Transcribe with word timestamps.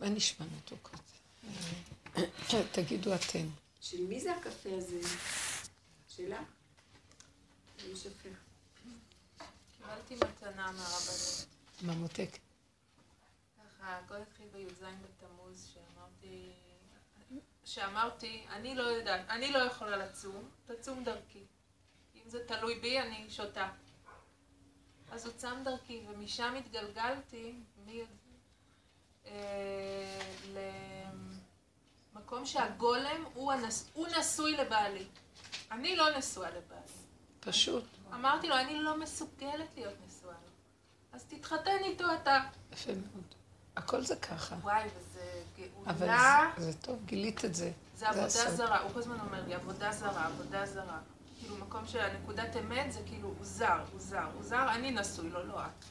מה 0.00 0.08
נשמע 0.08 0.46
מתוקות? 0.56 1.00
תגידו 2.72 3.14
אתם. 3.14 3.46
של 3.80 4.06
מי 4.06 4.20
זה 4.20 4.36
הקפה 4.36 4.68
הזה? 4.76 5.00
שלה? 6.08 6.42
מי 7.88 7.96
שופך? 7.96 8.38
קיבלתי 9.78 10.14
מתנה 10.14 10.72
מהרבנית. 10.72 11.46
מה 11.82 11.94
מותק? 11.94 12.30
ככה, 13.58 13.98
הכל 13.98 14.14
התחיל 14.16 14.46
בי"ז 14.52 14.82
בתמוז, 14.82 15.74
שאמרתי, 15.74 16.52
שאמרתי, 17.64 18.44
אני 18.50 18.74
לא 18.74 18.82
יודעת, 18.82 19.20
אני 19.28 19.52
לא 19.52 19.58
יכולה 19.58 19.96
לצום, 19.96 20.48
תצום 20.66 21.04
דרכי. 21.04 21.44
אם 22.14 22.30
זה 22.30 22.38
תלוי 22.46 22.80
בי, 22.80 23.00
אני 23.00 23.30
שותה. 23.30 23.72
אז 25.10 25.26
הוא 25.26 25.34
צם 25.34 25.62
דרכי, 25.64 26.04
ומשם 26.08 26.54
התגלגלתי, 26.58 27.54
מי... 27.86 28.02
אה, 29.26 30.20
למקום 32.14 32.46
שהגולם 32.46 33.24
הוא, 33.34 33.52
הנס... 33.52 33.88
הוא 33.94 34.06
נשוי 34.18 34.56
לבעלי. 34.56 35.06
אני 35.70 35.96
לא 35.96 36.18
נשואה 36.18 36.50
לבעלי. 36.50 36.82
פשוט. 37.40 37.84
אמרתי 38.14 38.48
לו, 38.48 38.56
אני 38.56 38.78
לא 38.78 38.98
מסוגלת 39.00 39.68
להיות 39.76 39.94
נשואה 40.06 40.32
לו. 40.32 40.50
אז 41.12 41.24
תתחתן 41.24 41.78
איתו 41.84 42.04
אתה. 42.14 42.38
יפה 42.72 42.92
מאוד. 42.92 43.24
הכל 43.76 44.02
זה 44.02 44.16
ככה. 44.16 44.56
וואי, 44.62 44.84
וזה 44.96 45.42
אבל 45.86 46.06
גאולה. 46.06 46.50
זה, 46.56 46.72
זה 46.72 46.78
טוב, 46.78 47.04
גילית 47.06 47.44
את 47.44 47.54
זה. 47.54 47.72
זה 47.96 48.08
עבודה 48.08 48.26
הסוד. 48.26 48.48
זרה, 48.48 48.80
הוא 48.80 48.92
כל 48.92 48.98
הזמן 48.98 49.20
אומר 49.20 49.42
לי, 49.46 49.54
עבודה 49.54 49.92
זרה, 49.92 50.26
עבודה 50.26 50.66
זרה. 50.66 50.98
כאילו, 51.40 51.56
מקום 51.56 51.86
שהנקודת 51.86 52.56
אמת 52.56 52.92
זה 52.92 53.00
כאילו, 53.06 53.28
הוא 53.28 53.36
זר, 53.46 53.84
הוא 53.92 54.00
זר, 54.00 54.26
הוא 54.34 54.42
זר, 54.42 54.74
אני 54.74 54.90
נשוי 54.90 55.30
לו, 55.30 55.46
לא 55.46 55.66
את. 55.66 55.84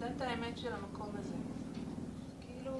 נקודת 0.00 0.20
האמת 0.20 0.58
של 0.58 0.72
המקום 0.72 1.12
הזה. 1.18 1.34
כאילו, 2.40 2.72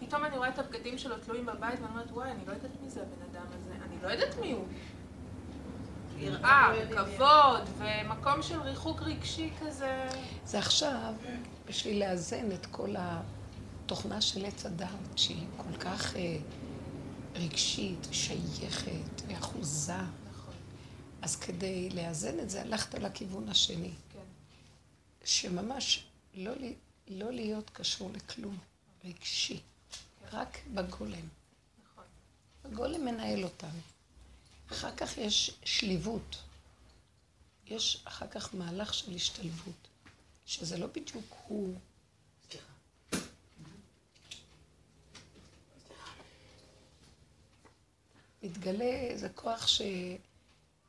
פתאום 0.00 0.24
אני 0.24 0.36
רואה 0.36 0.48
את 0.48 0.58
הבגדים 0.58 0.98
שלו 0.98 1.18
תלויים 1.18 1.46
בבית, 1.46 1.80
ואני 1.80 1.92
אומרת, 1.92 2.10
וואי, 2.10 2.30
אני 2.30 2.46
לא 2.46 2.52
יודעת 2.52 2.70
מי 2.82 2.90
זה 2.90 3.02
הבן 3.02 3.22
אדם 3.32 3.46
הזה, 3.60 3.72
אני 3.84 4.02
לא 4.02 4.08
יודעת 4.08 4.38
מי 4.40 4.52
הוא. 4.52 4.64
יראה, 6.18 6.72
כבוד, 6.90 7.68
ומקום 7.78 8.42
של 8.42 8.60
ריחוק 8.60 9.02
רגשי 9.02 9.50
כזה. 9.60 10.08
זה 10.44 10.58
עכשיו 10.58 11.14
בשביל 11.66 12.00
לאזן 12.00 12.52
את 12.52 12.66
כל 12.66 12.94
התוכנה 12.98 14.20
של 14.20 14.44
עץ 14.44 14.66
הדעת, 14.66 14.88
שהיא 15.16 15.46
כל 15.56 15.78
כך 15.78 16.16
אה, 16.16 16.36
רגשית, 17.34 18.08
שייכת 18.10 19.22
ואחוזה. 19.28 19.92
נכון, 20.30 20.54
אז 21.22 21.36
כדי 21.36 21.90
לאזן 21.90 22.40
את 22.40 22.50
זה, 22.50 22.62
הלכת 22.62 22.94
לכיוון 22.94 23.48
השני. 23.48 23.92
כן. 24.12 24.18
שממש 25.24 26.06
לא, 26.34 26.52
לא 27.08 27.32
להיות 27.32 27.70
קשור 27.70 28.10
לכלום, 28.12 28.58
רגשי, 29.04 29.60
רק 30.32 30.58
בגולם. 30.74 31.28
נכון. 31.84 32.04
הגולם 32.64 33.04
מנהל 33.04 33.44
אותנו. 33.44 33.80
אחר 34.72 34.96
כך 34.96 35.18
יש 35.18 35.50
שליבות. 35.64 36.42
יש 37.66 38.02
אחר 38.04 38.26
כך 38.26 38.54
מהלך 38.54 38.94
של 38.94 39.14
השתלבות, 39.14 39.88
שזה 40.46 40.78
לא 40.78 40.86
בדיוק 40.86 41.34
הוא. 41.48 41.74
מתגלה 48.42 48.84
איזה 48.84 49.28
כוח 49.28 49.66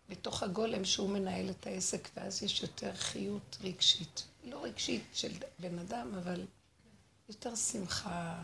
שבתוך 0.09 0.43
הגולם 0.43 0.85
שהוא 0.85 1.09
מנהל 1.09 1.49
את 1.49 1.67
העסק, 1.67 2.09
ואז 2.15 2.43
יש 2.43 2.61
יותר 2.61 2.95
חיות 2.95 3.57
רגשית. 3.61 4.25
לא 4.45 4.63
רגשית 4.63 5.03
של 5.13 5.31
בן 5.59 5.79
אדם, 5.79 6.15
אבל 6.15 6.45
יותר 7.29 7.55
שמחה 7.55 8.43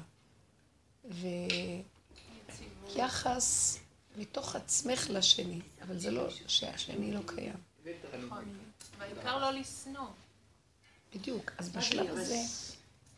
ויחס 2.95 3.77
מתוך 4.17 4.55
עצמך 4.55 5.07
לשני, 5.09 5.59
אבל 5.81 5.99
זה 5.99 6.11
לא 6.11 6.29
שהשני 6.47 7.11
לא 7.11 7.19
קיים. 7.25 7.55
נכון. 8.25 8.59
והעיקר 8.97 9.39
לא 9.39 9.59
לשנוא. 9.59 10.07
בדיוק. 11.15 11.51
אז 11.57 11.69
בשלב 11.69 12.17
הזה, 12.17 12.39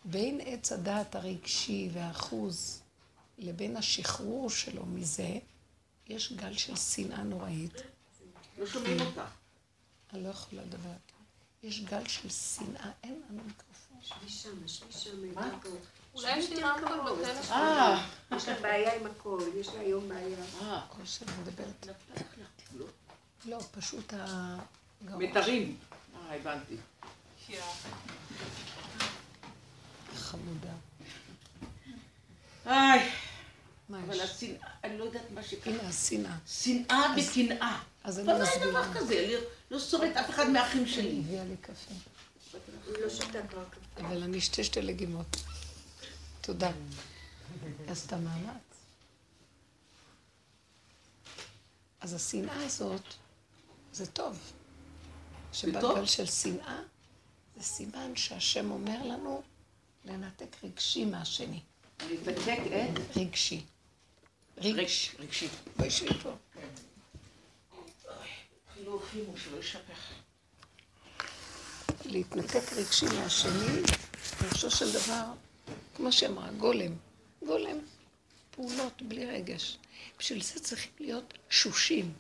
בין 0.06 0.40
עץ 0.46 0.72
הדעת 0.72 1.16
הרגשי 1.16 1.90
והאחוז 1.94 2.82
לבין 3.38 3.78
השחרור 3.78 4.50
שלו 4.50 4.86
מזה, 4.86 5.40
יש 6.08 6.34
גל 6.34 6.54
של 6.54 6.76
שנאה 6.76 7.24
נוראית. 7.24 7.74
לא 8.58 8.68
שומעים 8.68 9.02
אותך. 9.02 9.22
אני 10.14 10.24
לא 10.24 10.30
יכולה 10.30 10.62
לדבר. 10.62 10.94
יש 11.64 11.82
גל 11.82 12.08
של 12.08 12.30
שנאה, 12.30 12.92
אין 13.04 13.22
לנו 13.30 13.44
מיקרופון. 13.44 13.98
שבי 14.02 14.30
שם, 14.30 14.68
שבי 14.68 14.94
שם. 14.94 15.34
מה? 15.36 15.50
אולי 16.16 16.38
יש 16.38 16.50
לי 16.50 16.64
רמקול 16.64 17.00
בטלפון. 17.00 17.58
אה, 17.58 18.08
יש 18.36 18.48
לה 18.48 18.60
בעיה 18.60 18.96
עם 18.96 19.06
הכל, 19.06 19.40
יש 19.60 19.68
לה 19.68 19.80
היום 19.80 20.10
בעיה. 20.10 20.38
אה, 20.62 20.82
או 20.90 21.06
שאני 21.06 21.32
מדברת. 21.42 21.88
לא. 22.78 22.86
לא, 23.46 23.60
פשוט 23.72 24.14
הגרוע. 24.14 25.18
מיתרים. 25.18 25.78
אה, 26.16 26.36
הבנתי. 26.36 26.76
חמודה. 30.16 30.74
איי, 32.66 33.12
אבל? 33.90 34.22
השנאה, 34.22 34.68
אני 34.84 34.98
לא 34.98 35.04
יודעת 35.04 35.32
מה 35.32 35.44
שקרה. 35.44 35.74
הנה 35.74 35.90
השנאה. 35.90 36.36
שנאה 36.48 37.16
וקנאה. 37.18 37.80
אז 38.04 38.20
אני 38.20 38.32
אבל 38.32 38.42
אין 38.42 38.42
מסבירה. 38.42 38.72
דבר 38.72 38.94
כזה, 38.94 39.40
לא 39.74 39.80
שורד 39.80 40.18
אף 40.18 40.30
אחד 40.30 40.50
מהאחים 40.50 40.86
היא 40.86 40.94
שלי. 40.94 41.20
הביאה 41.20 41.44
לי 41.44 41.58
קפה. 41.58 41.94
היא 42.88 43.04
לא 43.04 43.10
שותה 43.10 43.48
כבר 43.48 43.66
קפה. 43.70 44.08
אבל 44.08 44.24
אני 44.24 44.38
אשתה 44.38 44.64
שתי 44.64 44.82
לגימות. 44.82 45.38
תודה. 46.42 46.72
עשתה 47.88 48.18
מאמץ. 48.18 48.62
אז 52.02 52.14
השנאה 52.14 52.66
הזאת, 52.66 53.02
זה 53.94 54.06
טוב. 54.06 54.40
שבא 55.54 55.82
טוב? 55.82 55.96
גל 56.00 56.06
של 56.06 56.26
שנאה, 56.26 56.80
זה 57.58 57.64
סימן 57.64 58.16
שהשם 58.16 58.72
אומר 58.72 59.04
לנו 59.04 59.42
לנתק 60.06 60.64
רגשי 60.64 61.06
מהשני. 61.06 61.60
להתנתק 62.10 62.60
את? 62.68 63.18
רגשי. 63.18 63.64
רגש. 64.58 64.76
רגש, 64.76 65.16
רגשי. 65.20 65.48
בואי 65.78 65.90
שבי 69.12 69.24
פה. 69.26 69.52
לא 69.52 69.58
יישפך. 69.58 70.14
להתנתק 72.06 72.74
רגשי 72.74 73.06
מהשני, 73.06 73.84
פירושו 74.40 74.72
של 74.72 74.94
דבר, 74.94 75.24
כמו 75.96 76.12
שאמרה, 76.12 76.52
גולם. 76.52 76.96
גולם, 77.46 77.78
פעולות 78.52 79.02
בלי 79.02 79.26
רגש. 79.26 79.78
בשביל 80.20 80.44
זה 80.44 80.60
צריכים 80.60 80.92
להיות 81.00 81.34
שושים. 81.50 82.14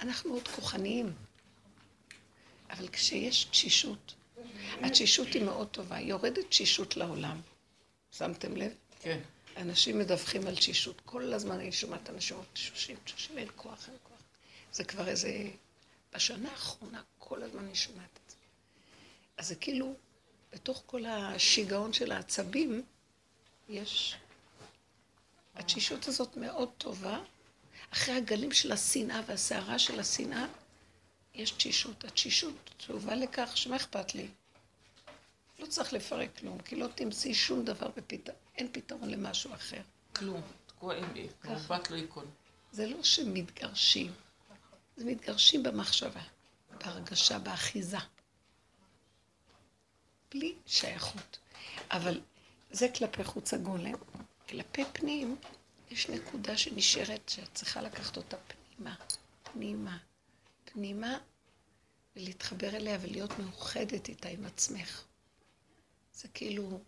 אנחנו 0.00 0.34
עוד 0.34 0.48
כוחניים, 0.48 1.12
אבל 2.70 2.88
כשיש 2.88 3.44
תשישות, 3.44 4.14
התשישות 4.82 5.28
היא 5.28 5.44
מאוד 5.44 5.68
טובה, 5.68 5.96
היא 5.96 6.08
יורדת 6.08 6.48
תשישות 6.48 6.96
לעולם. 6.96 7.40
שמתם 8.12 8.56
לב? 8.56 8.72
כן. 9.00 9.20
אנשים 9.56 9.98
מדווחים 9.98 10.46
על 10.46 10.56
תשישות. 10.56 11.00
כל 11.04 11.32
הזמן 11.32 11.54
אני 11.60 11.72
שומעת 11.72 12.10
אנשים 12.10 12.36
אומרים, 12.36 12.52
תשושים, 12.52 12.96
תשושים, 13.04 13.38
אין 13.38 13.48
כוח, 13.56 13.88
אין 13.88 13.96
כוח. 14.02 14.18
זה 14.78 14.84
כבר 14.84 15.08
איזה... 15.08 15.50
בשנה 16.14 16.50
האחרונה 16.50 17.02
כל 17.18 17.42
הזמן 17.42 17.64
אני 17.64 17.74
שומעת 17.74 18.18
את 18.24 18.30
זה. 18.30 18.36
אז 19.36 19.48
זה 19.48 19.54
כאילו, 19.54 19.94
בתוך 20.52 20.82
כל 20.86 21.06
השיגעון 21.06 21.92
של 21.92 22.12
העצבים, 22.12 22.82
יש... 23.68 24.16
התשישות 25.54 26.08
הזאת 26.08 26.36
מאוד 26.36 26.68
טובה. 26.78 27.20
אחרי 27.90 28.14
הגלים 28.14 28.52
של 28.52 28.72
השנאה 28.72 29.20
והסערה 29.26 29.78
של 29.78 30.00
השנאה, 30.00 30.46
יש 31.34 31.50
תשישות. 31.50 32.04
התשישות 32.04 32.70
טובה 32.86 33.14
לכך 33.14 33.56
שמה 33.56 33.76
אכפת 33.76 34.14
לי? 34.14 34.28
לא 35.58 35.66
צריך 35.66 35.92
לפרק 35.92 36.30
כלום, 36.38 36.58
כי 36.58 36.76
לא 36.76 36.86
תמצאי 36.94 37.34
שום 37.34 37.64
דבר 37.64 37.88
בפתרון, 37.96 38.38
אין 38.56 38.68
פתרון 38.72 39.10
למשהו 39.10 39.54
אחר. 39.54 39.82
כלום. 40.16 40.42
תקוע 40.66 40.96
עם 40.96 41.14
לי. 41.14 41.28
כמו 41.40 41.56
בת 41.56 41.90
לא 41.90 41.96
ייכון. 41.96 42.26
זה 42.72 42.86
לא 42.86 43.02
שמתגרשים, 43.02 44.12
זה 44.98 45.04
מתגרשים 45.04 45.62
במחשבה, 45.62 46.22
בהרגשה, 46.70 47.38
באחיזה. 47.38 47.96
בלי 50.30 50.54
שייכות. 50.66 51.38
אבל 51.90 52.20
זה 52.70 52.88
כלפי 52.98 53.24
חוץ 53.24 53.54
הגולם. 53.54 53.94
כלפי 54.48 54.84
פנים, 54.92 55.36
יש 55.90 56.08
נקודה 56.08 56.56
שנשארת 56.56 57.28
שאת 57.28 57.54
צריכה 57.54 57.82
לקחת 57.82 58.16
אותה 58.16 58.36
פנימה, 58.36 58.94
פנימה, 59.42 59.98
פנימה, 60.64 61.18
ולהתחבר 62.16 62.68
אליה 62.68 62.98
ולהיות 63.00 63.38
מאוחדת 63.38 64.08
איתה 64.08 64.28
עם 64.28 64.46
עצמך. 64.46 65.04
זה 66.14 66.28
כאילו, 66.28 66.80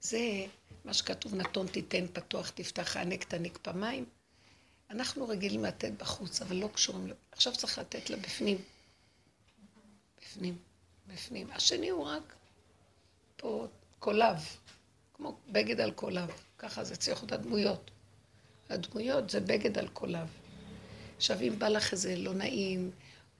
זה 0.00 0.46
מה 0.84 0.94
שכתוב, 0.94 1.34
נתון 1.34 1.66
תיתן, 1.66 2.06
פתוח 2.12 2.50
תפתח, 2.50 2.96
הענק 2.96 3.24
תעניק 3.24 3.58
פעמיים. 3.62 4.04
אנחנו 4.90 5.28
רגילים 5.28 5.64
לתת 5.64 5.92
בחוץ, 5.98 6.42
אבל 6.42 6.56
לא 6.56 6.68
קשורים, 6.72 7.08
ל- 7.08 7.12
עכשיו 7.32 7.52
צריך 7.56 7.78
לתת 7.78 8.10
לה 8.10 8.16
בפנים. 8.16 8.58
בפנים, 10.22 10.58
בפנים. 11.06 11.50
השני 11.52 11.88
הוא 11.88 12.04
רק 12.04 12.34
פה 13.36 13.66
קולב, 13.98 14.36
כמו 15.14 15.36
בגד 15.48 15.80
על 15.80 15.90
קולב, 15.90 16.30
ככה 16.58 16.84
זה 16.84 16.96
צריך 16.96 17.18
להיות 17.20 17.32
הדמויות. 17.32 17.90
הדמויות 18.70 19.30
זה 19.30 19.40
בגד 19.40 19.78
על 19.78 19.88
קולב. 19.88 20.28
עכשיו, 21.16 21.40
אם 21.40 21.58
בא 21.58 21.68
לך 21.68 21.92
איזה 21.92 22.16
לא 22.16 22.34
נעים, 22.34 22.90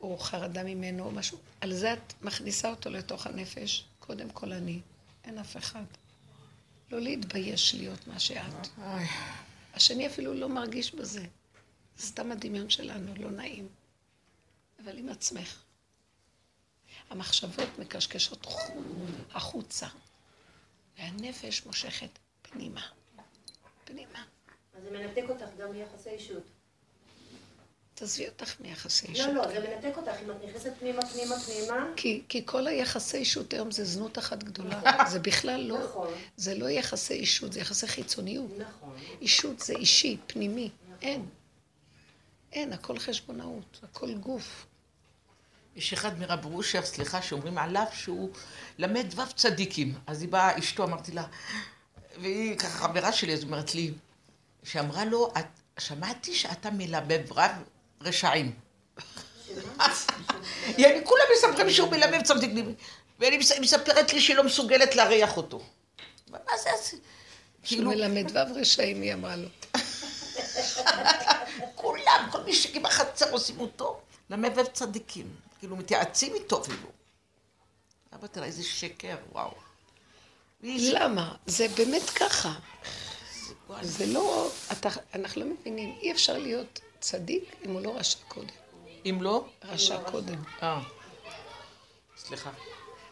או 0.01 0.19
חרדה 0.19 0.63
ממנו, 0.65 1.05
או 1.05 1.11
משהו, 1.11 1.39
על 1.61 1.75
זה 1.75 1.93
את 1.93 2.13
מכניסה 2.23 2.71
אותו 2.71 2.91
לתוך 2.91 3.27
הנפש, 3.27 3.85
קודם 3.99 4.31
כל 4.31 4.53
אני, 4.53 4.81
אין 5.25 5.39
אף 5.39 5.57
אחד. 5.57 5.85
לא 6.91 7.01
להתבייש 7.01 7.75
להיות 7.75 8.07
מה 8.07 8.19
שאת. 8.21 8.69
השני 9.75 10.07
אפילו 10.07 10.35
לא 10.35 10.49
מרגיש 10.49 10.95
בזה. 10.95 11.25
סתם 12.01 12.33
הדמיון 12.33 12.71
שלנו, 12.71 13.15
לא 13.17 13.31
נעים. 13.31 13.69
אבל 14.85 14.99
עם 14.99 15.09
עצמך. 15.09 15.63
המחשבות 17.11 17.79
מקשקשות 17.79 18.47
החוצה, 19.31 19.87
והנפש 20.99 21.67
מושכת 21.67 22.19
פנימה. 22.43 22.83
פנימה. 23.85 24.25
אז 24.75 24.83
זה 24.83 24.91
מנתק 24.91 25.25
אותך 25.29 25.47
גם 25.59 25.73
מיחסי 25.73 26.11
אישות. 26.11 26.43
תעזבי 27.95 28.29
אותך 28.29 28.61
מיחסי 28.61 29.07
אישות. 29.07 29.27
לא, 29.27 29.35
לא, 29.35 29.49
זה 29.49 29.61
מנתק 29.61 29.97
אותך, 29.97 30.13
אם 30.25 30.31
את 30.31 30.37
נכנסת 30.45 30.73
פנימה, 30.79 31.07
פנימה, 31.07 31.35
פנימה. 31.41 31.87
כי, 31.97 32.23
כי 32.29 32.43
כל 32.47 32.67
היחסי 32.67 33.17
אישות 33.17 33.53
היום 33.53 33.71
זה 33.71 33.85
זנות 33.85 34.19
אחת 34.19 34.43
גדולה. 34.43 34.81
זה 35.11 35.19
בכלל 35.19 35.61
לא, 35.61 35.85
נכון. 35.85 36.15
זה 36.37 36.55
לא 36.55 36.71
יחסי 36.71 37.15
אישות, 37.15 37.53
זה 37.53 37.61
יחסי 37.61 37.87
חיצוניות. 37.87 38.51
נכון. 38.59 38.97
אישות 39.21 39.61
זה 39.61 39.75
אישי, 39.75 40.17
פנימי. 40.27 40.71
אין. 41.03 41.27
אין, 42.53 42.73
הכל 42.73 42.99
חשבונאות, 42.99 43.81
הכל 43.83 44.15
גוף. 44.15 44.67
יש 45.77 45.93
אחד 45.93 46.19
מרב 46.19 46.45
רושר, 46.45 46.85
סליחה, 46.85 47.23
שאומרים 47.23 47.59
עליו 47.59 47.85
שהוא 47.93 48.31
למד 48.79 49.07
ו' 49.19 49.33
צדיקים. 49.37 49.95
אז 50.07 50.21
היא 50.23 50.29
באה, 50.29 50.59
אשתו, 50.59 50.85
אמרתי 50.85 51.13
לה, 51.13 51.25
והיא 52.21 52.59
ככה 52.59 52.69
חברה 52.89 53.13
שלי, 53.13 53.33
אז 53.33 53.43
אומרת 53.43 53.75
לי, 53.75 53.93
שאמרה 54.63 55.05
לו, 55.05 55.33
את, 55.39 55.47
שמעתי 55.79 56.35
שאתה 56.35 56.71
מלמד 56.71 57.21
רב 57.31 57.51
רשעים. 58.01 58.53
יעני, 60.79 61.05
כולם 61.05 61.23
מספרים 61.37 61.71
שהוא 61.71 61.91
מלמד 61.91 62.23
צדיקים, 62.25 62.75
והיא 63.19 63.39
מס- 63.39 63.59
מספרת 63.61 64.13
לי 64.13 64.21
שהיא 64.21 64.37
לא 64.37 64.45
מסוגלת 64.45 64.95
להריח 64.95 65.37
אותו. 65.37 65.63
מה 66.31 66.39
זה, 66.63 66.71
שהוא 66.83 67.01
כאילו, 67.63 67.91
מלמד 67.91 68.31
ו' 68.37 68.61
רשעים, 68.61 69.03
היא 69.03 69.15
אמרה 69.15 69.37
לו. 69.37 69.49
מי 72.51 72.57
שבחצר 72.57 73.33
עושים 73.33 73.61
אותו, 73.61 74.01
למבב 74.31 74.67
צדיקים. 74.67 75.37
כאילו, 75.59 75.77
מתייעצים 75.77 76.35
איתו 76.35 76.63
אפילו. 76.63 76.89
אבא, 78.15 78.27
תראה 78.27 78.47
איזה 78.47 78.65
שקר, 78.65 79.17
וואו. 79.33 79.55
למה? 80.63 81.35
זה 81.47 81.67
באמת 81.69 82.11
ככה. 82.11 82.53
זה 83.83 84.07
לא, 84.07 84.51
אתה, 84.73 84.89
אנחנו 85.15 85.41
לא 85.41 85.47
מבינים, 85.47 85.99
אי 86.03 86.13
אפשר 86.13 86.39
להיות 86.39 86.81
צדיק 87.01 87.57
אם 87.65 87.71
הוא 87.71 87.81
לא 87.81 87.97
רשע 87.97 88.19
קודם. 88.29 88.55
אם 89.07 89.19
לא? 89.21 89.45
רשע 89.65 90.11
קודם. 90.11 90.43
אה. 90.63 90.83
סליחה. 92.17 92.51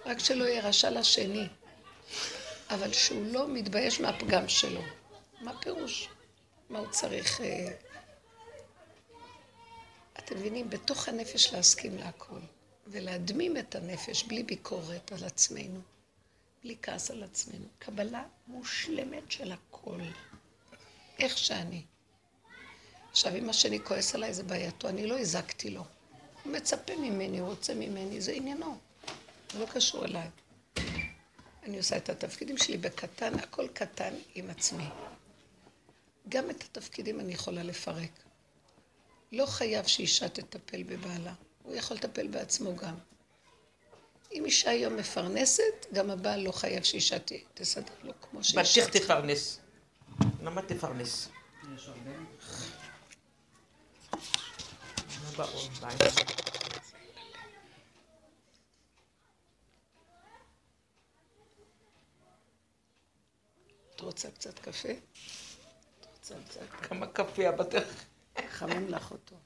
רק 0.06 0.18
שלא 0.18 0.44
יהיה 0.44 0.68
רשע 0.68 0.90
לשני, 0.90 1.46
אבל 2.70 2.92
שהוא 2.92 3.26
לא 3.32 3.48
מתבייש 3.48 4.00
מהפגם 4.00 4.48
שלו. 4.48 4.82
מה 5.40 5.58
פירוש? 5.60 6.08
מה 6.70 6.78
הוא 6.78 6.88
צריך... 6.90 7.40
אה... 7.40 7.87
אתם 10.28 10.36
מבינים? 10.36 10.70
בתוך 10.70 11.08
הנפש 11.08 11.52
להסכים 11.52 11.98
להכל, 11.98 12.40
ולהדמים 12.86 13.56
את 13.56 13.74
הנפש 13.74 14.22
בלי 14.22 14.42
ביקורת 14.42 15.12
על 15.12 15.24
עצמנו, 15.24 15.80
בלי 16.62 16.76
כעס 16.82 17.10
על 17.10 17.22
עצמנו. 17.22 17.64
קבלה 17.78 18.24
מושלמת 18.46 19.32
של 19.32 19.52
הכל, 19.52 20.00
איך 21.18 21.38
שאני. 21.38 21.82
עכשיו, 23.10 23.36
אם 23.36 23.50
השני 23.50 23.84
כועס 23.84 24.14
עליי, 24.14 24.34
זה 24.34 24.42
בעייתו, 24.42 24.88
אני 24.88 25.06
לא 25.06 25.18
הזקתי 25.18 25.70
לו. 25.70 25.84
הוא 26.44 26.52
מצפה 26.52 26.96
ממני, 26.96 27.38
הוא 27.38 27.48
רוצה 27.48 27.74
ממני, 27.74 28.20
זה 28.20 28.32
עניינו. 28.32 28.78
זה 29.52 29.58
לא 29.58 29.66
קשור 29.66 30.04
אליי. 30.04 30.28
אני 31.62 31.78
עושה 31.78 31.96
את 31.96 32.08
התפקידים 32.08 32.58
שלי 32.58 32.76
בקטן, 32.76 33.34
הכל 33.34 33.68
קטן 33.68 34.14
עם 34.34 34.50
עצמי. 34.50 34.88
גם 36.28 36.50
את 36.50 36.62
התפקידים 36.62 37.20
אני 37.20 37.32
יכולה 37.32 37.62
לפרק. 37.62 38.27
לא 39.32 39.46
חייב 39.46 39.86
שאישה 39.86 40.28
תטפל 40.28 40.82
בבעלה, 40.82 41.34
הוא 41.62 41.74
יכול 41.74 41.96
לטפל 41.96 42.26
בעצמו 42.28 42.76
גם. 42.76 42.94
אם 44.32 44.44
אישה 44.44 44.70
היום 44.70 44.96
מפרנסת, 44.96 45.62
גם 45.92 46.10
הבעל 46.10 46.40
לא 46.40 46.52
חייב 46.52 46.82
שאישה 46.82 47.18
ת- 47.18 47.32
תסדר 47.54 47.92
לו 48.02 48.12
כמו 48.20 48.44
שאישה 48.44 48.86
בתך 48.86 48.96
תפרנס. 48.96 49.58
למה 50.42 50.62
תפרנס? 50.62 51.28
את 63.94 64.00
רוצה 64.00 64.30
קצת 64.30 64.58
קפה? 64.58 64.88
את 64.90 66.06
רוצה 66.18 66.34
קצת? 66.48 66.60
כמה 66.88 67.06
קפה 67.06 67.48
הבתך? 67.48 68.04
חמם 68.58 68.88
לך 68.88 69.10
אותו. 69.10 69.36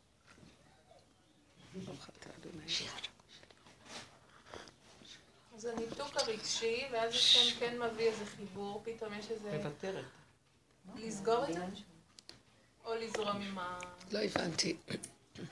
אז 5.55 5.64
הניתוק 5.64 6.17
הרגשי, 6.17 6.85
ואז 6.93 7.14
השם 7.14 7.61
כן 7.61 7.82
מביא 7.82 8.09
איזה 8.09 8.26
חיבור, 8.26 8.82
פתאום 8.85 9.12
יש 9.19 9.31
איזה... 9.31 9.59
מוותרת. 9.59 10.05
לסגור 10.97 11.44
את 11.44 11.55
זה? 11.55 11.64
או 12.85 12.94
לזרום 12.94 13.43
עם 13.43 13.59
ה... 13.59 13.79
לא 14.12 14.19
הבנתי. 14.19 14.76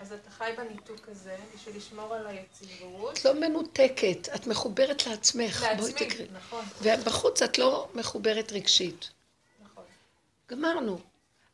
אז 0.01 0.13
אתה 0.13 0.31
חי 0.31 0.51
בניתוק 0.57 1.09
הזה 1.09 1.37
בשביל 1.55 1.77
לשמור 1.77 2.15
על 2.15 2.27
היציבות. 2.27 3.19
את 3.19 3.25
לא 3.25 3.35
מנותקת, 3.35 4.29
את 4.35 4.47
מחוברת 4.47 5.07
לעצמך. 5.07 5.65
בואי 5.79 5.93
לעצמי. 5.93 6.27
נכון, 6.33 6.65
ובחוץ 6.83 7.43
את 7.43 7.59
לא 7.59 7.89
מחוברת 7.95 8.53
רגשית. 8.53 9.11
נכון. 9.65 9.85
גמרנו. 10.51 11.10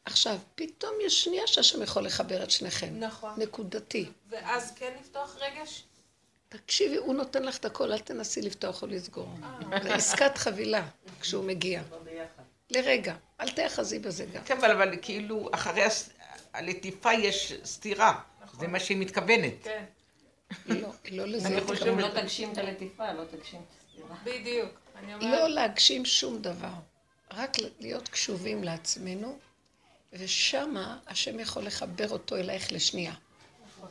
עכשיו, 0.07 0.39
פתאום 0.55 0.93
יש 1.07 1.25
שנייה 1.25 1.47
שהשם 1.47 1.83
יכול 1.83 2.05
לחבר 2.07 2.43
את 2.43 2.51
שניכם. 2.51 2.89
נכון. 3.01 3.31
נקודתי. 3.39 4.07
ואז 4.31 4.73
כן 4.77 4.93
לפתוח 5.01 5.37
רגש? 5.41 5.83
תקשיבי, 6.49 6.97
הוא 6.97 7.15
נותן 7.15 7.43
לך 7.43 7.57
את 7.59 7.65
הכל, 7.65 7.93
אל 7.93 7.99
תנסי 7.99 8.43
לפתוח 8.43 8.83
או 8.83 8.87
לסגור. 8.87 9.29
זה 9.83 9.95
עסקת 9.95 10.39
חבילה 10.39 10.87
כשהוא 11.21 11.45
מגיע. 11.45 11.83
לרגע, 12.71 13.15
אל 13.41 13.51
תאחזי 13.51 13.99
בזה 13.99 14.25
גם. 14.35 14.45
כן, 14.45 14.57
אבל, 14.57 14.71
אבל 14.71 14.95
כאילו, 15.03 15.49
אחרי 15.53 15.83
הס- 15.83 16.11
הלטיפה 16.53 17.13
יש 17.13 17.53
סתירה. 17.65 18.21
זה 18.61 18.67
מה 18.69 18.81
שהיא 18.81 18.97
מתכוונת. 18.97 19.53
כן, 19.63 19.85
לא, 20.67 20.89
לא 21.11 21.25
לזה 21.27 21.49
אני. 21.49 21.61
חושבת- 21.61 21.99
לא 22.03 22.21
תגשים 22.21 22.53
את 22.53 22.59
הלטיפה, 22.59 23.13
לא 23.13 23.25
תגשים 23.25 23.61
את 23.61 23.75
הסתירה. 23.89 24.17
בדיוק. 24.25 24.71
אני 24.99 25.15
אומרת, 25.15 25.31
לא 25.41 25.49
להגשים 25.49 26.05
שום 26.05 26.39
דבר, 26.43 26.73
רק 27.33 27.53
להיות 27.81 28.09
קשובים 28.09 28.65
לעצמנו, 28.65 29.39
ושמה 30.13 30.99
השם 31.07 31.41
יכול 31.41 31.67
לחבר 31.67 32.09
אותו 32.11 32.37
אלייך 32.37 32.73
לשנייה. 32.73 33.15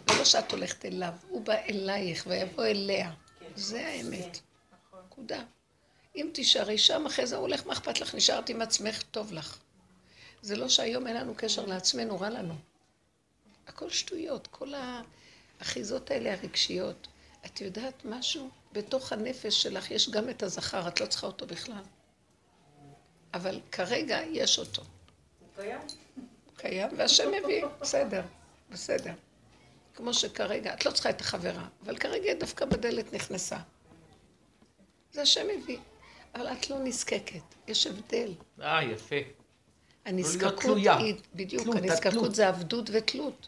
זה 0.09 0.17
לא 0.17 0.25
שאת 0.25 0.51
הולכת 0.51 0.85
אליו, 0.85 1.13
הוא 1.29 1.41
בא 1.41 1.53
אלייך 1.69 2.23
ויבוא 2.27 2.65
אליה. 2.65 3.11
זה 3.55 3.87
האמת. 3.87 4.39
נקודה. 5.05 5.43
אם 6.15 6.29
תישארי 6.33 6.77
שם, 6.77 7.05
אחרי 7.05 7.27
זה 7.27 7.35
הולך, 7.35 7.67
מה 7.67 7.73
אכפת 7.73 8.01
לך? 8.01 8.15
נשארת 8.15 8.49
עם 8.49 8.61
עצמך, 8.61 9.01
טוב 9.11 9.33
לך. 9.33 9.57
זה 10.41 10.55
לא 10.55 10.69
שהיום 10.69 11.07
אין 11.07 11.15
לנו 11.15 11.33
קשר 11.37 11.65
לעצמנו, 11.65 12.19
רע 12.19 12.29
לנו. 12.29 12.55
הכל 13.67 13.89
שטויות, 13.89 14.47
כל 14.47 14.73
האחיזות 15.59 16.11
האלה 16.11 16.33
הרגשיות. 16.33 17.07
את 17.45 17.61
יודעת 17.61 18.05
משהו? 18.05 18.49
בתוך 18.71 19.11
הנפש 19.13 19.61
שלך 19.63 19.91
יש 19.91 20.09
גם 20.09 20.29
את 20.29 20.43
הזכר, 20.43 20.87
את 20.87 21.01
לא 21.01 21.05
צריכה 21.05 21.27
אותו 21.27 21.47
בכלל. 21.47 21.83
אבל 23.33 23.59
כרגע 23.71 24.19
יש 24.31 24.59
אותו. 24.59 24.81
קיים? 25.55 25.79
קיים, 26.57 26.89
והשם 26.97 27.31
מביא, 27.31 27.65
בסדר, 27.81 28.21
בסדר. 28.69 29.13
כמו 29.95 30.13
שכרגע, 30.13 30.73
את 30.73 30.85
לא 30.85 30.91
צריכה 30.91 31.09
את 31.09 31.21
החברה, 31.21 31.67
אבל 31.85 31.97
כרגע 31.97 32.31
היא 32.31 32.39
דווקא 32.39 32.65
בדלת 32.65 33.13
נכנסה. 33.13 33.57
זה 35.11 35.21
השם 35.21 35.47
מביא. 35.57 35.77
אבל 36.35 36.47
את 36.47 36.69
לא 36.69 36.79
נזקקת, 36.83 37.41
יש 37.67 37.87
הבדל. 37.87 38.33
אה, 38.61 38.83
יפה. 38.83 39.15
הנזקקות 40.05 40.61
תלויה. 40.61 40.97
היא, 40.97 41.15
בדיוק, 41.35 41.63
תלות, 41.63 41.75
הנזקקות 41.75 42.05
התלות. 42.05 42.35
זה 42.35 42.47
עבדות 42.47 42.89
ותלות. 42.93 43.47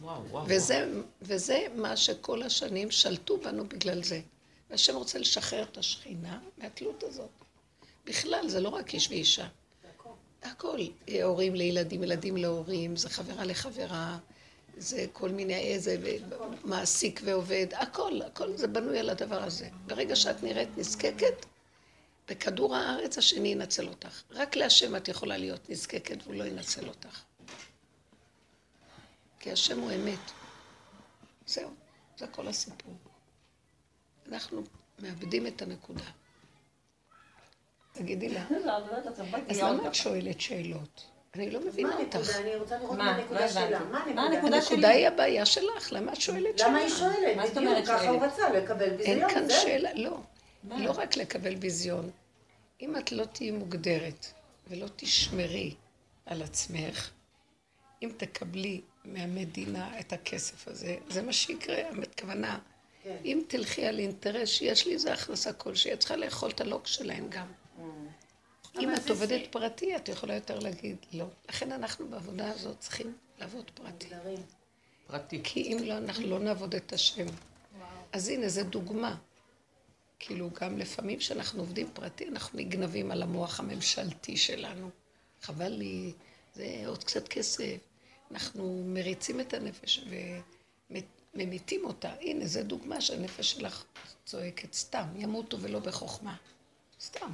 וואו, 0.00 0.24
וואו. 0.30 0.44
וזה, 0.48 0.92
וזה 1.22 1.66
מה 1.76 1.96
שכל 1.96 2.42
השנים 2.42 2.90
שלטו 2.90 3.38
בנו 3.38 3.68
בגלל 3.68 4.02
זה. 4.02 4.20
והשם 4.70 4.96
רוצה 4.96 5.18
לשחרר 5.18 5.62
את 5.62 5.78
השכינה 5.78 6.38
מהתלות 6.58 7.02
הזאת. 7.02 7.30
בכלל, 8.06 8.48
זה 8.48 8.60
לא 8.60 8.68
רק 8.68 8.94
איש 8.94 9.08
ואישה. 9.08 9.46
הכל. 10.44 10.78
הורים 11.22 11.54
לילדים, 11.54 12.02
ילדים 12.02 12.36
להורים, 12.36 12.96
זה 12.96 13.08
חברה 13.08 13.44
לחברה, 13.44 14.18
זה 14.76 15.06
כל 15.12 15.28
מיני 15.28 15.54
איזה 15.54 15.96
מעסיק 16.64 17.20
ועובד, 17.24 17.66
הכל, 17.74 18.22
הכל 18.26 18.56
זה 18.56 18.66
בנוי 18.66 18.98
על 18.98 19.10
הדבר 19.10 19.42
הזה. 19.42 19.68
ברגע 19.86 20.16
שאת 20.16 20.42
נראית 20.42 20.78
נזקקת, 20.78 21.46
בכדור 22.28 22.76
הארץ 22.76 23.18
השני 23.18 23.48
ינצל 23.48 23.88
אותך. 23.88 24.22
רק 24.30 24.56
להשם 24.56 24.96
את 24.96 25.08
יכולה 25.08 25.36
להיות 25.36 25.70
נזקקת 25.70 26.22
והוא 26.22 26.34
לא 26.34 26.44
ינצל 26.44 26.88
אותך. 26.88 27.22
כי 29.40 29.52
השם 29.52 29.80
הוא 29.80 29.92
אמת. 29.92 30.30
זהו, 31.46 31.70
זה 32.18 32.26
כל 32.26 32.48
הסיפור. 32.48 32.94
אנחנו 34.28 34.62
מאבדים 34.98 35.46
את 35.46 35.62
הנקודה. 35.62 36.04
תגידי 37.94 38.28
לה, 38.28 38.44
לא, 38.50 38.58
לא 38.66 38.72
אז 39.48 39.58
למה 39.58 39.76
את 39.76 39.82
ככה. 39.82 39.94
שואלת 39.94 40.40
שאלות? 40.40 41.04
אני 41.34 41.50
לא 41.50 41.60
מה 41.60 41.66
מבינה 41.66 41.96
אותך. 41.98 42.16
הנקודה? 42.16 42.38
אני 42.40 42.56
רוצה 42.56 42.78
לראות 42.78 42.90
מה? 42.90 43.04
מה 43.04 43.12
לא 43.16 43.22
הנקודה. 43.22 43.48
שלה. 43.48 43.78
מה 43.78 43.90
מה 43.90 44.02
הנקודה? 44.04 44.22
הנקודה 44.22 44.56
הנקודה 44.56 44.88
היא 44.88 45.08
הבעיה 45.08 45.46
שלך, 45.46 45.92
למה 45.92 46.12
את 46.12 46.20
שואלת 46.20 46.60
למה 46.60 46.78
היא 46.78 46.88
שאלה? 46.88 46.98
שואלת? 46.98 47.36
מה 47.36 47.46
זאת 47.46 47.56
בדיוק, 47.56 47.68
אומרת 47.70 47.86
ככה 47.86 48.08
הוא? 48.08 48.22
רצה 48.22 48.50
לקבל 48.50 48.90
אין 48.90 48.96
ביזיון, 48.96 49.30
כאן 49.30 49.48
זהו. 49.48 49.62
שאלה, 49.62 49.90
לא. 49.94 50.18
מה? 50.64 50.78
לא 50.84 50.90
רק 50.90 51.16
לקבל 51.16 51.54
ביזיון. 51.54 52.10
אם 52.80 52.96
את 52.96 53.12
לא 53.12 53.24
תהיי 53.24 53.50
מוגדרת 53.50 54.26
ולא 54.68 54.86
תשמרי 54.96 55.74
על 56.26 56.42
עצמך, 56.42 57.10
אם 58.02 58.10
תקבלי 58.16 58.80
מהמדינה 59.04 60.00
את 60.00 60.12
הכסף 60.12 60.68
הזה, 60.68 60.96
זה 61.08 61.22
מה 61.22 61.32
שיקרה, 61.32 61.76
הכוונה. 62.02 62.58
כן. 63.02 63.16
אם 63.24 63.42
תלכי 63.48 63.86
על 63.86 63.98
אינטרס 63.98 64.48
שיש 64.48 64.86
לי 64.86 64.92
איזה 64.92 65.12
הכנסה 65.12 65.52
כלשהי, 65.52 65.92
את 65.92 65.98
צריכה 65.98 66.16
לאכול 66.16 66.50
את 66.50 66.60
הלוק 66.60 66.86
שלהם 66.86 67.26
גם. 67.28 67.46
אם 68.80 68.94
את 68.94 69.10
עובדת 69.10 69.40
פרטי, 69.50 69.96
את 69.96 70.08
יכולה 70.08 70.34
יותר 70.34 70.58
להגיד 70.58 70.96
לא. 71.12 71.26
לכן 71.48 71.72
אנחנו 71.72 72.08
בעבודה 72.08 72.50
הזאת 72.50 72.80
צריכים 72.80 73.16
לעבוד 73.38 73.70
פרטי. 73.74 74.08
פרטי. 75.06 75.40
כי 75.44 75.62
אם 75.62 75.78
לא, 75.84 75.98
אנחנו 75.98 76.26
לא 76.26 76.38
נעבוד 76.38 76.74
את 76.74 76.92
השם. 76.92 77.26
אז 78.12 78.28
הנה, 78.28 78.48
זו 78.48 78.64
דוגמה. 78.64 79.16
כאילו, 80.18 80.50
גם 80.60 80.78
לפעמים 80.78 81.18
כשאנחנו 81.18 81.60
עובדים 81.60 81.88
פרטי, 81.92 82.28
אנחנו 82.28 82.58
נגנבים 82.58 83.10
על 83.10 83.22
המוח 83.22 83.60
הממשלתי 83.60 84.36
שלנו. 84.36 84.90
חבל 85.42 85.68
לי, 85.68 86.12
זה 86.54 86.82
עוד 86.86 87.04
קצת 87.04 87.28
כסף. 87.28 87.76
אנחנו 88.30 88.82
מריצים 88.86 89.40
את 89.40 89.54
הנפש 89.54 90.04
וממיתים 90.90 91.84
אותה. 91.84 92.12
הנה, 92.20 92.46
זו 92.46 92.62
דוגמה 92.62 93.00
שהנפש 93.00 93.50
שלך 93.50 93.84
צועקת 94.24 94.72
סתם, 94.72 95.06
ימותו 95.16 95.60
ולא 95.60 95.78
בחוכמה. 95.78 96.36
סתם. 97.00 97.30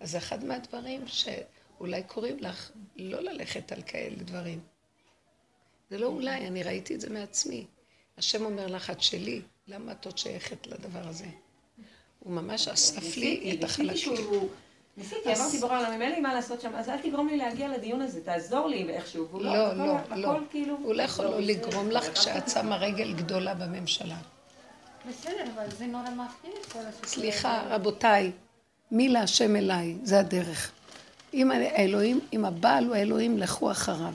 אז 0.00 0.10
זה 0.10 0.18
אחד 0.18 0.44
מהדברים 0.44 1.04
שאולי 1.06 2.02
קוראים 2.02 2.36
לך 2.40 2.70
לא 2.96 3.20
ללכת 3.20 3.72
על 3.72 3.82
כאלה 3.82 4.16
דברים. 4.16 4.60
זה 5.90 5.98
לא 5.98 6.06
אולי, 6.06 6.46
אני 6.46 6.62
ראיתי 6.62 6.94
את 6.94 7.00
זה 7.00 7.10
מעצמי. 7.10 7.66
השם 8.18 8.44
אומר 8.44 8.66
לך, 8.66 8.90
את 8.90 9.02
שלי, 9.02 9.42
למה 9.68 9.92
את 9.92 10.04
עוד 10.04 10.18
שייכת 10.18 10.66
לדבר 10.66 11.08
הזה? 11.08 11.26
הוא 12.20 12.32
ממש 12.32 12.68
אסף 12.68 13.16
לי 13.16 13.56
את 13.58 13.64
החלקים. 13.64 14.12
ניסיתי, 14.96 15.34
אמרתי 15.34 15.58
בורא 15.58 15.78
עולם, 15.78 15.92
אם 15.92 16.02
אין 16.02 16.12
לי 16.12 16.20
מה 16.20 16.34
לעשות 16.34 16.60
שם, 16.60 16.74
אז 16.74 16.88
אל 16.88 16.98
תגרום 17.02 17.28
לי 17.28 17.36
להגיע 17.36 17.68
לדיון 17.68 18.02
הזה, 18.02 18.24
תעזור 18.24 18.68
לי 18.68 18.90
איכשהו. 18.90 19.28
לא, 19.32 19.74
לא, 19.74 19.96
הכל 19.96 20.16
לא. 20.16 20.38
כאילו... 20.50 20.76
הוא 20.82 20.94
לא 20.94 21.02
יכול 21.02 21.24
לא 21.24 21.40
לגרום 21.40 21.90
לך 21.90 22.12
כשאת 22.12 22.48
שמה 22.48 22.76
רגל 22.76 23.14
גדולה 23.14 23.54
בממשלה. 23.54 24.16
בסדר, 25.08 25.44
אבל 25.54 25.70
זה 25.70 25.86
נורא 25.86 26.10
מפחיד 26.10 26.72
כל 26.72 26.78
הסיפור. 26.78 27.08
סליחה, 27.08 27.62
רבותיי, 27.68 28.32
מי 28.90 29.08
להשם 29.08 29.56
אליי, 29.56 29.96
זה 30.02 30.18
הדרך. 30.18 30.70
אם 31.34 31.50
האלוהים, 31.50 32.20
אם 32.32 32.44
הבעל 32.44 32.84
הוא 32.84 32.94
האלוהים, 32.94 33.38
לכו 33.38 33.70
אחריו. 33.70 34.14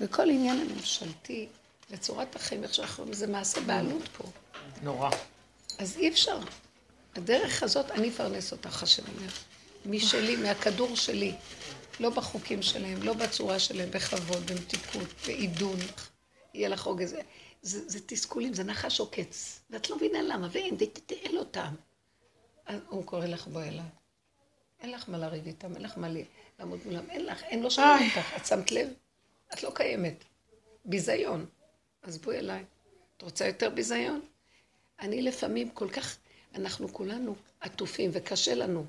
וכל 0.00 0.30
עניין 0.30 0.60
הממשלתי 0.60 1.48
וצורת 1.90 2.36
החיים, 2.36 2.62
איך 2.62 2.74
שאנחנו 2.74 3.04
רואים, 3.04 3.14
זה 3.14 3.26
מעשה 3.26 3.60
בעלות 3.60 4.08
פה. 4.08 4.24
נורא. 4.82 5.10
אז 5.78 5.96
אי 5.96 6.08
אפשר. 6.08 6.38
הדרך 7.16 7.62
הזאת, 7.62 7.90
אני 7.90 8.08
אפרנס 8.08 8.52
אותך, 8.52 8.82
השם 8.82 9.02
אומר. 9.16 9.30
משלי, 9.86 10.36
מהכדור 10.36 10.96
שלי. 10.96 11.34
לא 12.00 12.10
בחוקים 12.10 12.62
שלהם, 12.62 13.02
לא 13.02 13.12
בצורה 13.12 13.58
שלהם, 13.58 13.90
בכבוד, 13.90 14.50
במתיקות, 14.50 15.08
בעידון. 15.26 15.78
יהיה 16.54 16.68
לך 16.68 16.82
רוגז. 16.82 17.10
זה, 17.10 17.20
זה, 17.62 17.80
זה 17.88 17.98
תסכולים, 18.06 18.54
זה 18.54 18.64
נחש 18.64 19.00
עוקץ. 19.00 19.60
ואת 19.70 19.90
לא 19.90 19.96
מבינה 19.96 20.22
למה, 20.22 20.48
ואין, 20.52 20.76
אין 21.10 21.34
לו 21.34 21.44
טעם. 21.44 21.74
הוא 22.88 23.04
קורא 23.04 23.26
לך, 23.26 23.46
בואי 23.46 23.68
אליי. 23.68 24.01
אין 24.82 24.90
לך 24.90 25.08
מה 25.08 25.18
לריב 25.18 25.46
איתם, 25.46 25.74
אין 25.74 25.82
לך 25.82 25.98
מה 25.98 26.08
לעמוד 26.58 26.80
מולם, 26.84 27.10
אין 27.10 27.26
לך, 27.26 27.42
אין 27.42 27.62
לו 27.62 27.70
שומעים 27.70 28.10
אותך. 28.16 28.36
את 28.36 28.46
שמת 28.46 28.72
לב? 28.72 28.88
את 29.54 29.62
לא 29.62 29.70
קיימת. 29.74 30.24
ביזיון. 30.84 31.46
אז 32.02 32.18
בואי 32.18 32.38
אליי. 32.38 32.64
את 33.16 33.22
רוצה 33.22 33.46
יותר 33.46 33.70
ביזיון? 33.70 34.20
אני 35.00 35.22
לפעמים 35.22 35.70
כל 35.70 35.88
כך, 35.88 36.16
אנחנו 36.54 36.92
כולנו 36.92 37.34
עטופים 37.60 38.10
וקשה 38.12 38.54
לנו. 38.54 38.84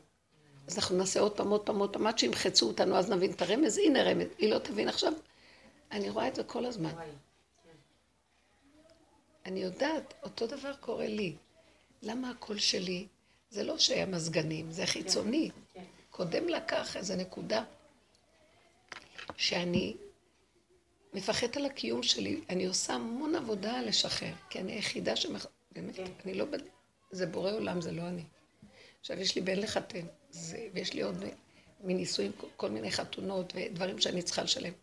אז 0.68 0.78
אנחנו 0.78 0.98
נעשה 0.98 1.20
עוד 1.20 1.38
פעם, 1.38 1.50
עוד 1.50 1.66
פעם, 1.66 1.80
עוד 1.80 1.94
פעם, 1.94 2.08
עד 2.08 2.20
שימחצו 2.20 2.68
אותנו, 2.68 2.98
אז 2.98 3.10
נבין 3.10 3.32
את 3.32 3.42
הרמז, 3.42 3.78
הנה 3.78 4.04
רמז. 4.04 4.28
היא 4.38 4.50
לא 4.50 4.60
תבין 4.60 4.90
עכשיו. 4.90 5.14
אני 5.92 6.10
רואה 6.10 6.28
את 6.28 6.36
זה 6.36 6.44
כל 6.44 6.66
הזמן. 6.66 6.94
אני 9.46 9.64
יודעת, 9.64 10.14
אותו 10.24 10.48
דבר 10.48 10.74
קורה 10.80 11.08
לי. 11.08 11.36
למה 12.02 12.30
הקול 12.30 12.58
שלי? 12.58 13.08
זה 13.50 13.64
לא 13.64 13.78
שהיה 13.78 14.06
מזגנים, 14.06 14.72
זה 14.72 14.86
חיצוני. 14.86 15.52
קודם 16.14 16.48
לקח 16.48 16.98
איזו 16.98 17.16
נקודה 17.16 17.64
שאני 19.38 19.96
מפחדת 21.14 21.58
על 21.58 21.66
הקיום 21.66 22.04
שלי. 22.04 22.42
אני 22.50 22.66
עושה 22.66 22.94
המון 22.94 23.36
עבודה 23.36 23.82
לשחרר, 23.82 24.34
כי 24.50 24.60
אני 24.60 24.72
היחידה 24.72 25.16
שמח... 25.16 25.48
באמת, 25.72 26.00
אני 26.26 26.34
לא... 26.34 26.46
זה 27.12 27.26
בורא 27.26 27.52
עולם, 27.52 27.82
זה 27.82 27.92
לא 27.92 28.02
אני. 28.02 28.24
עכשיו, 29.00 29.20
יש 29.20 29.36
לי 29.36 29.42
בן 29.42 29.60
לחתן, 29.60 30.06
זה... 30.32 30.68
ויש 30.74 30.94
לי 30.94 31.02
עוד 31.02 31.24
מנישואים, 31.84 32.32
כל 32.56 32.70
מיני 32.70 32.92
חתונות 32.92 33.54
ודברים 33.56 34.00
שאני 34.00 34.22
צריכה 34.22 34.44
לשלם. 34.44 34.74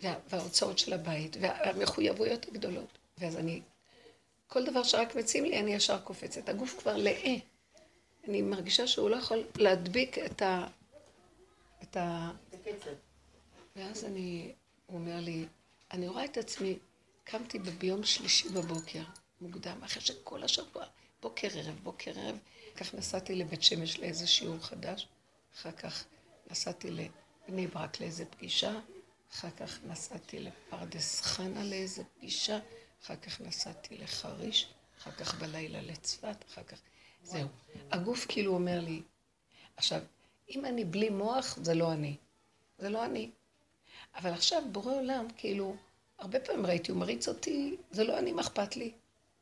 וה... 0.00 0.14
וההוצאות 0.28 0.78
של 0.78 0.92
הבית, 0.92 1.36
והמחויבויות 1.40 2.48
הגדולות. 2.48 2.98
ואז 3.18 3.36
אני... 3.36 3.62
כל 4.46 4.64
דבר 4.64 4.82
שרק 4.82 5.14
מציעים 5.14 5.44
לי, 5.44 5.60
אני 5.60 5.74
ישר 5.74 6.00
קופצת. 6.00 6.48
הגוף 6.48 6.78
כבר 6.78 6.96
לאה. 6.96 7.36
אני 8.28 8.42
מרגישה 8.42 8.86
שהוא 8.86 9.10
לא 9.10 9.16
יכול 9.16 9.44
להדביק 9.56 10.18
את 10.18 10.42
ה... 10.42 10.66
את 11.82 11.96
ה... 11.96 12.30
בקצב. 12.52 12.90
ואז 13.76 14.04
אני, 14.04 14.52
הוא 14.86 14.98
אומר 14.98 15.20
לי, 15.20 15.46
אני 15.92 16.08
רואה 16.08 16.24
את 16.24 16.36
עצמי, 16.36 16.78
קמתי 17.24 17.58
ביום 17.58 18.04
שלישי 18.04 18.48
בבוקר, 18.48 19.02
מוקדם, 19.40 19.82
אחרי 19.84 20.02
שכל 20.02 20.42
השבוע, 20.42 20.84
בוקר 21.22 21.48
ערב, 21.54 21.80
בוקר 21.82 22.10
ערב, 22.16 22.38
כך 22.76 22.94
נסעתי 22.94 23.34
לבית 23.34 23.62
שמש 23.62 23.98
לאיזה 23.98 24.26
שיעור 24.26 24.58
חדש, 24.58 25.08
אחר 25.54 25.72
כך 25.72 26.04
נסעתי 26.50 26.90
לבני 26.90 27.66
ברק 27.66 28.00
לאיזה 28.00 28.24
פגישה, 28.24 28.80
אחר 29.32 29.50
כך 29.50 29.78
נסעתי 29.84 30.40
לפרדס 30.40 31.20
חנה 31.20 31.64
לאיזה 31.64 32.02
פגישה, 32.04 32.58
אחר 33.04 33.16
כך 33.16 33.40
נסעתי 33.40 33.98
לחריש, 33.98 34.68
אחר 34.98 35.10
כך 35.10 35.34
בלילה 35.34 35.82
לצפת, 35.82 36.44
אחר 36.48 36.62
כך... 36.62 36.78
זהו. 37.22 37.48
הגוף 37.90 38.26
כאילו 38.28 38.54
אומר 38.54 38.80
לי, 38.80 39.02
עכשיו, 39.76 40.00
אם 40.50 40.64
אני 40.64 40.84
בלי 40.84 41.10
מוח, 41.10 41.58
זה 41.62 41.74
לא 41.74 41.92
אני. 41.92 42.16
זה 42.78 42.88
לא 42.88 43.04
אני. 43.04 43.30
אבל 44.16 44.32
עכשיו 44.32 44.62
בורא 44.72 44.94
עולם, 44.94 45.26
כאילו, 45.36 45.76
הרבה 46.18 46.40
פעמים 46.40 46.66
ראיתי, 46.66 46.92
הוא 46.92 47.00
מריץ 47.00 47.28
אותי, 47.28 47.76
זה 47.90 48.04
לא 48.04 48.18
אני, 48.18 48.32
מה 48.32 48.40
אכפת 48.42 48.76
לי? 48.76 48.92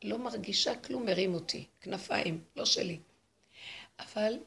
לא 0.04 0.18
מרגישה 0.18 0.76
כלום, 0.76 1.06
מרים 1.06 1.34
אותי, 1.34 1.64
כנפיים, 1.80 2.40
לא 2.56 2.64
שלי. 2.64 2.98
אבל 3.98 4.38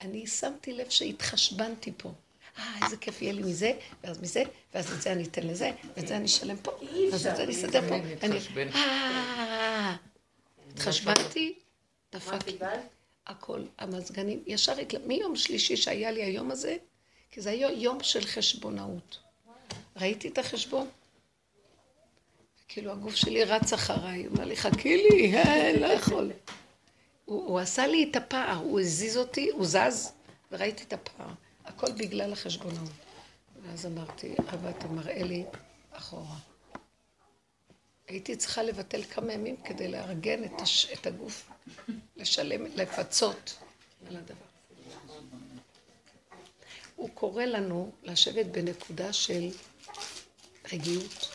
אני 0.00 0.26
שמתי 0.26 0.72
לב 0.72 0.90
שהתחשבנתי 0.90 1.92
פה. 1.96 2.12
אה, 2.58 2.84
איזה 2.84 2.96
כיף 2.96 3.22
יהיה 3.22 3.32
לי 3.32 3.42
מזה, 3.42 3.72
ואז 4.04 4.22
מזה, 4.22 4.42
ואז 4.74 4.92
את 4.92 5.02
זה 5.02 5.12
אני 5.12 5.24
אתן 5.24 5.46
לזה, 5.46 5.70
ואת 5.96 6.08
זה 6.08 6.16
אני 6.16 6.24
אשלם 6.24 6.56
פה, 6.56 6.70
ואז 7.12 7.26
את 7.26 7.36
זה 7.36 7.42
אני 7.42 7.52
אסדר 7.52 7.80
פה. 7.80 7.88
תמיד 7.88 8.18
אני... 8.22 8.34
להתחשבן. 8.34 8.68
אה, 8.68 9.96
התחשבנתי, 10.70 11.54
מה 11.58 11.63
דפק 12.14 12.46
לי. 12.46 12.58
הכל, 13.26 13.62
המזגנים, 13.78 14.42
ישר. 14.46 14.74
מיום 15.06 15.36
שלישי 15.36 15.76
שהיה 15.76 16.10
לי 16.10 16.22
היום 16.22 16.50
הזה, 16.50 16.76
כי 17.30 17.40
זה 17.40 17.50
היה 17.50 17.70
יום 17.70 18.02
של 18.02 18.26
חשבונאות. 18.26 19.18
ראיתי 19.96 20.28
את 20.28 20.38
החשבון. 20.38 20.88
כאילו 22.68 22.92
הגוף 22.92 23.14
שלי 23.14 23.44
רץ 23.44 23.72
אחריי, 23.72 24.24
הוא 24.24 24.36
אמר 24.36 24.44
לי, 24.44 24.56
חכי 24.56 24.96
לי, 24.96 25.36
אה, 25.36 25.72
לא 25.80 25.86
יכול. 25.86 26.32
הוא, 27.24 27.46
הוא 27.46 27.58
עשה 27.58 27.86
לי 27.86 28.08
את 28.10 28.16
הפער, 28.16 28.56
הוא 28.56 28.80
הזיז 28.80 29.16
אותי, 29.16 29.50
הוא 29.50 29.66
זז, 29.66 30.12
וראיתי 30.52 30.84
את 30.84 30.92
הפער. 30.92 31.28
הכל 31.64 31.92
בגלל 31.92 32.32
החשבונאות. 32.32 32.90
ואז 33.62 33.86
אמרתי, 33.86 34.34
אבא, 34.54 34.70
אתה 34.70 34.88
מראה 34.88 35.22
לי 35.22 35.44
אחורה. 35.92 36.36
הייתי 38.08 38.36
צריכה 38.36 38.62
לבטל 38.62 39.02
כמה 39.02 39.32
ימים 39.32 39.56
כדי 39.64 39.88
לארגן 39.88 40.44
את, 40.44 40.60
הש... 40.60 40.92
את 40.92 41.06
הגוף, 41.06 41.50
לשלם, 42.16 42.66
לפצות 42.66 43.58
על 44.06 44.16
הדבר. 44.16 44.34
הוא 46.96 47.10
קורא 47.14 47.44
לנו 47.44 47.92
לשבת 48.02 48.46
בנקודה 48.46 49.12
של 49.12 49.48
רגיעות. 50.72 51.30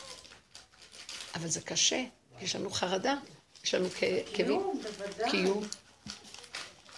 אבל 1.35 1.47
זה 1.47 1.61
קשה, 1.61 2.03
יש 2.41 2.55
לנו 2.55 2.69
חרדה, 2.69 3.15
יש 3.63 3.73
לנו 3.75 3.89
כאבים. 4.35 4.81
קיום, 5.31 5.63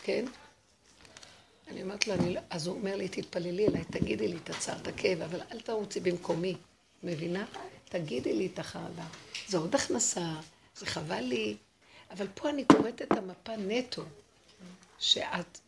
כן. 0.04 0.26
אני 1.68 1.84
אומרת 1.84 2.08
לו, 2.08 2.14
אני 2.14 2.34
לא... 2.34 2.42
אז 2.50 2.68
הוא 2.68 2.78
אומר 2.78 2.96
לי, 2.96 3.10
תתפללי 3.10 3.68
אליי, 3.68 3.84
תגידי 3.84 4.28
לי 4.28 4.38
את 4.44 4.50
הצער, 4.50 4.78
את 4.78 4.88
הכאב, 4.88 5.22
אבל 5.22 5.42
אל 5.52 5.60
תרוצי 5.60 6.00
במקומי. 6.00 6.56
מבינה? 7.04 7.46
תגידי 7.86 8.34
לי 8.34 8.50
את 8.54 8.60
החרדה. 8.60 9.06
זה 9.48 9.58
עוד 9.58 9.76
הכנסה, 9.76 10.34
זה 10.76 10.86
חבל 10.86 11.22
לי. 11.22 11.58
אבל 12.18 12.28
פה 12.36 12.50
אני 12.50 12.64
קוראת 12.66 13.02
את 13.02 13.12
המפה 13.12 13.52
נטו, 13.58 14.02
שאת... 15.00 15.60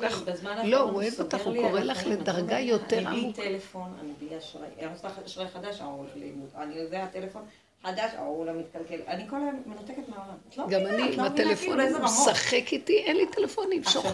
כך- 0.00 0.22
לא, 0.64 0.80
הוא 0.80 0.92
אוהב 0.92 1.12
אותך, 1.20 1.40
הוא 1.44 1.56
קורא 1.56 1.80
לך 1.80 2.06
לדרגה 2.06 2.58
יותר 2.58 2.98
אני 2.98 3.06
בלי 3.06 3.20
עמוקה. 3.20 3.42
טלפון, 3.42 3.92
אני 4.00 4.12
בלי 4.20 4.38
אשראי. 4.38 4.68
אני 4.78 4.86
רוצה 4.86 5.08
אשראי 5.26 5.48
חדש, 5.48 5.80
ההוא 5.80 5.98
הולך 5.98 6.10
לאיבוד. 6.16 6.48
אני 6.56 6.74
יודע 6.74 7.06
טלפון 7.12 7.42
חדש, 7.82 8.10
ההוא 8.16 8.46
לא 8.46 8.52
מתקלקל. 8.52 9.02
אני 9.06 9.28
כל 9.28 9.36
היום 9.36 9.62
מנותקת 9.66 10.08
מהעולם. 10.08 10.34
לא 10.56 10.66
גם 10.68 10.86
אני 10.86 11.08
את 11.08 11.12
עם 11.12 11.20
לא 11.20 11.30
מבינה 11.30 11.56
כאילו 11.56 11.74
הוא. 11.98 12.04
משחק 12.04 12.72
איתי, 12.72 12.98
אין 12.98 13.16
לי 13.16 13.26
טלפונים, 13.26 13.82
לחיות 13.82 14.04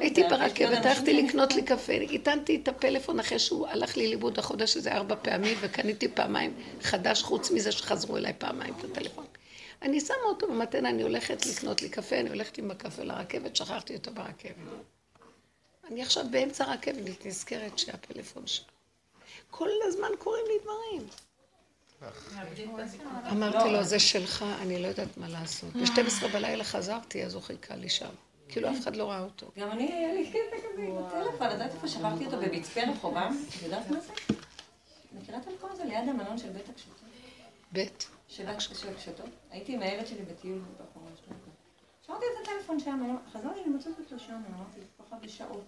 הייתי 0.00 0.22
ברכבת, 0.30 0.86
הלכתי 0.86 1.22
לקנות 1.22 1.54
לי 1.54 1.62
קפה, 1.62 1.92
הטענתי 2.14 2.60
את 2.62 2.68
הפלאפון 2.68 3.20
אחרי 3.20 3.38
שהוא 3.38 3.66
הלך 3.68 3.96
לי 3.96 4.08
לאיבוד 4.08 4.38
החודש 4.38 4.76
הזה 4.76 4.92
ארבע 4.92 5.14
פעמים, 5.22 5.56
וקניתי 5.60 6.08
פעמיים 6.08 6.54
חדש, 6.82 7.22
חוץ 7.22 7.50
מזה 7.50 7.72
שחזרו 7.72 8.16
אליי 8.16 8.32
פעמיים 8.38 8.74
את 8.78 8.84
הטלפון. 8.84 9.24
אני 9.82 10.00
שמה 10.00 10.16
אותו 10.24 10.48
במתנה, 10.48 10.88
אני 10.88 11.02
הולכת 11.02 11.46
לקנות 11.46 11.82
לי 11.82 11.88
קפה, 11.88 12.20
אני 12.20 12.28
הולכת 12.28 12.58
עם 12.58 12.70
הקפה 12.70 13.02
לרכבת, 13.02 13.56
שכחתי 13.56 13.94
אותו 13.94 14.14
ברכבת. 14.14 14.56
אני 15.90 16.02
עכשיו 16.02 16.24
באמצע 16.30 16.64
הרכבת, 16.64 16.98
אני 16.98 17.14
נזכרת 17.24 17.78
שהפלאפון 17.78 18.46
שם. 18.46 18.62
כל 19.50 19.68
הזמן 19.82 20.08
קורים 20.18 20.44
לי 20.48 20.54
דברים. 20.62 21.06
אמרתי 23.30 23.72
לו, 23.72 23.84
זה 23.84 23.98
שלך, 23.98 24.44
אני 24.62 24.82
לא 24.82 24.86
יודעת 24.86 25.16
מה 25.16 25.28
לעשות. 25.28 25.72
ב-12 25.72 26.28
בלילה 26.32 26.64
חזרתי, 26.64 27.24
אז 27.24 27.34
הוא 27.34 27.42
חיכה 27.42 27.76
לי 27.76 27.88
שם. 27.88 28.10
כאילו 28.48 28.70
אף 28.70 28.80
אחד 28.80 28.96
לא 28.96 29.10
ראה 29.10 29.20
אותו. 29.20 29.50
גם 29.58 29.70
אני, 29.70 29.92
היה 29.92 30.14
לי 30.14 30.30
קטע 30.30 30.56
כזה 30.56 30.82
עם 30.82 30.98
הטלפון, 30.98 31.50
יודעת 31.50 31.74
איפה 31.74 31.88
שכחתי 31.88 32.26
אותו? 32.26 32.36
במצפה 32.40 32.80
רחובם? 32.80 33.36
את 33.48 33.62
יודעת 33.62 33.90
מה 33.90 34.00
זה? 34.00 34.12
מכירה 35.12 35.38
את 35.38 35.46
המקום 35.46 35.70
הזה 35.72 35.84
ליד 35.84 36.08
המלון 36.08 36.38
של 36.38 36.48
בית 36.48 36.68
הקשתות? 36.68 37.01
בית. 37.72 38.08
של 38.28 38.48
הקשתות? 38.48 39.26
הייתי 39.50 39.74
עם 39.74 39.82
הילד 39.82 40.06
שלי 40.06 40.22
בטיול 40.22 40.58
בחורה 40.74 41.10
שלנו. 41.24 41.38
שמרתי 42.06 42.24
את 42.24 42.48
הטלפון 42.48 42.80
שם, 42.80 43.00
אני- 43.04 43.32
חזרתי 43.32 43.60
למצוא 43.66 43.92
אותו 43.98 44.18
שם, 44.18 44.32
אמרתי, 44.54 44.80
ככה 44.98 45.16
בשעות. 45.16 45.64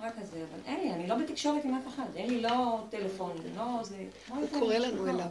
רק 0.00 0.14
כזה, 0.20 0.44
אבל 0.50 0.58
אין 0.64 0.80
לי, 0.80 0.92
אני 0.94 1.06
לא 1.06 1.14
בתקשורת 1.14 1.64
עם 1.64 1.74
אף 1.74 1.94
אחד, 1.94 2.16
אין 2.16 2.30
לי 2.30 2.40
לא 2.42 2.84
טלפון, 2.90 3.36
לא 3.56 3.80
זה... 3.84 4.06
הוא? 4.28 4.46
קורא 4.58 4.74
לנו 4.74 5.10
אליו. 5.10 5.28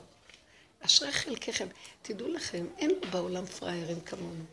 אשרי 0.81 1.11
חלקכם. 1.11 1.67
תדעו 2.01 2.27
לכם, 2.27 2.65
אין 2.77 2.91
בעולם 3.11 3.45
פראיירים 3.45 3.99
כמונו. 4.01 4.43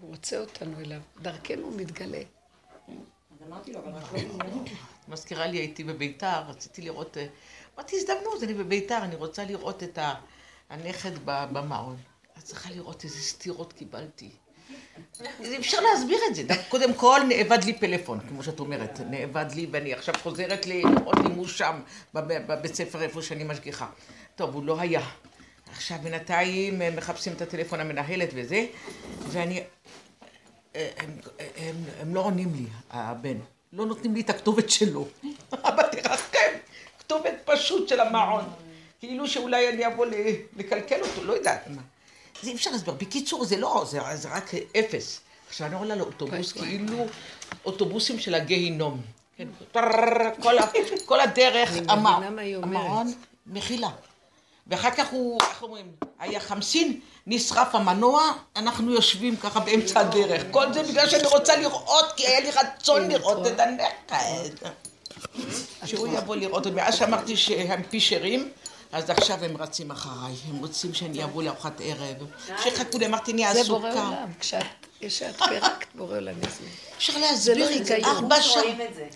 הוא 0.00 0.10
רוצה 0.10 0.40
אותנו 0.40 0.80
אליו. 0.80 1.00
דרכנו 1.22 1.62
הוא 1.62 1.72
מתגלה. 1.76 2.22
אז 2.88 3.46
אמרתי 3.48 3.72
לו, 3.72 3.78
אבל 3.80 3.92
רק 3.92 4.12
לא 4.12 4.18
בזמנו. 4.18 4.64
מזכירה 5.08 5.46
לי, 5.46 5.58
הייתי 5.58 5.84
בביתר, 5.84 6.42
רציתי 6.48 6.82
לראות, 6.82 7.16
אה, 7.16 7.26
אמרתי, 7.78 7.96
הזדמנות, 7.96 8.42
אני 8.42 8.54
בביתר, 8.54 8.98
אני 8.98 9.14
רוצה 9.16 9.44
לראות 9.44 9.82
את 9.82 9.98
הנכד 10.70 11.10
במעון. 11.24 11.96
את 12.38 12.42
צריכה 12.44 12.70
לראות 12.70 13.04
איזה 13.04 13.18
סטירות 13.20 13.72
קיבלתי. 13.72 14.30
אפשר 15.58 15.78
להסביר 15.80 16.18
את 16.30 16.34
זה. 16.34 16.42
קודם 16.68 16.94
כל 16.94 17.20
נאבד 17.28 17.64
לי 17.64 17.72
פלאפון, 17.78 18.20
כמו 18.28 18.42
שאת 18.42 18.60
אומרת, 18.60 19.00
נאבד 19.10 19.46
לי, 19.54 19.66
ואני 19.70 19.92
עכשיו 19.92 20.14
חוזרת 20.22 20.66
לראות 20.66 21.18
לימוש 21.18 21.58
שם, 21.58 21.80
בב- 22.14 22.52
בבית 22.52 22.74
ספר 22.74 23.02
איפה 23.02 23.22
שאני 23.22 23.44
משגיחה. 23.44 23.86
טוב, 24.36 24.54
הוא 24.54 24.64
לא 24.64 24.80
היה. 24.80 25.02
עכשיו 25.72 25.98
בינתיים 26.02 26.82
הם 26.82 26.96
מחפשים 26.96 27.32
את 27.32 27.42
הטלפון 27.42 27.80
המנהלת 27.80 28.28
וזה, 28.34 28.66
ואני... 29.28 29.62
אה, 30.76 30.90
הם, 30.96 31.10
הם, 31.56 31.76
הם 32.00 32.14
לא 32.14 32.20
עונים 32.20 32.54
לי, 32.54 32.66
הבן. 32.90 33.36
לא 33.72 33.86
נותנים 33.86 34.14
לי 34.14 34.20
את 34.20 34.30
הכתובת 34.30 34.70
שלו. 34.70 35.08
אבא 35.52 35.82
תרחם, 35.82 36.52
כתובת 37.12 37.34
פשוט 37.44 37.88
של 37.88 38.00
המעון. 38.00 38.44
כאילו 39.00 39.28
שאולי 39.28 39.68
אני 39.68 39.86
אבוא 39.86 40.06
לקלקל 40.56 41.00
אותו, 41.02 41.24
לא 41.24 41.32
יודעת 41.32 41.68
מה. 41.68 41.82
זה 42.42 42.50
אי 42.50 42.54
אפשר 42.54 42.70
להסביר. 42.70 42.94
בקיצור, 42.94 43.44
זה 43.44 43.56
לא, 43.56 43.84
זה, 43.90 44.00
זה 44.14 44.28
רק 44.28 44.50
אפס. 44.78 45.20
עכשיו 45.48 45.66
אני 45.66 45.76
עולה 45.76 45.94
לאוטובוס, 45.94 46.52
וואי, 46.56 46.68
כאילו 46.68 47.06
אוטובוסים 47.64 48.18
של 48.18 48.34
הגיהינום. 48.34 49.00
כן, 49.36 49.48
כל, 51.06 51.20
הדרך. 51.20 51.70
המעון, 51.88 53.12
מחילה. 53.46 53.90
ואחר 54.66 54.90
כך 54.90 55.08
הוא, 55.10 55.40
איך 55.40 55.62
אומרים, 55.62 55.86
היה 56.18 56.40
חמסין, 56.40 57.00
נשרף 57.26 57.74
המנוע, 57.74 58.32
אנחנו 58.56 58.92
יושבים 58.92 59.36
ככה 59.36 59.60
באמצע 59.60 60.00
הדרך. 60.00 60.42
כל 60.50 60.72
זה 60.72 60.82
בגלל 60.82 61.08
שאני 61.08 61.26
רוצה 61.26 61.56
לראות, 61.56 62.12
כי 62.16 62.26
היה 62.26 62.40
לי 62.40 62.50
רצון 62.50 63.08
לראות 63.08 63.46
את 63.46 63.60
הנכד. 63.60 64.68
שהוא 65.84 66.08
יבוא 66.18 66.36
לראות 66.36 66.66
אותי. 66.66 66.76
מאז 66.76 66.94
שאמרתי 66.94 67.36
שהם 67.36 67.82
פישרים, 67.82 68.50
אז 68.92 69.10
עכשיו 69.10 69.44
הם 69.44 69.56
רצים 69.56 69.90
אחריי. 69.90 70.34
הם 70.48 70.56
רוצים 70.58 70.94
שאני 70.94 71.24
אבוא 71.24 71.42
לארוחת 71.42 71.80
ערב. 71.84 72.16
שיחכו 72.62 72.98
לי, 72.98 73.06
אמרתי, 73.06 73.32
אני 73.32 73.54
זה 73.54 73.64
בורא 73.68 73.88
עסוקה. 73.88 74.04
עולם. 74.06 74.28
כשאת 74.40 74.64
כשאת 75.00 75.42
פירקת, 75.48 75.86
בורא 75.94 76.16
עולם 76.16 76.34
יזמין. 76.38 76.70
אפשר 76.96 77.18
להסביר 77.18 77.58
לא 77.58 77.66
זה. 77.66 77.72
היגיון. 77.72 78.04
ארבע 78.16 78.42
שעות. 78.42 78.66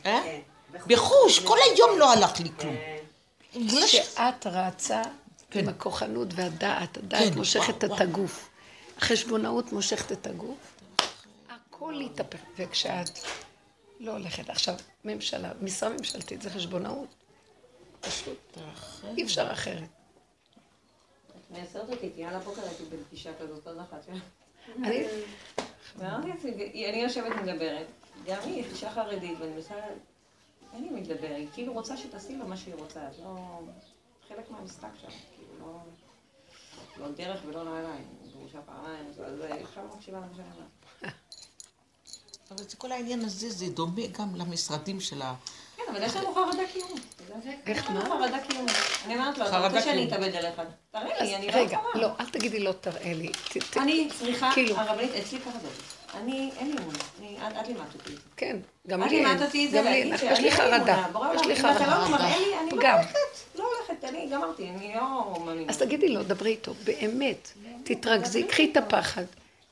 אה? 0.06 0.20
כן. 0.24 0.40
בחוש, 0.86 1.38
כל 1.38 1.56
היום 1.64 1.98
לא 1.98 2.12
הלך 2.12 2.40
לי 2.40 2.48
כלום. 2.60 2.76
כן. 3.52 3.86
ש- 3.86 3.96
כשאת 3.96 4.46
רצה 4.46 5.02
כן. 5.50 5.58
עם 5.60 5.68
הכוחנות 5.68 6.28
והדעת, 6.34 6.96
הדעת 6.96 7.22
כן, 7.32 7.38
מושכת 7.38 7.84
את 7.84 8.00
הגוף. 8.00 8.48
החשבונאות 8.98 9.72
מושכת 9.72 10.12
את 10.12 10.26
הגוף. 10.26 10.56
הכל 11.50 12.00
התהפך. 12.04 12.38
וכשאת 12.58 13.10
לא 14.00 14.12
הולכת. 14.12 14.50
עכשיו, 14.50 14.74
ממשלה, 15.04 15.52
משרה 15.60 15.88
ממשלתית 15.88 16.42
זה 16.42 16.50
חשבונאות. 16.50 17.14
פשוט. 18.00 18.58
אי 19.16 19.24
אפשר 19.24 19.52
אחרת. 19.52 19.88
את 21.28 21.50
מייסרת 21.50 21.90
אותי, 21.90 22.10
כי 22.14 22.24
על 22.24 22.34
הבוקר 22.34 22.62
הייתי 22.62 22.84
בפגישה 22.84 23.30
כזאת, 23.40 23.66
עוד 23.66 23.78
אחת. 23.78 24.06
אני, 24.82 25.06
לעצמי, 25.98 26.88
אני 26.90 27.02
יושבת 27.02 27.32
ומדברת, 27.40 27.86
גם 28.26 28.42
היא 28.44 28.64
אישה 28.64 28.90
חרדית, 28.90 29.38
ואני 29.40 29.54
מנסה, 29.54 29.74
אין 30.72 30.82
לי 30.82 30.90
מי 30.90 31.00
לדבר, 31.00 31.34
היא 31.34 31.48
כאילו 31.54 31.72
רוצה 31.72 31.96
שתעשי 31.96 32.36
לה 32.36 32.44
מה 32.44 32.56
שהיא 32.56 32.74
רוצה, 32.74 33.08
אז 33.08 33.20
לא... 33.20 33.60
חלק 34.28 34.50
מהמשחק 34.50 34.88
שם, 35.00 35.08
כאילו 35.08 35.54
לא... 35.60 35.78
לא 37.00 37.12
דרך 37.12 37.40
ולא 37.46 37.64
נעליים, 37.64 38.08
גרושה 38.32 38.58
פעמיים, 38.62 39.06
אז 39.06 39.20
עכשיו 39.62 39.84
לא 39.84 39.96
מקשיבה 39.96 40.18
למה 40.18 40.34
שאני 40.36 40.48
אומרת. 40.54 40.75
אבל 42.50 42.64
זה 42.68 42.76
כל 42.76 42.92
העניין 42.92 43.24
הזה, 43.24 43.50
זה 43.50 43.66
דומה 43.66 44.06
גם 44.18 44.34
למשרדים 44.36 45.00
של 45.00 45.22
ה... 45.22 45.34
כן, 45.76 45.82
אבל 45.92 46.02
יש 46.02 46.16
לנו 46.16 46.34
חרדה 46.34 46.62
קיומית. 46.72 47.02
איך, 47.66 47.90
מה? 47.90 48.00
חרדה 48.04 48.38
קיומית. 48.48 48.72
אני 49.06 49.14
אומרת 49.14 49.38
לו, 49.38 49.44
אתה 49.44 49.52
חרדה 49.52 49.66
רוצה 49.66 49.82
שאני. 49.82 50.08
אתאבד 50.08 50.34
עליך? 50.36 50.60
תראה 50.90 51.22
לי, 51.24 51.36
אני 51.36 51.46
לא 51.46 51.52
רגע, 51.52 51.78
יכולה. 51.88 52.02
לא, 52.06 52.08
אל 52.20 52.26
תגידי 52.26 52.60
לא 52.60 52.72
תראה 52.72 53.12
לי. 53.14 53.32
אני, 53.76 54.08
סליחה, 54.18 54.50
כאילו. 54.54 54.76
הרבנית, 54.76 55.10
אצלי 55.14 55.38
ככה 55.40 55.58
זה. 55.62 55.68
אני, 56.14 56.50
אין 56.58 56.70
לי 56.70 56.78
אמונה. 56.78 56.98
אני- 57.20 57.38
את 57.38 57.62
את 57.62 57.68
לימדת 57.68 57.94
אותי 57.94 58.12
את. 58.14 58.18
כן, 58.36 58.56
גם 58.86 59.02
את 59.02 59.10
לי 59.10 59.16
אין. 59.16 59.26
לימדת 59.28 59.46
אותי 59.46 59.66
את 59.66 59.70
זה, 59.70 59.78
גם 59.78 59.84
לי 59.84 60.04
להגיד 60.10 60.30
יש 60.32 60.38
לי 60.40 60.50
חרדה. 60.50 61.06
יש 61.34 61.46
לי 61.46 61.54
אם 61.54 61.60
אתה 61.60 61.86
לא 61.86 61.90
חרדה. 61.94 62.08
מראה 62.08 62.38
לי, 62.38 62.58
אני 62.60 62.70
לא 62.70 62.82
גם. 62.82 62.96
הולכת. 62.96 63.16
לא 63.54 63.64
הולכת, 63.88 64.04
אני 64.04 64.28
גמרתי, 64.32 64.68
אני 64.70 64.94
לא 64.94 65.34
מאמינה. 65.46 65.70
אז 65.72 65.78
תגידי 65.78 66.08
לו, 66.08 66.22
דברי 66.22 66.50
איתו, 66.50 66.74
באמת. 66.84 67.50
תתרכזי, 67.84 68.42
קחי 68.44 68.70
את 68.72 68.76
הפחד, 68.76 69.24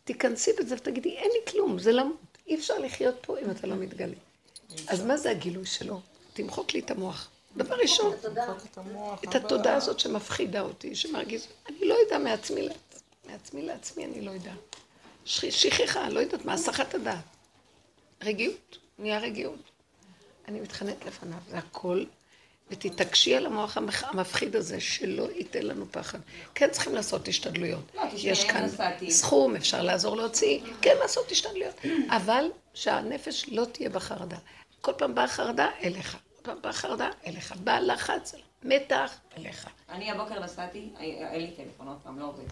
תיכנסי 0.05 0.51
בזה 0.61 0.75
ותגידי, 0.79 1.17
אין 1.17 1.31
לי 1.35 1.53
כלום, 1.53 1.79
זה 1.79 1.93
למות. 1.93 2.34
אי 2.47 2.55
אפשר 2.55 2.79
לחיות 2.79 3.15
פה 3.21 3.39
אם 3.39 3.51
אתה 3.51 3.67
לא 3.67 3.75
מתגלה. 3.77 4.15
אז 4.89 5.03
מה 5.03 5.17
זה 5.17 5.31
הגילוי 5.31 5.67
שלו? 5.67 6.01
תמחוק 6.33 6.75
לי 6.75 6.81
את 6.81 6.91
המוח. 6.91 7.31
דבר 7.57 7.75
ראשון, 7.77 8.15
את 9.25 9.35
התודעה 9.35 9.75
הזאת 9.77 10.01
שמפחידה 10.01 10.61
אותי, 10.61 10.95
שמרגיז, 10.95 11.47
אני 11.69 11.85
לא 11.89 11.95
יודע 11.95 12.19
מעצמי 12.19 12.63
לעצמי, 12.63 13.01
מעצמי 13.25 13.63
לעצמי 13.63 14.05
אני 14.05 14.21
לא 14.21 14.31
יודע. 14.31 14.53
שכ- 15.27 15.51
שכחה, 15.51 16.09
לא 16.09 16.21
יודעת 16.21 16.45
מה, 16.45 16.53
הסחת 16.53 16.95
הדעת. 16.95 17.25
רגיעות, 18.23 18.79
נהיה 18.99 19.19
רגיעות. 19.19 19.59
אני 20.49 20.61
מתחננת 20.61 21.05
לפניו, 21.07 21.39
זה 21.51 21.59
הכל, 21.59 22.05
ותתעקשי 22.71 23.35
על 23.35 23.47
המוח 23.47 23.77
המפחיד 24.03 24.57
הזה, 24.57 24.81
שלא 24.81 25.29
ייתן 25.35 25.63
לנו 25.63 25.87
פחד. 25.91 26.19
כן 26.55 26.69
צריכים 26.71 26.95
לעשות 26.95 27.29
השתדלויות. 27.29 27.95
לא, 27.95 28.03
יש 28.17 28.45
כאן. 28.45 28.67
סכום, 29.09 29.57
אפשר 29.57 29.83
לעזור 29.83 30.17
להוציא, 30.17 30.61
כן 30.83 30.97
לעשות 31.03 31.31
השתדלויות. 31.31 31.81
אבל 32.09 32.51
שהנפש 32.75 33.49
לא 33.49 33.65
תהיה 33.65 33.91
בחרדה. 33.91 34.37
כל 34.81 34.93
פעם 34.99 35.15
באה 35.15 35.29
חרדה, 35.29 35.69
אליך. 35.83 36.17
כל 36.37 36.43
פעם 36.43 36.63
באה 36.63 36.73
חרדה, 36.73 37.11
אליך. 37.27 37.53
בא 37.57 37.79
לחץ, 37.79 38.35
מתח, 38.63 39.15
אליך. 39.39 39.69
אני 39.89 40.11
הבוקר 40.11 40.45
נסעתי, 40.45 40.89
אין 40.99 41.41
לי 41.41 41.51
טלפון, 41.57 41.89
עוד 41.89 41.99
פעם, 42.03 42.19
לא 42.19 42.25
עובד. 42.25 42.45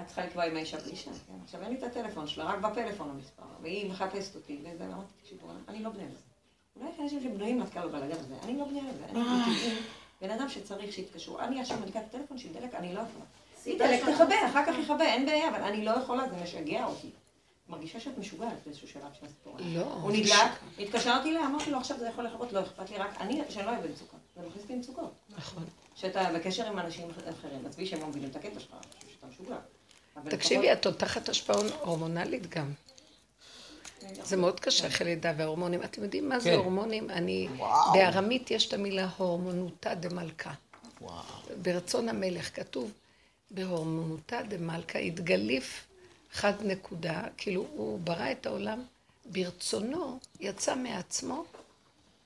את 0.00 0.06
צריכה 0.06 0.24
לקבוע 0.24 0.44
עם 0.44 0.56
האישה 0.56 0.80
פגישה, 0.80 1.10
כן? 1.10 1.32
עכשיו 1.44 1.62
אין 1.62 1.70
לי 1.72 1.78
את 1.78 1.82
הטלפון 1.82 2.26
שלה, 2.26 2.44
רק 2.44 2.58
בפלאפון 2.58 3.10
המספר, 3.10 3.42
והיא 3.62 3.90
מחפשת 3.90 4.34
אותי, 4.34 4.58
וזה, 4.60 4.84
ואמרתי, 4.84 5.12
תקשיבו, 5.22 5.48
אני 5.68 5.82
לא 5.82 5.90
בניה 5.90 6.06
לזה. 6.06 6.31
אולי 6.76 6.90
יש 6.90 7.00
אנשים 7.00 7.20
שבנויים 7.20 7.60
להתקל 7.60 7.88
בבלגן 7.88 8.16
הזה, 8.18 8.34
אני 8.44 8.58
לא 8.58 8.64
בניה 8.64 8.82
לזה, 8.82 9.04
אני 9.10 9.20
מטבעי, 9.20 9.76
בן 10.20 10.30
אדם 10.30 10.48
שצריך 10.48 10.92
שיתקשרו. 10.92 11.40
אני 11.40 11.60
עכשיו 11.60 11.78
מדליקה 11.78 12.00
את 12.00 12.04
הטלפון, 12.14 12.38
שידלק, 12.38 12.74
אני 12.74 12.94
לא 12.94 13.00
יכולה. 13.00 13.24
ידלק, 13.66 14.00
תכבה, 14.00 14.46
אחר 14.46 14.66
כך 14.66 14.78
יכבה, 14.82 15.04
אין 15.04 15.26
בעיה, 15.26 15.48
אבל 15.48 15.62
אני 15.62 15.84
לא 15.84 15.90
יכולה, 15.90 16.28
זה 16.28 16.36
משגע 16.42 16.84
אותי. 16.84 17.10
מרגישה 17.68 18.00
שאת 18.00 18.18
משוגעת 18.18 18.52
באיזשהו 18.64 18.88
שלב 18.88 19.12
של 19.20 19.26
הסיפור. 19.26 19.56
הזה. 19.58 19.78
לא. 19.78 19.82
הוא 19.82 20.12
נדלק, 20.12 20.50
התקשרתי 20.78 21.30
אליה, 21.30 21.46
אמרתי 21.46 21.70
לו, 21.70 21.78
עכשיו 21.78 21.98
זה 21.98 22.08
יכול 22.08 22.24
לחכות, 22.24 22.52
לא 22.52 22.60
אכפת 22.60 22.90
לי, 22.90 22.96
רק 22.96 23.20
אני, 23.20 23.42
שאני 23.48 23.66
לא 23.66 23.70
אהיה 23.70 23.82
במצוקה. 23.82 24.16
זה 24.36 24.42
מכניס 24.46 24.62
אותי 24.62 24.72
למצוקות. 24.72 25.12
נכון. 25.38 25.64
שאתה 25.94 26.32
בקשר 26.34 26.66
עם 26.66 26.78
אנשים 26.78 27.08
אחרים, 27.10 27.66
עזבי 27.66 27.86
שהם 27.86 28.00
לא 28.00 28.06
מבינים 28.06 28.30
את 28.30 28.36
הקטע 28.36 28.60
שלך, 28.60 28.76
שאתה 29.14 29.26
משוגע. 29.26 29.56
תקשיבי, 30.28 30.72
את 30.72 30.86
עוד 30.86 30.94
תחת 30.94 31.28
השפעה 31.28 31.56
הורמונלית 31.80 32.46
גם. 32.46 32.72
זה 34.22 34.36
מאוד 34.36 34.60
קשה 34.60 34.86
אחרי 34.86 35.06
לידה 35.06 35.32
וההורמונים. 35.36 35.82
אתם 35.82 36.02
יודעים 36.02 36.28
מה 36.28 36.40
זה 36.40 36.50
כן. 36.50 36.56
הורמונים? 36.56 37.10
אני... 37.10 37.48
בארמית 37.92 38.50
יש 38.50 38.68
את 38.68 38.72
המילה 38.72 39.08
הורמונותא 39.16 39.94
דמלכה. 39.94 40.52
ברצון 41.62 42.08
המלך 42.08 42.56
כתוב 42.56 42.90
בהורמונותא 43.50 44.42
דמלכה 44.42 44.98
התגליף 44.98 45.86
חד 46.32 46.52
נקודה, 46.62 47.22
כאילו 47.36 47.66
הוא 47.72 48.00
ברא 48.00 48.32
את 48.32 48.46
העולם 48.46 48.84
ברצונו, 49.24 50.18
יצא 50.40 50.76
מעצמו 50.76 51.44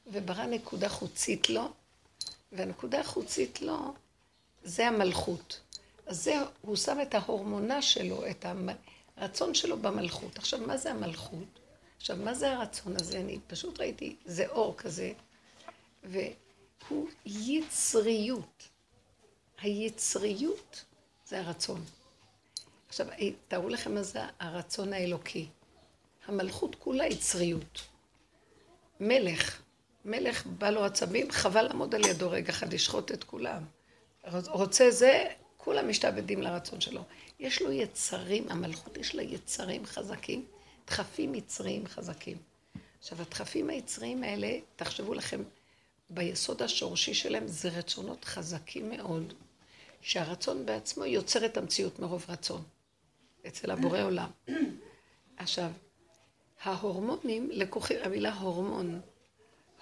וברא 0.06 0.46
נקודה 0.46 0.88
חוצית 0.88 1.50
לו, 1.50 1.68
והנקודה 2.52 3.00
החוצית 3.00 3.62
לו 3.62 3.94
זה 4.62 4.88
המלכות. 4.88 5.60
אז 6.06 6.24
זה, 6.24 6.34
הוא 6.60 6.76
שם 6.76 6.98
את 7.02 7.14
ההורמונה 7.14 7.82
שלו, 7.82 8.26
את 8.30 8.46
הרצון 9.16 9.54
שלו 9.54 9.78
במלכות. 9.78 10.38
עכשיו, 10.38 10.60
מה 10.60 10.76
זה 10.76 10.90
המלכות? 10.90 11.60
עכשיו, 12.07 12.16
מה 12.25 12.35
זה 12.35 12.53
הרצון 12.53 12.97
הזה? 12.97 13.21
אני 13.21 13.38
פשוט 13.47 13.81
ראיתי, 13.81 14.16
זה 14.25 14.47
אור 14.47 14.75
כזה, 14.77 15.12
והוא 16.05 17.09
יצריות. 17.27 18.69
היצריות 19.61 20.85
זה 21.27 21.40
הרצון. 21.40 21.85
עכשיו, 22.88 23.07
תארו 23.49 23.69
לכם 23.69 23.95
מה 23.95 24.03
זה 24.03 24.21
הרצון 24.38 24.92
האלוקי. 24.92 25.47
המלכות 26.27 26.75
כולה 26.75 27.07
יצריות. 27.07 27.81
מלך, 29.01 29.62
מלך 30.05 30.47
בא 30.47 30.71
לו 30.71 30.85
עצבים, 30.85 31.31
חבל 31.31 31.62
לעמוד 31.62 31.95
על 31.95 32.07
ידו 32.07 32.31
רגע 32.31 32.51
אחד, 32.51 32.73
לשחוט 32.73 33.12
את 33.12 33.25
כולם. 33.25 33.64
רוצה 34.47 34.90
זה, 34.90 35.25
כולם 35.57 35.88
משתעבדים 35.88 36.42
לרצון 36.42 36.81
שלו. 36.81 37.03
יש 37.40 37.62
לו 37.62 37.73
יצרים, 37.73 38.47
המלכות 38.51 38.97
יש 38.97 39.14
לה 39.14 39.23
יצרים 39.23 39.87
חזקים, 39.87 40.47
דחפים 40.87 41.35
יצריים 41.35 41.87
חזקים. 41.87 42.37
עכשיו, 42.99 43.22
הדחפים 43.22 43.70
היצריים 43.70 44.22
האלה, 44.22 44.59
תחשבו 44.77 45.14
לכם, 45.14 45.42
ביסוד 46.11 46.62
השורשי 46.62 47.14
שלהם 47.14 47.46
זה 47.46 47.68
רצונות 47.68 48.25
חזקים 48.25 48.90
מאוד, 48.90 49.35
שהרצון 50.01 50.66
בעצמו 50.66 51.05
יוצר 51.05 51.46
את 51.46 51.57
המציאות 51.57 51.99
מרוב 51.99 52.25
רצון, 52.29 52.62
אצל 53.46 53.70
הבורא 53.70 54.03
עולם. 54.03 54.31
עכשיו, 55.37 55.70
ההורמונים 56.62 57.51
לקוחים, 57.53 57.99
המילה 58.03 58.35
הורמון, 58.35 59.01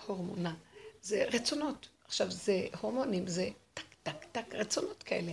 הורמונה, 0.07 0.55
זה 1.03 1.25
רצונות. 1.33 1.88
עכשיו, 2.07 2.31
זה 2.31 2.67
הורמונים, 2.81 3.27
זה 3.27 3.49
טק, 3.75 3.83
טק, 4.03 4.25
טק, 4.33 4.55
רצונות 4.55 5.03
כאלה, 5.03 5.33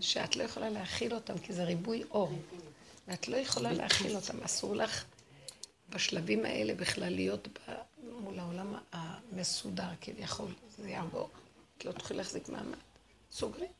שאת 0.00 0.36
לא 0.36 0.42
יכולה 0.42 0.70
להכיל 0.70 1.14
אותם, 1.14 1.38
כי 1.38 1.52
זה 1.52 1.64
ריבוי 1.64 2.04
אור, 2.10 2.32
ואת 3.08 3.28
לא 3.28 3.36
יכולה 3.36 3.72
להכיל 3.72 4.16
אותם. 4.16 4.42
אסור 4.42 4.76
לך 4.76 5.04
בשלבים 5.90 6.44
האלה 6.44 6.74
בכלל 6.74 7.08
להיות 7.14 7.48
ב, 7.48 7.72
מול 8.20 8.38
העולם 8.38 8.74
המסודר 8.92 9.88
כביכול, 10.00 10.48
זה 10.78 10.90
יעבור. 10.90 11.28
את 11.78 11.84
לא 11.84 11.92
תוכלי 11.92 12.16
להחזיק 12.16 12.48
מעמד. 12.48 12.78
סוגרים. 13.30 13.70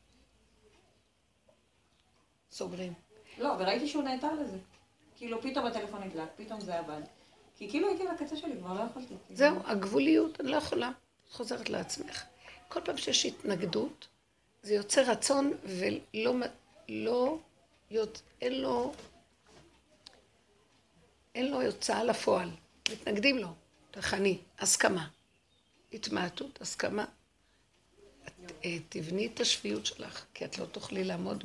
סוגרים. 2.51 2.93
לא, 3.37 3.47
וראיתי 3.59 3.87
שהוא 3.87 4.03
נעתר 4.03 4.33
לזה. 4.33 4.57
כאילו, 5.17 5.41
פתאום 5.41 5.65
הטלפון 5.65 6.03
נדלק, 6.03 6.29
פתאום 6.35 6.61
זה 6.61 6.79
עבד. 6.79 7.01
כי 7.55 7.69
כאילו 7.69 7.87
הייתי 7.87 8.03
בקצה 8.15 8.35
שלי, 8.37 8.57
כבר 8.59 8.73
לא 8.73 8.81
יכולתי. 8.83 9.13
זהו, 9.33 9.55
הגבוליות, 9.65 10.39
אני 10.41 10.51
לא 10.51 10.57
יכולה. 10.57 10.91
את 11.27 11.33
חוזרת 11.33 11.69
לעצמך. 11.69 12.23
כל 12.67 12.79
פעם 12.85 12.97
שיש 12.97 13.25
התנגדות, 13.25 14.07
זה 14.63 14.73
יוצר 14.75 15.11
רצון 15.11 15.53
ולא, 15.63 16.33
לא, 16.89 17.37
יות- 17.91 18.21
אין 18.41 18.61
לו, 18.61 18.91
אין 21.39 21.51
לו 21.51 21.61
יוצאה 21.61 22.03
לפועל. 22.03 22.49
מתנגדים 22.91 23.37
לו. 23.37 23.47
תכני, 23.91 24.39
הסכמה. 24.59 25.07
התמעטות, 25.93 26.61
הסכמה. 26.61 27.05
את, 28.27 28.51
אה, 28.65 28.77
תבני 28.89 29.27
את 29.27 29.39
השפיות 29.39 29.85
שלך, 29.85 30.25
כי 30.33 30.45
את 30.45 30.57
לא 30.57 30.65
תוכלי 30.65 31.03
לעמוד 31.03 31.43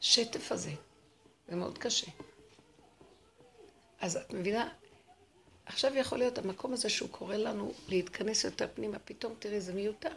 בשטף 0.00 0.52
הזה. 0.52 0.70
זה 1.48 1.56
מאוד 1.56 1.78
קשה. 1.78 2.06
אז 4.00 4.16
את 4.16 4.32
מבינה, 4.32 4.68
עכשיו 5.66 5.96
יכול 5.96 6.18
להיות 6.18 6.38
המקום 6.38 6.72
הזה 6.72 6.88
שהוא 6.88 7.08
קורא 7.08 7.36
לנו 7.36 7.72
להתכנס 7.88 8.44
יותר 8.44 8.68
פנימה, 8.74 8.98
פתאום 8.98 9.34
תראי, 9.38 9.60
זה 9.60 9.72
מיותר. 9.72 10.12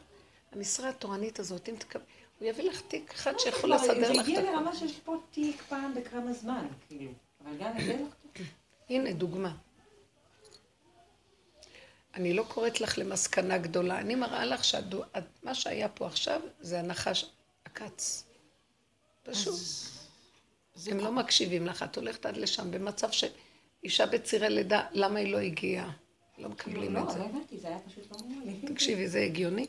המשרה 0.52 0.90
התורנית 0.90 1.40
הזאת, 1.40 1.70
אם 1.70 1.76
תקבל, 1.76 2.04
הוא 2.40 2.48
יביא 2.48 2.70
לך 2.70 2.82
תיק 2.82 3.12
אחד 3.12 3.34
שיכול 3.38 3.78
כבר, 3.78 3.86
לסדר 3.86 4.00
לך 4.00 4.08
זה 4.08 4.14
את 4.14 4.20
הגיע 4.20 4.40
הכול. 4.40 4.52
לרמה 4.52 4.76
שיש 4.76 5.00
פה 5.00 5.16
תיק 5.32 5.62
פעם 5.70 5.94
בכמה 5.96 6.34
זמן, 6.34 6.68
כאילו. 6.88 7.12
אבל 7.44 7.58
גם 7.60 7.72
זה 7.86 7.98
לא 8.00 8.06
כתוב. 8.34 8.46
הנה, 8.90 9.14
דוגמה. 9.14 9.56
אני 12.14 12.34
לא 12.34 12.44
קוראת 12.48 12.82
לך 12.82 12.98
למסקנה 12.98 13.58
גדולה, 13.58 14.00
אני 14.00 14.16
מראה 14.16 14.46
לך 14.46 14.64
שמה 14.64 15.54
שהיה 15.54 15.90
פה 15.90 16.08
עכשיו 16.08 16.42
זה 16.60 16.80
הנחש 16.80 17.26
הכץ. 17.66 18.26
פשוט. 19.24 19.56
הם 20.88 20.98
לא 20.98 21.12
מקשיבים 21.12 21.68
לך, 21.68 21.84
את 21.84 21.98
הולכת 21.98 22.26
עד 22.26 22.38
לשם 22.38 22.72
במצב 22.72 23.10
שאישה 23.12 24.06
בצירי 24.06 24.50
לידה, 24.50 24.88
למה 24.92 25.20
היא 25.20 25.34
לא 25.34 25.38
הגיעה? 25.38 25.92
לא 26.38 26.50
מקבלים 26.50 26.94
לא, 26.94 27.00
את 27.00 27.10
זה. 27.10 27.20
לא 27.20 27.26
הבנתי, 27.26 27.58
זה 27.58 27.68
היה 27.68 27.80
פשוט 27.80 28.12
לא 28.12 28.18
נורמלי. 28.18 28.74
תקשיבי, 28.74 29.08
זה 29.08 29.20
הגיוני? 29.20 29.68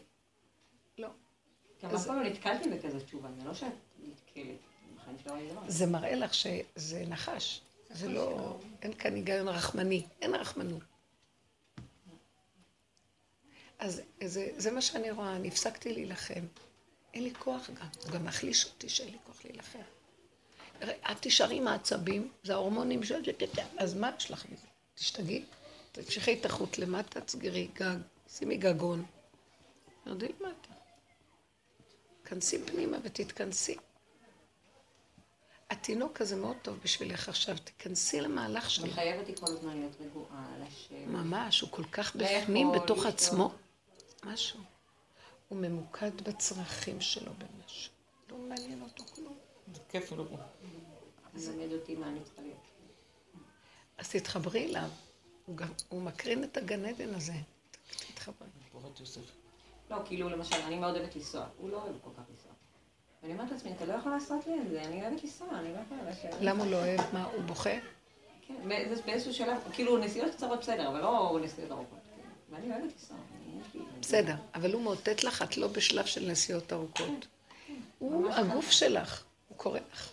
לא. 0.99 1.09
גם 1.83 1.95
אף 1.95 2.07
פעם 2.07 2.17
לא 2.17 2.29
נתקלתי 2.29 2.69
בכזאת 2.69 3.05
תשובה, 3.05 3.29
זה 3.39 3.45
לא 3.45 3.55
שאת 3.55 3.73
נתקלת. 3.99 4.57
דבר. 5.25 5.61
זה 5.69 5.87
מראה 5.87 6.15
לך 6.15 6.35
שזה 6.35 7.05
נחש. 7.09 7.61
זה 7.91 8.09
לא, 8.09 8.57
אין 8.83 8.93
כאן 8.93 9.15
היגיון 9.15 9.49
רחמני, 9.49 10.07
אין 10.21 10.35
רחמנות. 10.35 10.83
אז 13.79 14.01
זה, 14.25 14.49
זה 14.57 14.71
מה 14.71 14.83
שאני 14.83 15.11
רואה, 15.11 15.37
אני 15.37 15.49
הפסקתי 15.49 15.93
להילחם. 15.93 16.47
אין 17.15 17.25
לי 17.25 17.35
כוח 17.35 17.71
גם, 17.71 17.87
הוא 18.03 18.11
גם 18.11 18.25
מחליש 18.25 18.65
אותי 18.65 18.89
שאין 18.89 19.13
לי 19.13 19.19
כוח 19.27 19.45
להילחם. 19.45 19.79
את 20.83 21.19
תישארי 21.21 21.57
עם 21.57 21.69
העצבים, 21.69 22.33
זה 22.43 22.53
ההורמונים 22.53 23.03
של... 23.03 23.23
אז 23.79 23.95
מה 23.95 24.11
יש 24.19 24.31
לך 24.31 24.45
מזה? 24.53 24.67
תשתגעי, 24.95 25.45
תמשיכי 25.93 26.41
את 26.41 26.45
החוט 26.45 26.79
למטה, 26.79 27.21
תסגרי 27.21 27.69
גג, 27.75 27.97
שימי 28.29 28.57
גגון. 28.57 29.05
ירדי 30.07 30.27
למטה. 30.41 30.75
כנסי 32.25 32.59
פנימה 32.65 32.99
ותתכנסי. 33.03 33.77
התינוק 35.71 36.21
הזה 36.21 36.37
מאוד 36.37 36.57
טוב 36.63 36.79
בשבילך 36.85 37.29
עכשיו, 37.29 37.57
תיכנסי 37.65 38.21
למהלך 38.21 38.71
שלו. 38.71 38.87
מחייב 38.87 39.21
אותי 39.21 39.37
כל 39.37 39.47
הזמן 39.47 39.77
להיות 39.77 39.93
רגועה, 40.01 40.47
לשבת. 40.59 41.07
ממש, 41.07 41.61
הוא 41.61 41.71
כל 41.71 41.85
כך 41.85 42.17
בפנים, 42.17 42.73
בתוך 42.73 42.99
לשתות. 42.99 43.15
עצמו. 43.15 43.53
משהו. 44.25 44.61
הוא 45.49 45.59
ממוקד 45.59 46.21
בצרכים 46.21 47.01
שלו 47.01 47.33
במשהו. 47.39 47.93
לא 48.31 48.39
מעניין 48.39 48.83
אותו 48.83 49.05
כלום. 49.05 49.39
זה 49.75 49.81
כיף, 49.89 50.13
לא? 50.13 50.25
מלמד 51.35 51.73
אותי 51.73 51.95
מה 51.95 52.09
אני 52.09 52.21
צריכה 52.25 52.43
להיות. 52.43 52.61
אז 53.99 54.09
תתחברי 54.09 54.67
אליו. 54.67 54.89
הוא, 55.47 55.57
גם, 55.57 55.69
הוא 55.89 56.03
מקרין 56.03 56.45
את 56.45 56.57
הגן 56.57 56.85
עדן 56.85 57.15
הזה. 57.15 57.33
תתחברי. 57.91 58.49
לא, 59.91 59.97
כאילו, 60.05 60.29
למשל, 60.29 60.55
אני 60.55 60.79
מאוד 60.79 60.97
אוהבת 60.97 61.17
לנסוע. 61.17 61.47
הוא 61.57 61.71
לא 61.71 61.83
אוהב 61.83 61.97
כל 62.05 62.11
כך 62.17 62.23
לנסוע. 62.31 62.50
ואני 63.23 63.33
אומרת 63.33 63.51
לעצמי, 63.51 63.73
אתה 63.73 63.85
לא 63.85 63.93
יכול 63.93 64.13
לעשות 64.13 64.47
לי 64.47 64.61
את 64.61 64.69
זה, 64.71 64.83
אני 64.83 65.03
אוהבת 65.03 65.23
לנסוע, 65.23 65.49
אני 65.59 65.73
לא 65.73 65.79
יכולה 65.79 66.11
לשבת. 66.11 66.41
למה 66.41 66.65
הוא 66.65 66.71
לא 66.71 66.77
אוהב? 66.77 67.01
מה, 67.13 67.25
הוא 67.25 67.43
בוכה? 67.43 67.71
כן, 68.47 68.55
באיזשהו 69.07 69.35
שלב, 69.35 69.57
כאילו, 69.73 69.99
נסיעות 69.99 70.35
קצרות 70.35 70.61
בסדר, 70.61 70.89
אבל 70.89 71.01
לא 71.01 71.39
נסיעות 71.43 71.71
ארוכות. 71.73 71.99
כאילו. 72.15 72.29
ואני 72.51 72.73
אוהבת 72.73 72.93
לנסוע. 72.93 73.17
בסדר, 74.01 74.35
אבל 74.55 74.73
הוא 74.73 74.83
מאותת 74.83 75.25
לך, 75.25 75.43
את 75.43 75.57
לא 75.57 75.69
בשלב 75.69 76.07
של 76.07 76.31
נסיעות 76.31 76.73
ארוכות. 76.73 77.27
הוא 77.99 78.23
ממש 78.23 78.39
הגוף 78.39 78.65
ככה. 78.65 78.73
שלך, 78.73 79.25
הוא 79.49 79.57
קורא 79.57 79.79
לך. 79.93 80.11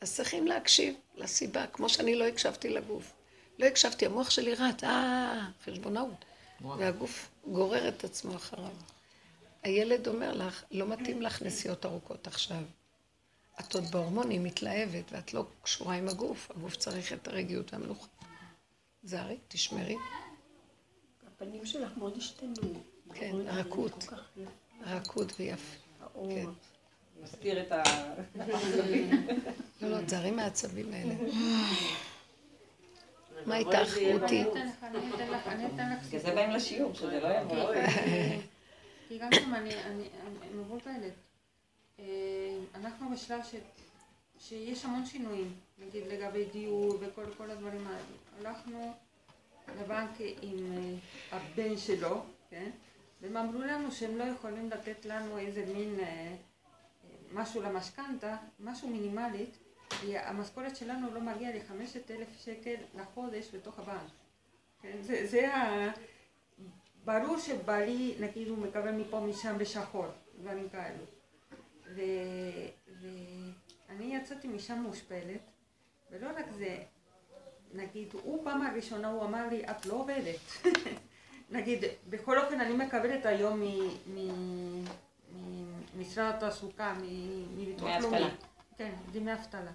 אז 0.00 0.14
צריכים 0.14 0.46
להקשיב 0.46 0.94
לסיבה, 1.16 1.66
כמו 1.66 1.88
שאני 1.88 2.14
לא 2.14 2.24
הקשבתי 2.24 2.68
לגוף. 2.68 3.12
לא 3.58 3.66
הקשבתי, 3.66 4.06
המוח 4.06 4.30
שלי 4.30 4.54
רץ, 4.54 4.84
אה, 4.84 5.46
חשבונאות. 5.64 6.24
והגוף 6.60 7.30
גורר 7.46 7.88
את 7.88 8.04
עצמו 8.04 8.36
אחריו. 8.36 8.70
הילד 9.62 10.08
אומר 10.08 10.34
לך, 10.34 10.64
לא 10.70 10.86
מתאים 10.86 11.22
לך 11.22 11.42
נסיעות 11.42 11.86
ארוכות 11.86 12.26
עכשיו. 12.26 12.62
את 13.60 13.74
עוד 13.74 13.84
בהורמונים, 13.90 14.44
מתלהבת, 14.44 15.12
ואת 15.12 15.34
לא 15.34 15.46
קשורה 15.62 15.94
עם 15.94 16.08
הגוף. 16.08 16.50
הגוף 16.50 16.76
צריך 16.76 17.12
את 17.12 17.28
הרגיעות 17.28 17.72
והמנוחה. 17.72 18.06
זרי, 19.02 19.36
תשמרי. 19.48 19.96
הפנים 21.26 21.66
שלך 21.66 21.90
מאוד 21.96 22.16
השתנו. 22.16 22.82
כן, 23.14 23.32
רכות. 23.46 24.06
רכות 24.86 25.32
ויפה. 25.38 25.76
האור. 26.00 26.30
כן. 26.30 26.46
מסתיר 27.22 27.62
את 27.62 27.72
ה... 27.72 27.82
לא, 29.80 29.88
לא, 29.90 30.04
תזהרי 30.06 30.30
מהעצבים 30.30 30.92
האלה. 30.92 31.14
מה 33.46 33.56
איתך, 33.56 33.96
רותי? 34.12 34.42
אני 34.42 34.52
אתן 34.52 35.30
לך, 35.30 35.46
אני 35.46 35.66
אתן 35.66 35.92
לך, 35.92 36.06
בגלל 36.06 36.20
זה 36.20 36.34
באים 36.34 36.50
לשיעור, 36.50 36.94
שזה 36.94 37.20
לא 37.20 37.28
יבוא. 37.28 37.74
גם 39.18 39.32
שם 39.32 39.54
אני, 39.54 39.74
אני, 39.84 40.08
אני 40.42 40.54
מבולבלת. 40.54 41.12
אה, 41.98 42.04
אנחנו 42.74 43.10
בשלב 43.10 43.40
ש, 43.44 43.54
שיש 44.38 44.84
המון 44.84 45.06
שינויים, 45.06 45.54
נגיד 45.78 46.06
לגבי 46.06 46.44
דיור 46.44 46.98
וכל 47.00 47.24
כל 47.36 47.50
הדברים 47.50 47.86
האלה. 47.86 47.98
הלכנו 48.38 48.92
לבנק 49.80 50.10
עם 50.42 50.72
אה, 50.72 50.94
הבן 51.38 51.78
שלו, 51.78 52.22
כן? 52.50 52.70
והם 53.20 53.36
אמרו 53.36 53.62
לנו 53.62 53.92
שהם 53.92 54.18
לא 54.18 54.24
יכולים 54.24 54.70
לתת 54.70 55.04
לנו 55.04 55.38
איזה 55.38 55.64
מין 55.74 56.00
אה, 56.00 56.34
משהו 57.32 57.62
למשכנתה, 57.62 58.36
משהו 58.60 58.88
מינימלית, 58.88 59.58
כי 60.00 60.18
המשכורת 60.18 60.76
שלנו 60.76 61.14
לא 61.14 61.20
מגיעה 61.20 61.56
לחמשת 61.56 62.10
אלף 62.10 62.28
שקל 62.44 62.74
לחודש 62.94 63.54
בתוך 63.54 63.78
הבנק. 63.78 64.10
כן? 64.82 64.96
זה, 65.02 65.26
זה 65.26 65.54
ה... 65.54 65.90
ברור 67.08 67.38
שבעלי, 67.38 68.14
נגיד, 68.20 68.48
הוא 68.48 68.58
מקבל 68.58 68.90
מפה 68.90 69.20
משם 69.20 69.58
בשחור, 69.58 70.06
דברים 70.40 70.68
כאלו. 70.68 71.04
ו... 71.94 72.00
ואני 73.00 74.16
יצאתי 74.16 74.48
משם 74.48 74.78
מושפלת, 74.78 75.40
ולא 76.10 76.28
רק 76.36 76.46
זה, 76.58 76.78
נגיד, 77.74 78.08
הוא 78.12 78.44
פעם 78.44 78.62
הראשונה, 78.62 79.08
הוא 79.08 79.24
אמר 79.24 79.48
לי, 79.48 79.64
את 79.70 79.86
לא 79.86 79.94
עובדת. 79.94 80.40
נגיד, 81.50 81.84
בכל 82.08 82.38
אופן 82.38 82.60
אני 82.60 82.74
מקבלת 82.74 83.26
היום 83.26 83.62
ממשרד 85.94 86.34
התעסוקה, 86.34 86.94
מביטוח 87.56 87.90
לאומי. 88.02 88.30
כן, 88.78 88.94
דמי 89.12 89.32
אבטלה. 89.32 89.72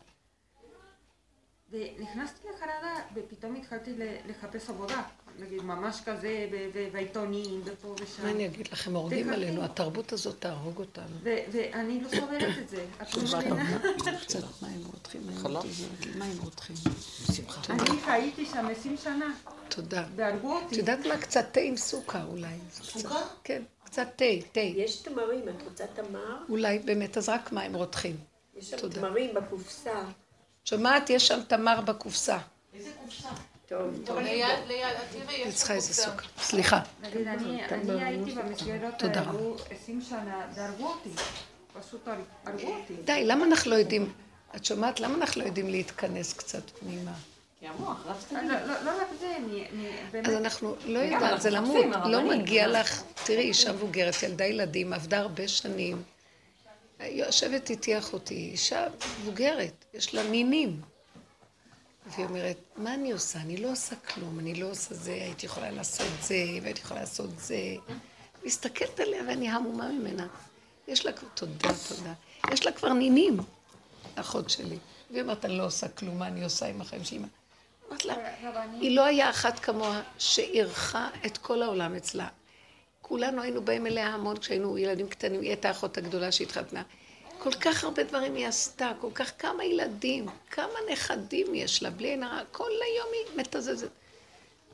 ונכנסתי 1.69 2.47
לחרדה, 2.55 2.95
ופתאום 3.13 3.55
התחלתי 3.55 3.93
לחפש 4.27 4.69
עבודה. 4.69 5.03
נגיד, 5.39 5.61
ממש 5.63 6.01
כזה, 6.05 6.47
בעיתונים, 6.91 7.61
ופה 7.65 7.95
ושם. 8.01 8.23
מה 8.23 8.31
אני 8.31 8.45
אגיד 8.45 8.67
לכם, 8.71 8.95
הורגים. 8.95 9.29
עלינו, 9.29 9.63
התרבות 9.63 10.13
הזאת 10.13 10.35
תהרוג 10.39 10.79
אותנו. 10.79 11.15
ו- 11.23 11.37
ואני 11.51 12.01
לא 12.01 12.09
סובלת 12.09 12.57
את 12.61 12.69
זה. 12.69 12.85
את 13.01 13.13
לא 13.17 13.23
מבינה? 13.39 13.79
קצת 14.21 14.39
מים 14.61 14.81
רותחים, 14.93 15.21
מים? 16.15 16.37
רותחים. 16.43 16.75
אני 17.69 18.01
חייתי 18.05 18.45
שם 18.45 18.67
20 18.71 18.97
שנה, 18.97 19.33
תודה. 19.69 20.03
והרגו 20.15 20.57
את 20.59 20.63
אותי. 20.63 20.75
יודעת 20.75 21.05
מה? 21.05 21.17
קצת 21.17 21.45
תה 21.51 21.59
עם 21.59 21.77
סוכר 21.77 22.25
אולי. 22.27 22.55
סוכר? 22.71 23.21
כן, 23.43 23.63
קצת 23.83 24.07
תה, 24.15 24.25
תה. 24.51 24.59
יש 24.59 24.95
תמרים, 25.01 25.49
את 25.49 25.63
רוצה 25.65 25.83
תמר? 25.87 26.37
אולי 26.49 26.79
באמת, 26.79 27.17
אז 27.17 27.29
רק 27.29 27.51
מים 27.51 27.75
רותחים. 27.75 28.15
יש 28.55 28.69
שם. 28.69 28.89
תמרים 28.89 29.33
בקופסה. 29.35 30.03
שומעת? 30.65 31.09
יש 31.09 31.27
שם 31.27 31.39
תמר 31.47 31.81
בקופסה. 31.81 32.37
טוב, 32.71 32.81
טוב. 34.05 34.19
ליד, 34.19 34.47
ליד, 34.67 34.85
אני 35.45 35.51
צריכה 35.51 35.73
איזה. 35.73 35.93
סוכר. 35.93 36.27
סליחה. 36.41 36.79
נגיד, 37.01 37.27
אני 37.27 37.65
אני 37.71 38.03
הייתי 38.03 38.31
במסגרות 38.31 38.93
תודה 38.99 39.21
האלו 39.21 39.55
20 39.83 40.01
שנה, 40.09 40.47
והרגו 40.55 40.87
אותי. 40.87 41.09
פשוט 41.79 42.07
הר- 42.07 42.15
הרגו 42.45 42.67
אותי. 42.73 42.93
די, 43.05 43.25
למה 43.25 43.45
אנחנו 43.45 43.71
לא 43.71 43.75
יודעים, 43.75 44.13
את 44.55 44.65
שומעת? 44.65 44.99
למה 44.99 45.15
אנחנו 45.15 45.41
לא 45.41 45.47
יודעים 45.47 45.69
להתכנס 45.69 46.33
קצת 46.33 46.69
פנימה? 46.79 47.11
כי 47.59 47.67
המוח 47.67 48.05
לא, 48.07 48.13
קדימה. 48.29 48.65
לא 48.83 48.91
רק 49.01 49.07
זה, 49.19 49.35
באמת. 50.11 50.27
אז 50.29 50.33
אנחנו 50.35 50.75
לא 50.85 50.99
יודעת, 50.99 51.41
זה 51.41 51.49
למות. 51.49 51.85
לא. 52.05 52.21
מגיע 52.37 52.67
לך, 52.67 53.03
תראי, 53.25 53.43
אישה 53.43 53.71
מבוגרת, 53.73 54.23
ילדה 54.23 54.45
ילדים, 54.45 54.93
עבדה 54.93 55.19
הרבה 55.19 55.47
שנים. 55.47 56.03
יושבת 56.99 57.69
איתי 57.69 57.97
אחותי, 57.97 58.49
אישה 58.51 58.87
מבוגרת, 59.21 59.85
יש 59.93 60.13
לה 60.15 60.23
נינים. 60.23 60.81
והיא 62.05 62.25
אומרת, 62.25 62.57
מה 62.77 62.93
אני 62.93 63.11
עושה? 63.11 63.39
אני 63.39 63.57
לא 63.57 63.71
עושה 63.71 63.95
כלום, 63.95 64.39
אני 64.39 64.55
לא 64.55 64.71
עושה 64.71 64.95
זה, 64.95 65.11
הייתי 65.11 65.45
יכולה 65.45 65.71
לעשות 65.71 66.07
זה, 66.21 66.45
והייתי 66.61 66.81
יכולה 66.81 66.99
לעשות 66.99 67.39
זה. 67.39 67.75
מסתכלת 68.45 68.99
עליה 68.99 69.23
ואני 69.27 69.49
המומה 69.49 69.91
ממנה. 69.91 70.27
יש 70.87 71.05
לה, 71.05 71.11
תודה, 71.33 71.69
תודה. 71.87 72.13
יש 72.51 72.65
לה 72.65 72.71
כבר 72.71 72.93
נינים, 72.93 73.37
אחות 74.15 74.49
שלי. 74.49 74.77
והיא 75.11 75.21
אומרת, 75.21 75.45
אני 75.45 75.57
לא 75.57 75.65
עושה 75.65 75.87
כלום, 75.87 76.19
מה 76.19 76.27
אני 76.27 76.43
עושה 76.43 76.65
עם 76.65 76.81
החיים 76.81 77.03
שלי? 77.03 77.19
אמרת 77.89 78.05
לה, 78.05 78.15
היא 78.79 78.95
לא 78.95 79.05
היה 79.05 79.29
אחת 79.29 79.59
כמוה 79.59 80.01
שאירחה 80.17 81.09
את 81.25 81.37
כל 81.37 81.61
העולם 81.61 81.95
אצלה. 81.95 82.27
כולנו 83.01 83.41
היינו 83.41 83.61
באים 83.61 83.87
אליה 83.87 84.07
המון 84.07 84.37
כשהיינו 84.37 84.77
ילדים 84.77 85.07
קטנים, 85.07 85.41
היא 85.41 85.49
הייתה 85.49 85.67
האחות 85.67 85.97
הגדולה 85.97 86.31
שהתחתנה. 86.31 86.83
כל 87.39 87.51
כך 87.51 87.83
הרבה 87.83 88.03
דברים 88.03 88.35
היא 88.35 88.47
עשתה, 88.47 88.91
כל 89.01 89.09
כך 89.13 89.31
כמה 89.39 89.65
ילדים, 89.65 90.25
כמה 90.49 90.73
נכדים 90.91 91.55
יש 91.55 91.83
לה, 91.83 91.89
בלי 91.89 92.07
עין 92.07 92.23
הרע, 92.23 92.41
כל 92.51 92.69
היום 92.85 93.07
היא 93.13 93.39
מתזזת. 93.39 93.89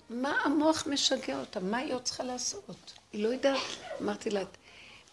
מה 0.10 0.41
המוח 0.43 0.88
משגע 0.88 1.39
אותה? 1.39 1.60
מה 1.60 1.78
היא 1.78 1.93
עוד 1.93 2.02
צריכה 2.02 2.24
לעשות? 2.24 2.93
היא 3.13 3.24
לא 3.24 3.30
יודעת. 3.30 3.62
אמרתי 4.02 4.30
לה, 4.30 4.41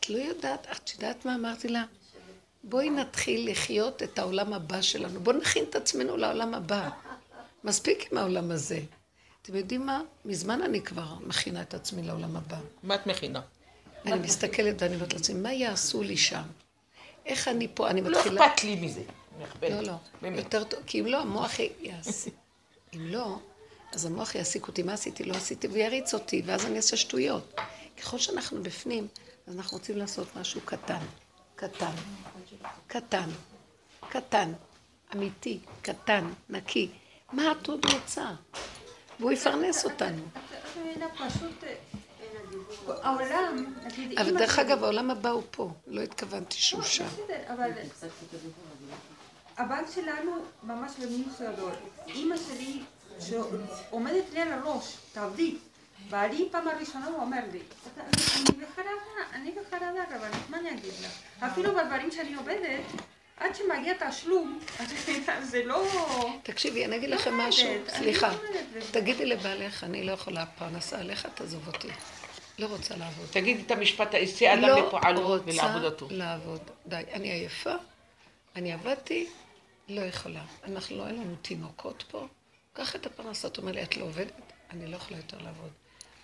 את 0.00 0.10
לא 0.10 0.18
יודעת, 0.18 0.66
את 0.72 0.94
יודעת 0.94 1.24
מה 1.24 1.34
אמרתי 1.34 1.68
לה? 1.68 1.84
בואי 2.64 2.90
נתחיל 2.90 3.50
לחיות 3.50 4.02
את 4.02 4.18
העולם 4.18 4.52
הבא 4.52 4.82
שלנו. 4.82 5.20
בואו 5.20 5.36
נכין 5.36 5.64
את 5.70 5.76
עצמנו 5.76 6.16
לעולם 6.16 6.54
הבא. 6.54 6.88
מספיק 7.64 8.12
עם 8.12 8.18
העולם 8.18 8.50
הזה. 8.50 8.80
אתם 9.42 9.56
יודעים 9.56 9.86
מה? 9.86 10.02
מזמן 10.24 10.62
אני 10.62 10.82
כבר 10.82 11.14
מכינה 11.20 11.62
את 11.62 11.74
עצמי 11.74 12.02
לעולם 12.02 12.36
הבא. 12.36 12.58
מה 12.82 12.94
את 12.94 13.06
מכינה? 13.06 13.40
אני 14.06 14.18
מסתכלת 14.18 14.82
ואני 14.82 14.94
אומרת 14.94 15.12
לעצמי, 15.12 15.40
מה 15.40 15.52
יעשו 15.52 16.02
לי 16.02 16.16
שם? 16.16 16.42
איך 17.26 17.48
אני 17.48 17.68
פה? 17.74 17.90
אני 17.90 18.00
לא 18.00 18.18
מתחילה... 18.18 18.46
אכפת 18.46 18.64
לי 18.64 18.76
מזה. 18.76 19.02
לא, 19.62 19.80
לא. 19.80 19.92
באמת. 20.22 20.38
יותר 20.38 20.64
טוב, 20.64 20.80
כי 20.86 21.00
אם 21.00 21.06
לא, 21.06 21.20
המוח 21.20 21.52
יעסיק. 21.80 22.34
אם 22.94 23.06
לא, 23.06 23.38
אז 23.92 24.06
המוח 24.06 24.34
יעסיק 24.34 24.68
אותי, 24.68 24.82
מה 24.82 24.92
עשיתי, 24.92 25.24
לא 25.24 25.34
עשיתי, 25.34 25.68
ויריץ 25.68 26.14
אותי, 26.14 26.42
ואז 26.46 26.66
אני 26.66 26.76
אעשה 26.76 26.96
שטויות. 26.96 27.54
ככל 27.98 28.18
שאנחנו 28.18 28.62
בפנים, 28.62 29.08
אז 29.46 29.56
אנחנו 29.56 29.78
רוצים 29.78 29.96
לעשות 29.96 30.36
משהו 30.36 30.60
קטן, 30.64 31.00
קטן, 31.56 31.92
קטן, 32.86 33.28
קטן, 34.08 34.52
אמיתי, 35.14 35.58
קטן, 35.82 36.32
נקי. 36.50 36.88
מה 37.32 37.52
את 37.52 37.66
עוד 37.66 37.84
רוצה? 37.84 38.30
והוא 39.20 39.32
יפרנס 39.32 39.84
אותנו. 39.84 40.22
את 40.22 40.76
מבינה, 40.76 41.06
פשוט... 41.08 41.64
אה, 41.64 41.74
העולם, 43.02 43.74
נגיד, 43.84 44.18
אבל 44.18 44.36
דרך 44.38 44.58
אגב, 44.58 44.84
העולם 44.84 45.10
הבא 45.10 45.30
הוא 45.30 45.42
פה. 45.50 45.70
לא 45.86 46.00
התכוונתי 46.00 46.56
שהוא 46.56 46.80
לא, 46.80 46.86
שם. 46.86 47.04
אבל 47.48 47.70
הבנק 49.56 49.86
שלנו 49.94 50.32
ממש 50.62 50.92
במינוס 50.98 51.40
גדול. 51.42 51.72
אימא 52.06 52.36
שלי 52.36 52.80
שעומדת 53.20 54.24
לי 54.32 54.40
על 54.40 54.52
הראש, 54.52 54.96
תעבדי. 55.12 55.54
בעלי 56.10 56.48
פעם 56.52 56.68
הראשונה 56.68 57.06
הוא 57.06 57.20
אומר 57.20 57.40
לי, 57.52 57.58
"אתה- 57.94 58.02
אני 58.02 58.64
בחרדה, 58.64 58.90
אני 59.32 59.52
בחרדה, 59.52 59.86
אבל 60.16 60.28
מה 60.48 60.58
אני 60.58 60.70
אגיד 60.70 60.92
לך? 61.04 61.12
אפילו 61.52 61.74
בדברים 61.74 62.10
שאני 62.10 62.34
עובדת, 62.34 62.80
עד 63.36 63.54
שמגיע 63.54 63.94
תשלום, 64.10 64.58
זה 65.50 65.64
לא... 65.64 65.86
תקשיבי, 66.42 66.84
אני 66.84 66.96
אגיד 66.96 67.10
לא 67.10 67.16
לכם 67.16 67.34
משהו. 67.38 67.68
סליחה. 67.88 68.28
לא. 68.32 68.80
תגידי 68.90 69.26
לבעלך, 69.26 69.84
אני 69.84 70.04
לא 70.04 70.12
יכולה 70.12 70.46
פרנסה 70.46 70.98
עליך, 70.98 71.26
תעזוב 71.34 71.66
אותי. 71.66 71.88
לא 72.58 72.66
רוצה 72.66 72.96
לעבוד. 72.96 73.26
תגידי 73.30 73.62
את 73.62 73.70
המשפט, 73.70 74.14
אעשה 74.14 74.54
אדם 74.54 74.62
לא 74.62 74.86
לפועלו 74.86 75.26
רוצה 75.28 75.44
ולעבודתו. 75.46 76.08
לעבוד. 76.10 76.60
די, 76.86 77.02
אני 77.12 77.30
עייפה, 77.30 77.74
אני 78.56 78.72
עבדתי, 78.72 79.26
לא 79.88 80.00
יכולה. 80.00 80.44
אנחנו 80.64 80.96
לא, 80.96 81.06
אין 81.06 81.14
לנו 81.16 81.36
תינוקות 81.42 82.04
פה. 82.10 82.26
קח 82.72 82.96
את 82.96 83.06
הפרנסה, 83.06 83.48
את 83.48 83.58
אומרת 83.58 83.74
לי, 83.74 83.82
את 83.82 83.96
לא 83.96 84.04
עובדת? 84.04 84.32
אני 84.70 84.86
לא 84.86 84.96
יכולה 84.96 85.16
יותר 85.16 85.38
לעבוד. 85.38 85.70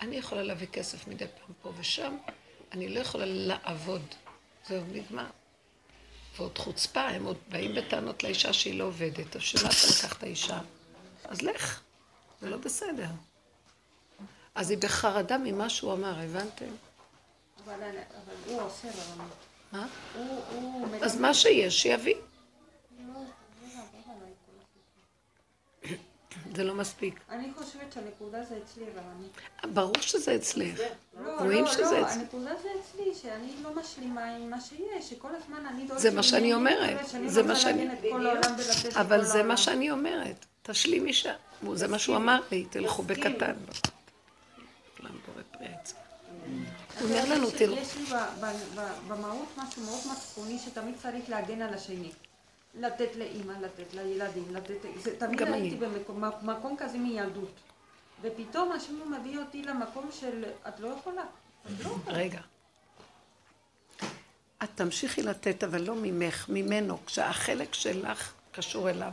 אני 0.01 0.16
יכולה 0.16 0.42
להביא 0.42 0.66
כסף 0.66 1.09
מדי 1.09 1.25
פעם 1.25 1.55
פה 1.62 1.73
ושם, 1.77 2.16
אני 2.73 2.88
לא 2.88 3.01
יכולה 3.01 3.25
לעבוד. 3.27 4.03
זהו, 4.68 4.83
נגמר. 4.92 5.27
ועוד 6.37 6.59
חוצפה, 6.59 7.01
הם 7.03 7.25
עוד 7.25 7.37
באים 7.49 7.75
בטענות 7.75 8.23
לאישה 8.25 8.53
שהיא 8.53 8.79
לא 8.79 8.85
עובדת. 8.85 9.37
אז 9.37 9.42
שמה 9.42 9.61
אתה 9.61 9.87
לקח 9.99 10.16
את 10.16 10.23
האישה? 10.23 10.59
אז 11.25 11.42
לך, 11.42 11.81
זה 12.40 12.51
לא 12.51 12.57
בסדר. 12.57 13.07
אז 14.54 14.70
היא 14.70 14.78
בחרדה 14.78 15.38
ממה 15.38 15.68
שהוא 15.70 15.92
אמר, 15.92 16.18
הבנתם? 16.20 16.64
אבל 17.64 17.74
אבל 17.82 17.92
הוא 18.46 18.60
עושה 18.62 18.88
רבנות. 18.88 19.32
מה? 19.72 19.86
הוא... 20.16 20.40
הוא 20.52 20.86
אז 21.02 21.16
מה 21.20 21.34
שיש, 21.34 21.82
שיביא. 21.82 22.14
זה 26.56 26.64
לא 26.64 26.74
מספיק. 26.74 27.20
אני 27.30 27.48
חושבת 27.58 27.92
שהנקודה 27.92 28.44
זה 28.44 28.58
אצלי 28.64 28.84
רבנית. 28.84 29.32
ברור 29.74 29.94
שזה 30.00 30.36
אצלך. 30.36 30.78
לא, 31.24 31.36
רואים 31.38 31.64
לא, 31.64 31.72
שזה 31.72 31.82
לא, 32.00 32.06
אצ- 32.06 32.10
הנקודה 32.12 32.50
זה 32.62 32.68
אצלי, 32.80 33.14
שאני 33.22 33.52
לא 33.62 33.74
משלימה 33.74 34.24
עם 34.36 34.50
מה 34.50 34.60
שיש, 34.60 35.10
שכל 35.10 35.28
הזמן 35.34 35.66
אני 35.66 35.84
דורשת... 35.86 36.02
זה 36.02 36.10
מה 36.10 36.22
שאני 36.22 36.54
אומרת, 36.54 37.06
זה 37.26 37.42
מה 37.42 37.56
שאני- 37.56 37.88
אבל 39.00 39.24
זה. 39.24 39.42
מה 39.42 39.56
שאני 39.56 39.90
אומרת. 39.90 40.46
תשלים 40.62 41.06
אישה. 41.06 41.34
זה 41.74 41.88
מה 41.88 41.98
שהוא 41.98 42.16
אמר 42.16 42.40
לי, 42.52 42.64
תלכו. 42.70 43.02
בקטן. 43.02 43.52
כולם 44.96 45.14
בורא 45.26 45.42
פרי 45.52 45.66
עץ. 45.66 45.94
הוא 45.94 46.91
אומר 47.02 47.24
לנו, 47.34 47.50
תראו, 47.50 47.76
יש 47.76 47.96
לי 47.96 48.04
במהות 49.08 49.48
משהו 49.56 49.82
מאוד 49.82 50.00
מצפוני 50.12 50.58
שתמיד 50.58 50.94
צריך 51.02 51.28
להגן 51.28 51.62
על 51.62 51.74
השני. 51.74 52.10
לתת 52.74 53.16
לאימא, 53.16 53.52
לתת 53.52 53.94
לילדים, 53.94 54.54
לתת... 54.54 54.76
זה, 55.02 55.18
תמיד 55.18 55.42
הייתי. 55.42 55.76
במקום 55.76 56.24
מקום 56.42 56.76
כזה 56.78 56.98
מילדות. 56.98 57.54
ופתאום 58.22 58.72
השם 58.72 59.12
מביא 59.12 59.38
אותי 59.38 59.62
למקום 59.62 60.10
של 60.20 60.40
לא. 60.40 60.48
את 60.68 60.80
לא 60.80 60.88
יכולה. 60.88 61.22
רגע. 62.06 62.40
את 64.62 64.68
תמשיכי 64.74 65.22
לתת, 65.22 65.64
אבל 65.64 65.82
לא 65.82 65.94
ממך, 65.94 66.46
ממנו, 66.48 66.98
כשהחלק 67.06 67.74
שלך 67.74 68.32
קשור 68.52 68.90
אליו. 68.90 69.12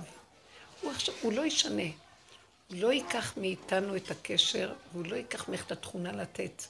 הוא 0.81 0.91
עכשיו, 0.91 1.15
הוא 1.21 1.33
לא 1.33 1.45
ישנה. 1.45 1.83
הוא 2.69 2.77
לא 2.79 2.93
ייקח 2.93 3.37
מאיתנו 3.37 3.95
את 3.95 4.11
הקשר, 4.11 4.73
והוא 4.91 5.05
לא 5.05 5.15
ייקח 5.15 5.49
ממך 5.49 5.65
את 5.65 5.71
התכונה 5.71 6.11
לתת. 6.11 6.63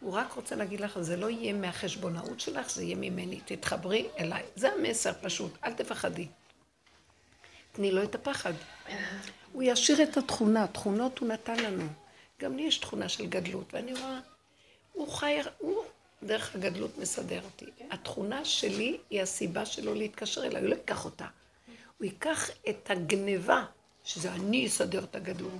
הוא 0.00 0.12
רק 0.12 0.32
רוצה 0.32 0.56
להגיד 0.56 0.80
לך, 0.80 1.00
זה 1.00 1.16
לא 1.16 1.30
יהיה 1.30 1.52
מהחשבונאות 1.52 2.40
שלך, 2.40 2.70
זה 2.70 2.84
יהיה 2.84 2.96
ממני. 2.96 3.40
תתחברי 3.44 4.08
אליי. 4.18 4.42
זה 4.56 4.72
המסר 4.72 5.12
פשוט, 5.22 5.52
אל 5.64 5.72
תפחדי. 5.72 6.26
תני 7.72 7.90
לו 7.90 8.02
את 8.02 8.14
הפחד. 8.14 8.52
הוא 9.52 9.62
ישאיר 9.62 10.02
את 10.02 10.16
התכונה, 10.16 10.66
תכונות 10.66 11.18
הוא 11.18 11.28
נתן 11.28 11.56
לנו. 11.56 11.84
גם 12.40 12.56
לי 12.56 12.62
יש 12.62 12.78
תכונה 12.78 13.08
של 13.08 13.26
גדלות, 13.26 13.74
ואני 13.74 13.92
רואה, 13.92 14.20
הוא 14.92 15.08
חי, 15.08 15.38
הוא 15.58 15.84
דרך 16.22 16.54
הגדלות 16.54 16.98
מסדר 16.98 17.40
אותי. 17.44 17.66
התכונה 17.90 18.44
שלי 18.44 18.98
היא 19.10 19.22
הסיבה 19.22 19.66
שלו 19.66 19.94
להתקשר 19.94 20.46
אליי, 20.46 20.62
הוא 20.62 20.68
לא 20.68 20.74
ייקח 20.74 21.04
אותה. 21.04 21.26
הוא 21.98 22.04
ייקח 22.04 22.50
את 22.68 22.90
הגניבה, 22.90 23.64
שזה 24.04 24.32
אני 24.32 24.66
אסדר 24.66 25.04
את 25.04 25.16
הגדלות. 25.16 25.52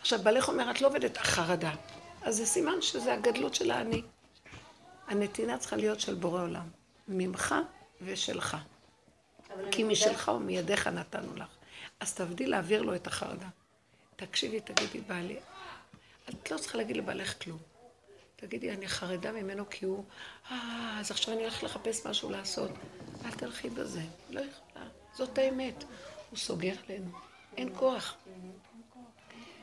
עכשיו, 0.00 0.18
בעלך 0.22 0.48
אומר, 0.48 0.70
את 0.70 0.80
לא 0.80 0.88
עובדת, 0.88 1.16
החרדה. 1.16 1.74
אז 2.28 2.36
זה 2.36 2.46
סימן 2.46 2.82
שזה 2.82 3.14
הגדלות 3.14 3.54
של 3.54 3.70
האני. 3.70 4.02
הנתינה 5.06 5.58
צריכה 5.58 5.76
להיות 5.76 6.00
של 6.00 6.14
בורא 6.14 6.42
עולם. 6.42 6.68
ממך 7.08 7.54
ושלך. 8.00 8.56
כי 9.70 9.84
משלך 9.84 10.28
ומידיך 10.36 10.86
נתנו 10.86 11.36
לך. 11.36 11.48
אז 12.00 12.14
תעבדי 12.14 12.46
להעביר 12.46 12.82
לו 12.82 12.94
את 12.94 13.06
החרדה. 13.06 13.48
תקשיבי, 14.16 14.60
תגידי, 14.60 15.00
בעלי, 15.00 15.36
את 16.28 16.50
לא 16.50 16.58
צריכה 16.58 16.78
להגיד 16.78 16.96
לבעלך 16.96 17.42
כלום. 17.42 17.58
תגידי, 18.36 18.70
אני 18.70 18.88
חרדה 18.88 19.32
ממנו 19.32 19.70
כי 19.70 19.84
הוא, 19.84 20.04
אה, 20.50 20.96
אז 21.00 21.10
עכשיו 21.10 21.34
אני 21.34 21.42
הולכת 21.42 21.62
לחפש 21.62 22.06
משהו 22.06 22.30
לעשות. 22.30 22.70
אל 23.24 23.30
תלכי 23.30 23.70
בזה, 23.70 24.02
לא 24.30 24.40
יכולה. 24.40 24.86
זאת 25.14 25.38
האמת. 25.38 25.84
הוא 26.30 26.38
סוגר 26.38 26.74
עלינו. 26.86 27.10
אין 27.56 27.70
כוח. 27.76 28.16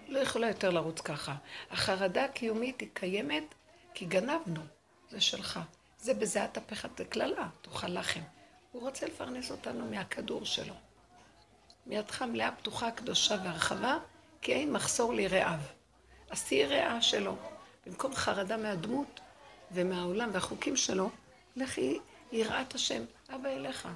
לא 0.07 0.19
יכולה 0.19 0.47
יותר 0.47 0.69
לרוץ 0.69 1.01
ככה. 1.01 1.35
החרדה 1.71 2.25
הקיומית 2.25 2.81
היא 2.81 2.89
קיימת 2.93 3.55
כי 3.93 4.05
גנבנו. 4.05 4.61
זה 5.09 5.21
שלך. 5.21 5.59
זה 5.99 6.13
בזיעת 6.13 6.57
אפיך, 6.57 6.87
זה 6.97 7.05
קללה, 7.05 7.47
תאכל 7.61 7.87
לחם. 7.87 8.21
הוא 8.71 8.81
רוצה 8.81 9.05
לפרנס 9.05 9.51
אותנו 9.51 9.85
מהכדור 9.85 10.45
שלו. 10.45 10.73
מידך 11.85 12.21
מלאה 12.21 12.51
פתוחה, 12.51 12.91
קדושה 12.91 13.35
והרחבה, 13.43 13.97
כי 14.41 14.53
אין 14.53 14.73
מחסור 14.73 15.13
ליראיו. 15.13 15.59
אז 16.29 16.43
תהיי 16.43 16.65
רעה 16.65 17.01
שלו. 17.01 17.35
במקום 17.85 18.15
חרדה 18.15 18.57
מהדמות 18.57 19.19
ומהעולם 19.71 20.29
והחוקים 20.33 20.75
שלו, 20.75 21.09
לכי 21.55 21.99
יראת 22.31 22.75
השם, 22.75 23.03
אבא 23.35 23.49
אליך. 23.49 23.87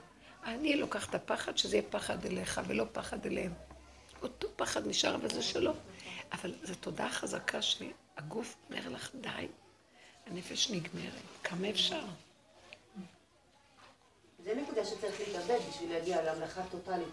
אני 0.45 0.75
לוקח 0.75 1.09
את 1.09 1.15
הפחד, 1.15 1.57
שזה 1.57 1.77
יהיה 1.77 1.89
פחד 1.89 2.25
אליך 2.25 2.61
ולא 2.67 2.85
פחד 2.91 3.25
אליהם. 3.25 3.53
אותו 4.21 4.47
פחד 4.55 4.87
נשאר 4.87 5.15
וזה 5.21 5.41
שלו. 5.41 5.73
אבל 6.31 6.53
זו 6.63 6.73
תודעה 6.75 7.09
חזקה 7.09 7.61
שהגוף 7.61 8.55
אומר 8.69 8.89
לך, 8.89 9.09
די, 9.21 9.47
הנפש 10.27 10.69
נגמרת. 10.71 11.13
כמה 11.43 11.69
אפשר? 11.69 12.01
זה 14.43 14.53
נקודה 14.55 14.85
שצריך 14.85 15.19
להתאבד 15.19 15.57
בשביל 15.69 15.91
להגיע 15.93 16.21
להמלכה 16.23 16.61
טוטאלית 16.71 17.07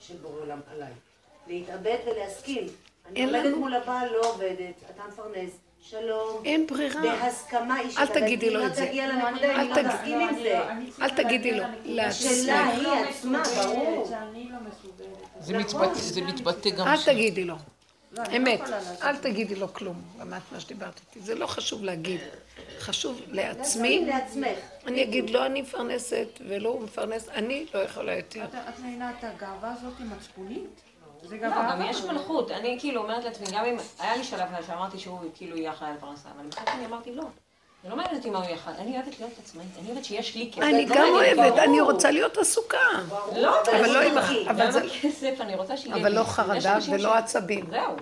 של 0.00 0.16
בורא 0.16 0.40
עולם 0.40 0.60
עליי. 0.70 0.92
להתאבד 1.46 1.96
ולהסכים. 2.06 2.66
אני 3.06 3.24
עומדת 3.24 3.44
לנו- 3.44 3.58
מול 3.58 3.74
הבעל, 3.74 4.08
לא 4.12 4.30
עובדת, 4.30 4.74
אתה 4.90 5.02
מפרנס, 5.08 5.50
שלום. 5.82 6.42
אין 6.44 6.66
ברירה. 6.66 7.02
בהסכמה 7.02 7.80
אישית. 7.80 7.98
אל 7.98 8.06
תגידי 8.06 8.50
לו 8.50 8.66
את 8.66 8.74
זה. 8.74 8.82
אל 8.90 9.20
לא 9.68 9.74
תגיד- 9.74 9.86
מסכים 9.86 10.20
עם 10.20 10.34
זה. 10.42 10.58
אל 11.02 11.10
תגידי 11.24 11.50
לו, 11.54 11.64
לעצמך. 11.84 12.30
השאלה 12.30 12.78
לא 12.78 12.92
היא 12.92 13.04
עצמה, 13.04 13.42
ברור. 13.64 14.10
לא 14.34 14.58
מסוגלת. 14.68 15.28
זה. 15.40 16.20
מתבטא- 16.22 16.70
גם... 16.70 16.86
אל 16.88 17.04
תגידי 17.04 17.44
לו. 17.44 17.54
לא, 18.12 18.22
אני 18.22 18.38
לא 18.38 18.50
אמת, 18.50 18.60
אל. 19.02 19.16
תגידי 19.16 19.54
לו 19.54 19.74
כלום, 19.74 20.02
למדת 20.20 20.42
מה 20.52 20.60
שדיברת 20.60 21.00
איתי. 21.00 21.20
זה 21.26 21.34
לא 21.34 21.46
חשוב 21.46 21.84
להגיד. 21.84 22.20
חשוב 22.78 23.20
לעצמי. 23.26 24.06
לעצמי, 24.06 24.06
לעצמך. 24.06 24.64
אני 24.86 25.02
אגיד, 25.02 25.30
לא 25.30 25.46
אני 25.46 25.62
מפרנסת 25.62 26.28
ולא 26.48 26.68
הוא 26.68 26.82
מפרנס, 26.82 27.28
אני 27.28 27.66
לא 27.74 27.78
יכולה 27.78 28.16
יותר. 28.16 28.44
את 28.44 28.78
מבינה 28.78 29.10
את 29.10 29.24
הגאווה 29.24 29.72
הזאת 29.72 29.92
היא 29.98 30.06
מצפונית? 30.06 30.80
זה 31.22 31.36
לא, 31.36 31.42
גאווה. 31.42 31.70
גם 31.70 31.82
יש 31.90 32.04
מלכות. 32.04 32.50
אני 32.50 32.76
כאילו 32.80 33.02
אומרת 33.02 33.24
לעצמי, 33.24 33.46
גם 33.52 33.64
אם 33.64 33.76
היה 33.98 34.16
לי 34.16 34.24
שלב 34.24 34.48
שאמרתי 34.66 34.98
שהוא 34.98 35.18
כאילו 35.34 35.56
יהיה 35.56 35.70
אחראי 35.70 35.90
על 35.90 35.96
פרנסה, 36.00 36.28
אבל 36.36 36.50
שני 36.74 36.86
אמרתי 36.86 37.14
לא. 37.14 37.24
זה 37.82 37.88
לא 37.88 37.96
מעניין 37.96 38.16
אותי 38.16 38.30
מה 38.30 38.38
הוא 38.46 38.54
אחראי. 38.54 38.74
אני 38.78 38.96
אוהבת 38.96 39.18
להיות 39.20 39.32
עצמאית. 39.44 39.68
אני 39.80 39.88
אוהבת 39.90 40.04
שיש 40.04 40.34
לי 40.34 40.50
כסף. 40.52 40.62
אני 40.62 40.86
לא 40.86 40.94
גם 40.96 41.08
אוהבת. 41.08 41.58
אני 41.58 41.80
רוצה 41.80 42.10
להיות 42.10 42.36
עסוקה. 42.38 42.76
לא, 43.36 43.60
אבל 43.62 43.90
לא 43.90 44.00
עם 44.00 44.14
גם 44.58 44.70
זה- 44.70 44.80
הכסף, 44.84 45.34
אני 45.40 45.54
רוצה 45.54 45.76
שיהיה. 45.76 45.96
אבל 45.96 46.12
לא 46.12 46.24
חרדה 46.24 46.78
ולא 46.92 47.14
עצבים. 47.14 47.66
זהו. 47.70 47.96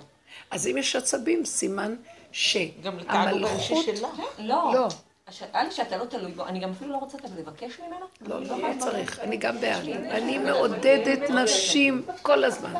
אז 0.51 0.67
אם 0.67 0.77
יש 0.79 0.97
עצבים, 0.97 1.45
סימן 1.45 1.95
שהמלכות... 2.33 3.85
שלה. 3.85 4.09
לא. 4.39 4.71
לא. 4.75 4.89
השאלה 5.29 5.65
לי 5.65 5.71
שאתה 5.71 5.97
לא 5.97 6.05
תלוי 6.05 6.33
בו, 6.33 6.47
אני 6.47 6.61
גם 6.61 6.71
אפילו 6.71 6.93
לא 6.93 6.97
רוצה 6.97 7.19
לבקש 7.39 7.81
ממנו. 7.81 8.07
לא, 8.21 8.59
לא 8.59 8.69
צריך, 8.79 9.21
אני 9.21 9.37
גם 9.37 9.61
בעד. 9.61 9.89
אני 9.89 10.39
מעודדת 10.39 11.31
נשים 11.31 12.07
כל 12.23 12.45
הזמן. 12.45 12.75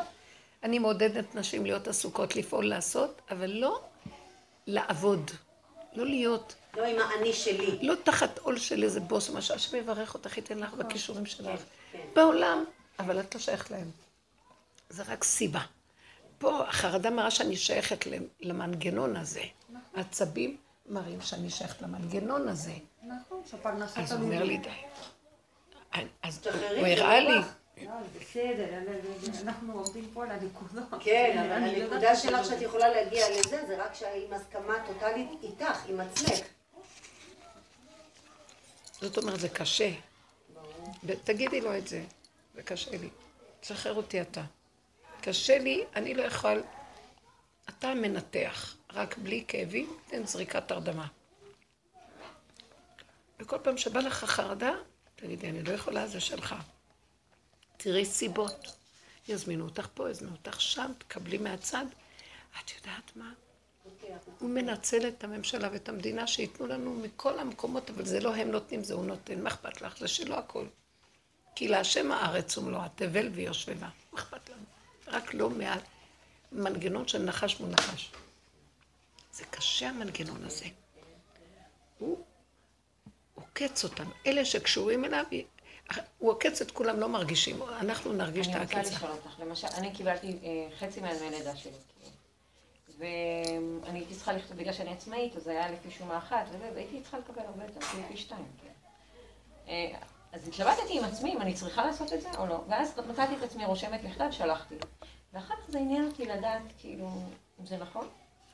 אני 0.63 0.79
מעודדת 0.79 1.35
נשים 1.35 1.65
להיות 1.67 1.89
עסוקות, 1.89 2.37
לפעול, 2.37 2.69
לעשות, 2.69 3.21
אבל 3.31 3.51
לא 3.51 3.81
לעבוד. 4.67 5.31
לא 5.95 6.07
להיות, 6.07 6.55
לא 6.79 6.85
עם 6.87 6.97
האני 6.99 7.33
שלי. 7.33 7.79
לא 7.83 7.95
תחת 8.05 8.39
עול 8.39 8.59
של 8.59 8.83
איזה 8.83 9.01
בוס, 9.01 9.31
מה 9.31 9.43
שהשם 9.43 9.77
יברך 9.77 10.15
אותך, 10.15 10.37
ייתן 10.37 10.59
לך 10.59 10.75
בכישורים 10.75 11.27
שלך. 11.27 11.61
כן. 11.93 11.99
בעולם, 12.15 12.65
אבל 12.99 13.21
את 13.21 13.35
לא 13.35 13.41
שייכת 13.41 13.71
להם. 13.71 13.91
זה 14.91 15.03
רק 15.09 15.25
סיבה. 15.25 15.61
פה 16.39 16.61
החרדה 16.69 17.11
מראה 17.11 17.31
שאני 17.31 17.57
שייכת 17.57 18.05
למנגנון 18.41 19.17
הזה. 19.17 19.43
העצבים 19.97 20.57
מראים 20.87 21.21
שאני 21.21 21.51
שייכת 21.51 21.83
למנגנון 21.83 22.49
הזה. 22.49 22.73
נכון, 23.03 23.43
שפרנסה 23.51 24.01
אז 24.01 24.13
הוא 24.13 24.21
אומר. 24.23 24.45
לי, 24.45 24.59
די. 24.59 24.69
אז 26.23 26.41
הוא 26.47 26.87
הראה 26.87 27.21
לא 27.21 27.31
לי. 27.31 27.41
לא, 27.87 27.93
בסדר, 28.21 28.65
אנחנו 29.43 29.73
עובדים 29.79 30.11
פה 30.15 30.25
על 30.25 30.31
הנקודות. 30.31 30.85
כן, 31.01 31.39
אבל 31.39 31.53
הנקודה 31.53 32.17
שלך 32.17 32.45
שזה- 32.45 32.55
שאת 32.55 32.63
יכולה 32.63 32.89
להגיע 32.89 33.25
לזה, 33.31 33.65
זה 33.67 33.85
רק 33.85 33.93
עם 34.27 34.33
הסכמה 34.33 34.75
טוטאלית 34.87 35.29
איתך, 35.43 35.87
עם 35.89 36.01
עצמך. 36.01 36.39
זאת 39.01 39.19
אומרת, 39.19 39.41
זה 39.41 39.49
קשה. 39.49 39.95
תגידי 41.25 41.61
לו 41.61 41.79
את 41.79 41.89
זה, 41.89 42.05
זה 42.55 42.63
קשה 42.63 42.91
לי. 42.91 43.09
תשחרר 43.61 43.95
אותי 43.95 44.21
אתה. 44.21 44.43
קשה 45.21 45.59
לי, 45.59 45.85
אני 45.97 46.15
לא 46.15 46.23
יכול... 46.23 46.63
אתה 47.69 47.95
מנתח, 47.95 48.77
רק 48.93 49.19
בלי 49.19 49.45
כאבים, 49.49 49.97
תן 50.07 50.27
זריקת 50.27 50.71
הרדמה. 50.71 51.07
וכל 53.41 53.59
פעם 53.63 53.79
שבא 53.79 54.01
לך 54.01 54.25
חרדה, 54.25 54.73
תגידי, 55.17 55.49
אני 55.49 55.63
לא 55.63 55.73
יכולה, 55.73 56.07
זה 56.07 56.21
שלך. 56.21 56.55
תראי 57.77 58.05
סיבות. 58.05 58.77
יזמינו 59.29 59.65
אותך 59.65 59.89
פה, 59.95 60.11
יזמינו 60.11 60.33
אותך 60.33 60.61
שם, 60.61 60.93
תקבלי 60.99 61.39
מהצד. 61.39 61.87
את 62.61 62.71
יודעת 62.77 63.17
מה? 63.17 63.33
הוא 64.39 64.51
מנצל 64.51 65.09
את 65.09 65.25
הממשלה 65.25 65.69
ואת 65.73 65.89
המדינה 65.89 66.27
שייתנו 66.27 66.67
לנו 66.67 66.95
מכל 66.95 67.39
המקומות, 67.39 67.91
אבל 67.91 68.05
זה 68.05 68.21
לא 68.21 68.35
הם 68.35 68.51
נותנים, 68.51 68.85
זה 68.85 68.95
הוא 68.95 69.05
נותן. 69.05 69.43
מה 69.43 69.49
אכפת 69.49 69.83
לך? 69.83 69.99
זה 69.99 70.09
שלו 70.09 70.35
הכל. 70.35 70.67
כי 71.55 71.69
להשם 71.69 72.13
הארץ 72.13 72.59
ומלואה, 72.59 72.89
תבל 72.95 73.29
ויושבבה. 73.29 73.89
מה 74.13 74.21
אכפת 74.21 74.49
לנו? 74.49 74.63
רק 75.07 75.35
לא 75.35 75.51
מהמנגנון 76.53 77.09
של 77.09 77.23
נחש 77.23 77.61
מול 77.61 77.71
נחש. 77.71 78.13
זה 79.33 79.45
קשה 79.51 79.89
המנגנון 79.89 80.45
הזה. 80.45 80.65
הוא 81.99 82.25
עוקץ 83.35 83.85
אותנו. 83.85 84.11
אלה 84.27 84.45
שקשורים 84.45 85.05
אליו, 85.05 85.25
הוא 86.19 86.31
עוקץ 86.31 86.61
את 86.61 86.71
כולם, 86.71 87.01
לא 87.01 87.09
מרגישים. 87.09 87.63
אנחנו 87.63 88.13
נרגיש 88.13 88.47
את 88.47 88.53
אני 88.53 88.63
רוצה 88.63 88.77
העקיצה. 88.77 88.97
לשאול 88.97 89.11
אותך, 89.11 89.41
למשל, 89.41 89.67
אני 89.75 89.95
קיבלתי 89.95 90.39
אה, 90.43 90.69
חצי 90.79 91.01
מהדמי 91.01 91.31
לידה 91.31 91.57
שלי. 91.57 91.73
ואני 92.99 93.99
הייתי 93.99 94.15
צריכה 94.15 94.33
לכתוב, 94.33 94.57
בגלל 94.57 94.73
שאני 94.73 94.91
עצמאית, 94.91 95.37
אז 95.37 95.43
זה 95.43 95.51
היה 95.51 95.71
לפי 95.71 95.91
שומה 95.91 96.19
אחת, 96.19 96.47
וזה, 96.51 96.71
והייתי 96.75 97.01
צריכה 97.01 97.19
לקבל 97.19 97.43
הרבה 97.43 97.65
יותר, 97.65 97.81
כאילו 97.81 98.03
פי 98.09 98.17
שתיים, 98.17 98.47
כן. 98.63 98.73
אה, 99.69 99.99
אז 100.33 100.49
התלבטתי 100.49 100.99
עם 100.99 101.05
עצמי 101.05 101.33
אם 101.33 101.43
אני 101.43 101.55
צריכה 101.55 101.87
לעשות 101.87 102.13
את 102.13 102.21
זה 102.21 102.29
או 102.39 102.47
לא, 102.47 102.65
ואז 102.69 103.01
מצאתי 103.09 103.37
את 103.37 103.43
עצמי 103.43 103.65
רושמת 103.65 104.05
מכתב, 104.05 104.29
שלחתי. 104.31 104.75
ואחר 105.33 105.55
כך 105.55 105.71
זה 105.71 105.79
עניין 105.79 106.07
אותי 106.07 106.25
לדעת, 106.25 106.63
כאילו, 106.79 107.09
אם 107.61 107.67
זה 107.67 107.77
נכון. 107.77 108.09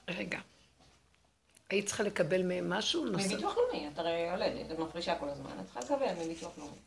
רגע. 0.08 0.38
היית 1.70 1.86
צריכה 1.86 2.02
לקבל 2.02 2.42
מהם 2.42 2.70
משהו? 2.70 3.04
מביטוח 3.04 3.56
לאומי, 3.56 3.88
את 3.88 3.98
הרי 3.98 4.28
יולדת, 4.30 4.70
את 4.70 4.78
מפרישה 4.78 5.18
כל 5.18 5.28
הזמן, 5.28 5.50
את 5.60 5.64
צריכה 5.64 5.80
לקבל 5.80 6.24
מביטוח 6.24 6.58
לאומי. 6.58 6.78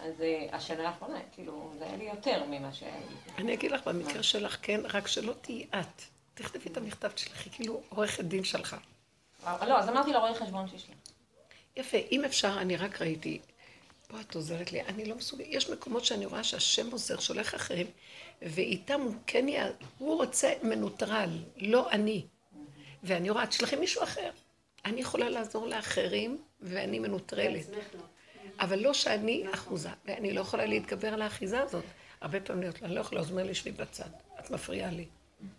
אז 0.00 0.20
אה, 0.20 0.46
השנה 0.52 0.88
האחרונה, 0.88 1.18
כאילו, 1.32 1.72
זה 1.78 1.84
היה 1.84 1.96
לי 1.96 2.04
יותר 2.04 2.44
ממה 2.44 2.72
שהיה 2.72 2.96
לי. 2.96 3.32
אני 3.38 3.54
אגיד 3.54 3.70
לך, 3.72 3.88
במקרה 3.88 4.22
שלך 4.22 4.56
כן, 4.62 4.80
רק 4.84 5.06
שלא 5.06 5.32
תהיי 5.32 5.66
את. 5.70 6.02
תכתבי 6.34 6.68
את 6.68 6.76
המכתב 6.76 7.10
שלך, 7.16 7.44
היא 7.44 7.52
כאילו 7.52 7.82
עורכת 7.88 8.24
דין 8.24 8.44
שלך. 8.44 8.76
לא, 9.44 9.78
אז 9.78 9.88
אמרתי 9.88 10.12
לרואה 10.12 10.34
חשבון 10.34 10.68
שישלח. 10.68 10.94
יפה, 11.76 11.98
אם 12.12 12.24
אפשר, 12.24 12.56
אני 12.58 12.76
רק 12.76 13.02
ראיתי, 13.02 13.40
פה 14.08 14.20
את 14.20 14.34
עוזרת 14.34 14.72
לי, 14.72 14.82
אני 14.82 15.04
לא 15.04 15.16
מסוגלת, 15.16 15.46
יש 15.50 15.70
מקומות 15.70 16.04
שאני 16.04 16.26
רואה 16.26 16.44
שהשם 16.44 16.90
עוזר, 16.90 17.20
שולח 17.20 17.54
אחרים, 17.54 17.86
ואיתם 18.42 19.00
הוא 19.00 19.14
כן 19.26 19.48
יהיה, 19.48 19.70
הוא 19.98 20.16
רוצה 20.16 20.52
מנוטרל, 20.62 21.30
לא 21.56 21.90
אני. 21.90 22.26
ואני 23.02 23.30
רואה, 23.30 23.46
תשלחי 23.46 23.76
מישהו 23.76 24.02
אחר. 24.02 24.30
אני 24.84 25.00
יכולה 25.00 25.28
לעזור 25.28 25.66
לאחרים, 25.66 26.38
ואני 26.60 26.98
מנוטרלת. 26.98 27.66
לא. 27.70 28.00
אבל 28.60 28.78
לא 28.78 28.94
שאני 28.94 29.44
אחוזה, 29.54 29.88
ואני 30.04 30.32
לא 30.32 30.40
יכולה 30.40 30.66
להתגבר 30.66 31.14
על 31.14 31.22
האחיזה 31.22 31.60
הזאת. 31.60 31.84
הרבה 32.20 32.40
פעמים 32.40 32.70
אני 32.82 32.94
לא 32.94 33.00
יכולה, 33.00 33.20
אז 33.20 33.26
הוא 33.26 33.32
אומר 33.32 33.48
לי, 33.48 33.54
שבי 33.54 33.72
בצד, 33.72 34.10
את 34.40 34.50
מפריעה 34.50 34.90
לי. 34.90 35.06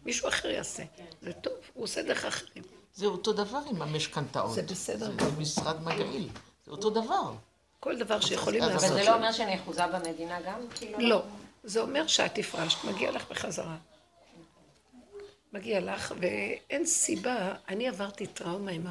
מישהו 0.05 0.27
אחר 0.27 0.47
יעשה. 0.47 0.83
זה 1.21 1.33
טוב, 1.33 1.53
הוא 1.73 1.83
עושה 1.83 2.03
דרך 2.03 2.25
אחרים. 2.25 2.63
זה 2.93 3.05
אותו 3.05 3.33
דבר 3.33 3.59
עם 3.69 3.81
המשכנתאות. 3.81 4.53
זה 4.53 4.61
בסדר 4.61 5.11
זה. 5.11 5.41
משרד 5.41 5.83
מגעיל. 5.83 6.29
זה 6.65 6.71
אותו 6.71 6.89
דבר. 6.89 7.33
כל 7.79 7.97
דבר 7.97 8.19
שיכולים 8.19 8.63
אבל 8.63 8.71
אבל 8.71 8.81
לעשות. 8.81 8.97
זה 8.97 9.03
לא 9.03 9.15
אומר 9.15 9.31
שאני 9.31 9.55
אחוזה 9.55 9.87
במדינה 9.87 10.41
גם? 10.41 10.59
כאילו? 10.75 10.99
לא. 10.99 11.23
זה 11.63 11.81
אומר 11.81 12.07
שאת 12.07 12.37
הפרשת, 12.37 12.83
מגיע 12.83 13.11
לך 13.11 13.31
בחזרה. 13.31 13.77
מגיע 15.53 15.79
לך, 15.79 16.13
ואין 16.19 16.85
סיבה, 16.85 17.53
אני 17.67 17.87
עברתי 17.87 18.27
טראומה 18.27 18.71
עם 18.71 18.85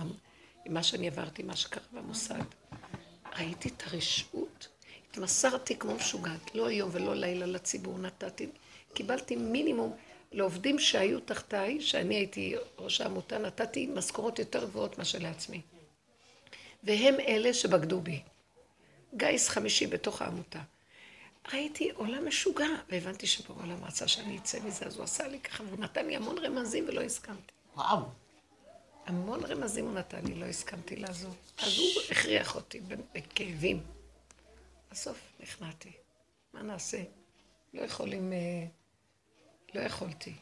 מה 0.66 0.82
שאני 0.82 1.07
עברתי, 1.07 1.43
מה 1.43 1.57
שקרה 1.57 1.82
במוסד. 1.93 2.45
ראיתי 3.38 3.68
את 3.68 3.82
הרשעות, 3.86 4.68
התמסרתי 5.11 5.78
כמו 5.78 5.95
משוגעת, 5.95 6.55
לא 6.55 6.70
יום 6.70 6.90
ולא 6.93 7.14
לילה 7.14 7.47
לציבור 7.47 7.99
נתתי, 7.99 8.49
קיבלתי 8.95 9.36
מינימום 9.36 9.97
לעובדים 10.33 10.78
שהיו 10.78 11.20
תחתיי, 11.20 11.80
שאני 11.80 12.14
הייתי 12.14 12.55
ראש 12.78 13.01
העמותה, 13.01 13.39
נתתי 13.39 13.87
משכורות 13.87 14.39
יותר 14.39 14.64
גבוהות 14.64 14.99
מאשר 14.99 15.18
לעצמי. 15.18 15.61
והם 16.83 17.14
אלה 17.20 17.55
שבגדו 17.55 18.01
בי. 18.01 18.22
גיס 19.14 19.49
חמישי 19.49 19.87
בתוך 19.87 20.22
העמותה. 20.22 20.61
ראיתי 21.53 21.91
עולם 21.91 22.28
משוגע, 22.28 22.66
והבנתי 22.89 23.26
שבעולם 23.26 23.85
רצה 23.85 24.09
שאני 24.09 24.39
אצא 24.39 24.61
מזה, 24.61 24.87
אז 24.87 24.97
הוא 24.97 25.05
עשה 25.05 25.28
לי 25.28 25.41
ככה, 25.41 25.64
והוא 25.64 25.78
נתן 25.78 26.07
לי 26.07 26.16
המון 26.16 26.39
רמזים 26.39 26.85
ולא 26.89 27.01
הסכמתי. 27.01 27.53
וואו. 27.76 28.01
המון 29.07 29.45
רמזים 29.45 29.85
הוא 29.85 29.95
נתן 29.95 30.24
לי, 30.24 30.35
לא 30.35 30.45
הסכמתי 30.47 30.97
לעזוב. 30.97 31.37
אז 31.59 31.78
הוא 31.78 32.03
הכריח 32.11 32.55
אותי 32.55 32.80
בכאבים. 33.12 33.83
בסוף 34.91 35.18
נכנעתי. 35.41 35.93
מה 36.53 36.62
נעשה? 36.62 37.03
לא 37.74 37.83
יכולים... 37.83 38.33
אה, 38.33 38.66
לא 39.75 39.81
יכולתי. 39.81 40.35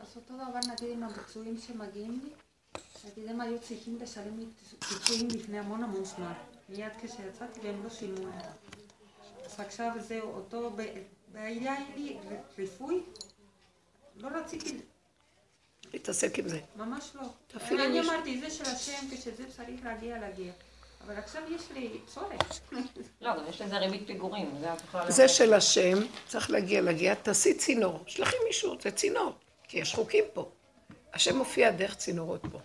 אז 0.00 0.16
אותו 0.16 0.34
דבר 0.34 0.72
נגיד 0.72 0.90
עם 0.92 1.02
הביצועים 1.02 1.58
שמגיעים 1.66 2.20
לי, 2.24 2.30
נגיד 3.10 3.28
הם 3.30 3.40
היו 3.40 3.60
צריכים 3.60 3.98
לשלם 4.00 4.38
לי 4.38 4.46
פיצויים 4.88 5.28
לפני 5.28 5.58
המון 5.58 5.84
המון 5.84 6.04
זמן, 6.04 6.32
מיד 6.68 6.92
כשיצאתי 7.02 7.60
והם 7.62 7.84
לא 7.84 7.90
שילמו 7.90 8.26
להם. 8.28 8.52
אז 9.44 9.60
עכשיו 9.60 9.92
זהו, 10.00 10.30
אותו, 10.34 10.70
ב- 10.76 11.02
בעיה 11.32 11.78
עם 11.78 11.92
לי 11.96 12.18
ריפוי, 12.58 13.02
לא 14.16 14.28
רציתי, 14.28 14.80
להתעסק 15.92 16.38
עם 16.38 16.48
זה. 16.48 16.60
ממש 16.76 17.10
לא. 17.14 17.22
אני. 17.54 18.00
אמרתי, 18.00 18.40
זה 18.40 18.50
של 18.50 18.64
השם, 18.64 19.06
כשזה 19.10 19.50
צריך 19.56 19.84
להגיע, 19.84 20.18
להגיע. 20.18 20.52
אבל 21.04 21.16
עכשיו 21.16 21.42
יש 21.50 21.70
לי 21.70 22.00
צורך. 22.06 22.60
לא, 23.20 23.36
גם 23.36 23.48
יש 23.48 23.60
לזה 23.60 23.78
ריבית 23.78 24.06
פיגורים, 24.06 24.58
זה 24.60 24.72
את 24.72 24.80
יכולה... 24.80 25.10
זה 25.10 25.28
של 25.28 25.54
השם, 25.54 25.98
צריך 26.26 26.50
להגיע, 26.50 26.80
להגיע, 26.80 27.14
תעשי 27.14 27.54
צינור. 27.54 28.04
שלחי 28.06 28.36
מישהו, 28.46 28.76
זה 28.80 28.90
צינור. 28.90 29.32
כי 29.62 29.78
יש 29.78 29.94
חוקים 29.94 30.24
פה. 30.32 30.50
השם 31.12 31.36
מופיע 31.36 31.70
דרך 31.70 31.96
צינורות 31.96 32.42
פה. 32.52 32.60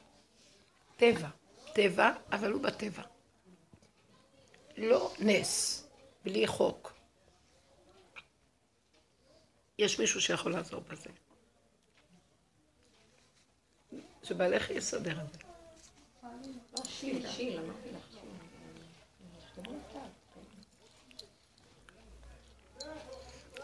טבע. 0.98 1.28
טבע, 1.74 2.12
אבל 2.32 2.52
הוא 2.52 2.62
בטבע. 2.62 3.04
לא 4.78 5.14
נס, 5.20 5.84
בלי 6.24 6.48
חוק. 6.48 6.94
יש 9.80 10.00
מישהו 10.00 10.22
שיכול 10.22 10.52
לעזור 10.52 10.82
בזה. 10.82 11.10
שבעלך 14.24 14.70
יסדר 14.70 15.22
את 15.22 15.34
זה. 15.34 15.40
לא, 16.24 16.84
שיל, 16.86 17.30
שיל, 17.30 17.60
אמרתי 17.60 17.90
לך. 17.92 18.04
שיל. 18.12 18.20
תכתבו 19.40 19.72
מכתב. 19.74 20.00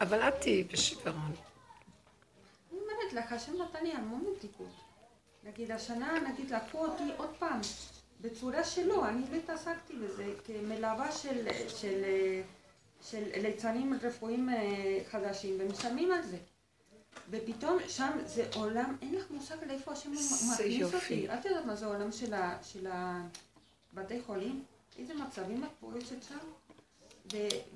אבל 0.00 0.28
את 0.28 0.34
תהיי 0.40 0.64
בשיוורון. 0.64 1.32
אני 2.70 2.78
אומרת 2.80 3.12
לך, 3.12 3.32
השם 3.32 3.52
נתן 3.62 3.84
לי 3.84 3.92
המון 3.92 4.24
מתיקות. 4.36 4.74
נגיד, 5.44 5.70
השנה, 5.70 6.20
נגיד, 6.28 6.50
לקחו 6.50 6.86
אותי 6.86 7.02
עוד 7.16 7.30
פעם, 7.38 7.60
בצורה 8.20 8.64
שלא, 8.64 9.08
אני 9.08 9.22
לא 9.30 9.36
התעסקתי 9.36 9.96
בזה, 9.96 10.32
כמלווה 10.44 11.12
של, 11.12 11.48
של, 11.68 12.04
של 13.02 13.22
ליצנים 13.42 13.98
רפואיים 14.02 14.48
אה, 14.48 15.00
חדשים, 15.10 15.56
ומשלמים 15.60 16.12
על 16.12 16.22
זה. 16.22 16.36
ופתאום 17.30 17.78
שם 17.88 18.18
זה 18.26 18.48
עולם, 18.54 18.96
אין 19.02 19.14
לך 19.14 19.30
מושג 19.30 19.56
לאיפה 19.66 19.92
השם 19.92 20.10
מכניס. 20.12 20.60
אותי. 20.94 21.34
את 21.34 21.44
יודעת 21.44 21.64
מה 21.64 21.76
זה 21.76 21.86
העולם 21.86 22.12
של, 22.12 22.34
ה, 22.34 22.58
של 22.62 22.86
הבתי 23.92 24.20
חולים? 24.26 24.64
איזה 24.98 25.14
מצבים 25.14 25.64
את 25.64 25.70
פורצת 25.80 26.22
שם? 26.28 26.38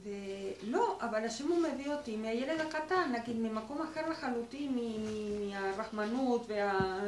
ולא, 0.02 0.98
אבל 1.00 1.24
השם 1.24 1.48
הוא 1.48 1.62
מביא 1.62 1.92
אותי 1.92 2.16
מהילד 2.16 2.61
הקטן, 2.61 3.12
נגיד 3.20 3.36
ממקום 3.36 3.86
אחר 3.92 4.11
לחלוטין, 4.11 4.78
מהרחמנות 5.50 6.46
וה... 6.48 7.00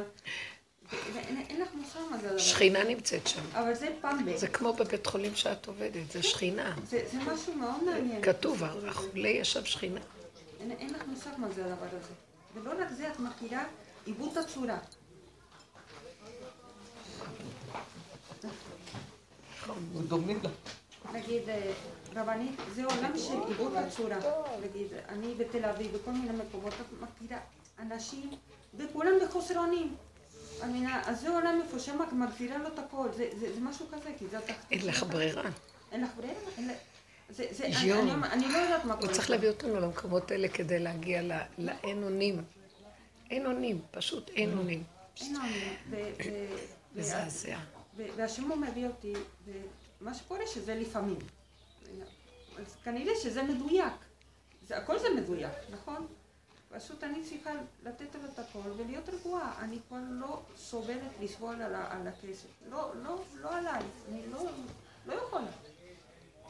ואין 1.13 1.43
אין 1.49 1.61
לך 1.61 1.67
מושג 1.73 1.99
מה 2.11 2.17
זה 2.17 2.23
הדבר. 2.23 2.35
הזה. 2.35 2.39
שכינה 2.39 2.83
נמצאת 2.83 3.27
שם. 3.27 3.41
אבל 3.53 3.73
זה 3.73 3.89
פעם 4.01 4.25
ב... 4.25 4.35
זה 4.35 4.47
כמו 4.47 4.73
בבית 4.73 5.07
חולים 5.07 5.35
שאת 5.35 5.67
עובדת, 5.67 6.11
זה 6.11 6.23
שכינה. 6.23 6.75
זה, 6.83 7.03
זה 7.11 7.17
משהו 7.17 7.53
מאוד 7.53 7.83
מעניין. 7.83 8.21
כתוב, 8.21 8.63
החולה 8.63 9.29
יש 9.29 9.53
שם 9.53 9.65
שכינה. 9.65 9.99
אין, 10.59 10.71
אין 10.71 10.93
לך 10.93 11.01
מושג 11.07 11.29
מה 11.37 11.47
זה 11.51 11.65
הדבר 11.65 11.85
הזה. 11.91 12.13
ולא 12.55 12.71
רק 12.81 12.91
זה, 12.91 13.07
את 13.07 13.19
מכירה 13.19 13.63
עיוות 14.05 14.37
הצורה. 14.37 14.77
דומים 20.07 20.39
לה. 20.43 20.49
נגיד, 21.13 21.49
אה, 21.49 21.71
רבנית, 22.17 22.59
זה 22.75 22.85
עולם 22.85 23.17
של 23.17 23.39
עיוות 23.47 23.73
הצורה. 23.75 24.17
נגיד, 24.63 24.87
אני 25.09 25.35
בתל 25.37 25.65
אביב, 25.65 25.97
בכל 25.97 26.11
מיני 26.11 26.37
מקומות, 26.47 26.73
את 26.73 27.01
מכירה 27.01 27.39
אנשים, 27.79 28.29
וכולם 28.77 29.11
בחוסר 29.23 29.59
אונים. 29.59 29.95
אז 31.05 31.21
זה 31.21 31.29
עולם 31.29 31.61
איפה 31.63 31.79
שמה 31.79 32.05
מחזירה 32.11 32.57
לו 32.57 32.67
את 32.67 32.79
הכל, 32.79 33.07
זה, 33.17 33.29
זה, 33.39 33.53
זה 33.53 33.61
משהו 33.61 33.85
כזה, 33.91 34.09
כי 34.19 34.27
זה 34.27 34.37
התחתית. 34.37 34.71
אין 34.71 34.87
לך. 34.87 35.03
ברירה. 35.03 35.43
אין 35.91 36.03
לך 36.03 36.09
ברירה? 36.17 36.33
אין. 36.57 36.71
זה, 37.29 37.45
זה, 37.51 37.65
אני. 37.65 37.93
אני, 38.23 38.47
לא 38.51 38.57
יודעת 38.57 38.85
מה 38.85 38.93
הוא 38.93 39.01
קורה. 39.01 39.13
צריך 39.13 39.27
שם. 39.27 39.33
להביא 39.33 39.49
אותנו 39.49 39.79
למקומות 39.79 40.31
האלה 40.31 40.47
כדי 40.47 40.79
להגיע 40.79 41.21
לאין 41.57 42.03
אונים. 42.03 42.43
אין 43.29 43.45
אונים, 43.45 43.81
פשוט 43.91 44.29
אין 44.29 44.57
אונים. 44.57 44.83
אין 45.21 45.35
אונים. 45.35 45.73
מזעזע. 46.95 47.57
והשם 47.95 48.51
הוא 48.51 48.57
מביא 48.57 48.87
אותי, 48.87 49.13
ומה 50.01 50.13
שקורה 50.13 50.47
שזה 50.47 50.75
לפעמים. 50.75 51.17
אז 52.59 52.75
כנראה 52.83 53.13
שזה 53.23 53.43
מדויק. 53.43 53.93
זה, 54.67 54.77
הכל 54.77 54.99
זה 54.99 55.07
מדויק, 55.09 55.53
נכון? 55.69 56.07
פשוט 56.69 57.03
אני 57.03 57.23
צריכה 57.23 57.49
לתת 57.83 58.15
לו 58.15 58.21
את 58.33 58.39
הכל 58.39 58.69
ולהיות 58.77 59.09
רגועה. 59.09 59.53
אני 59.59 59.79
כבר 59.87 59.97
לא 60.09 60.41
סובלת 60.57 61.11
לסבול 61.21 61.61
על, 61.61 61.75
על 61.75 62.07
הכסף. 62.07 62.47
לא, 62.69 62.91
לא, 63.03 63.21
לא 63.41 63.57
עליי. 63.57 63.81
אני 64.09 64.21
לא, 64.31 64.39
לא 65.05 65.13
יכולה. 65.13 65.47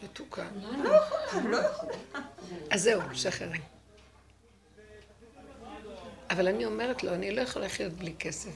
מתוקה. 0.03 0.47
לא 0.83 0.89
יכולה, 0.89 1.49
לא 1.49 1.57
יכולה. 1.57 1.97
אז 2.71 2.83
זהו, 2.83 3.01
שחררי. 3.13 3.59
אבל 6.29 6.47
אני 6.47 6.65
אומרת 6.65 7.03
לו, 7.03 7.13
אני 7.13 7.35
לא 7.35 7.41
יכולה 7.41 7.65
לחיות 7.65 7.93
בלי 7.93 8.15
כסף. 8.19 8.51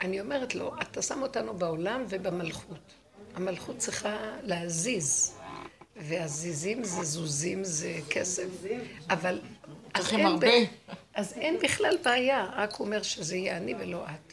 אני 0.00 0.20
אומרת 0.20 0.54
לו, 0.54 0.72
אתה 0.82 1.02
שם 1.02 1.22
אותנו 1.22 1.54
בעולם 1.58 2.04
ובמלכות. 2.08 2.94
המלכות 3.34 3.78
צריכה 3.78 4.16
להזיז, 4.42 5.34
והזיזים 5.96 6.84
זה 6.84 7.04
זוזים, 7.04 7.64
זה 7.64 7.98
כסף. 8.10 8.48
אבל... 9.10 9.40
אז 9.94 10.00
צריכים 10.00 10.18
אין 10.18 10.26
הרבה. 10.26 10.46
ב- 10.46 10.92
אז 11.14 11.32
אין 11.32 11.56
בכלל 11.62 11.96
בעיה, 12.04 12.46
רק 12.56 12.74
הוא 12.74 12.86
אומר 12.86 13.02
שזה 13.02 13.36
יהיה 13.36 13.56
אני 13.56 13.74
ולא 13.78 14.04
את. 14.04 14.32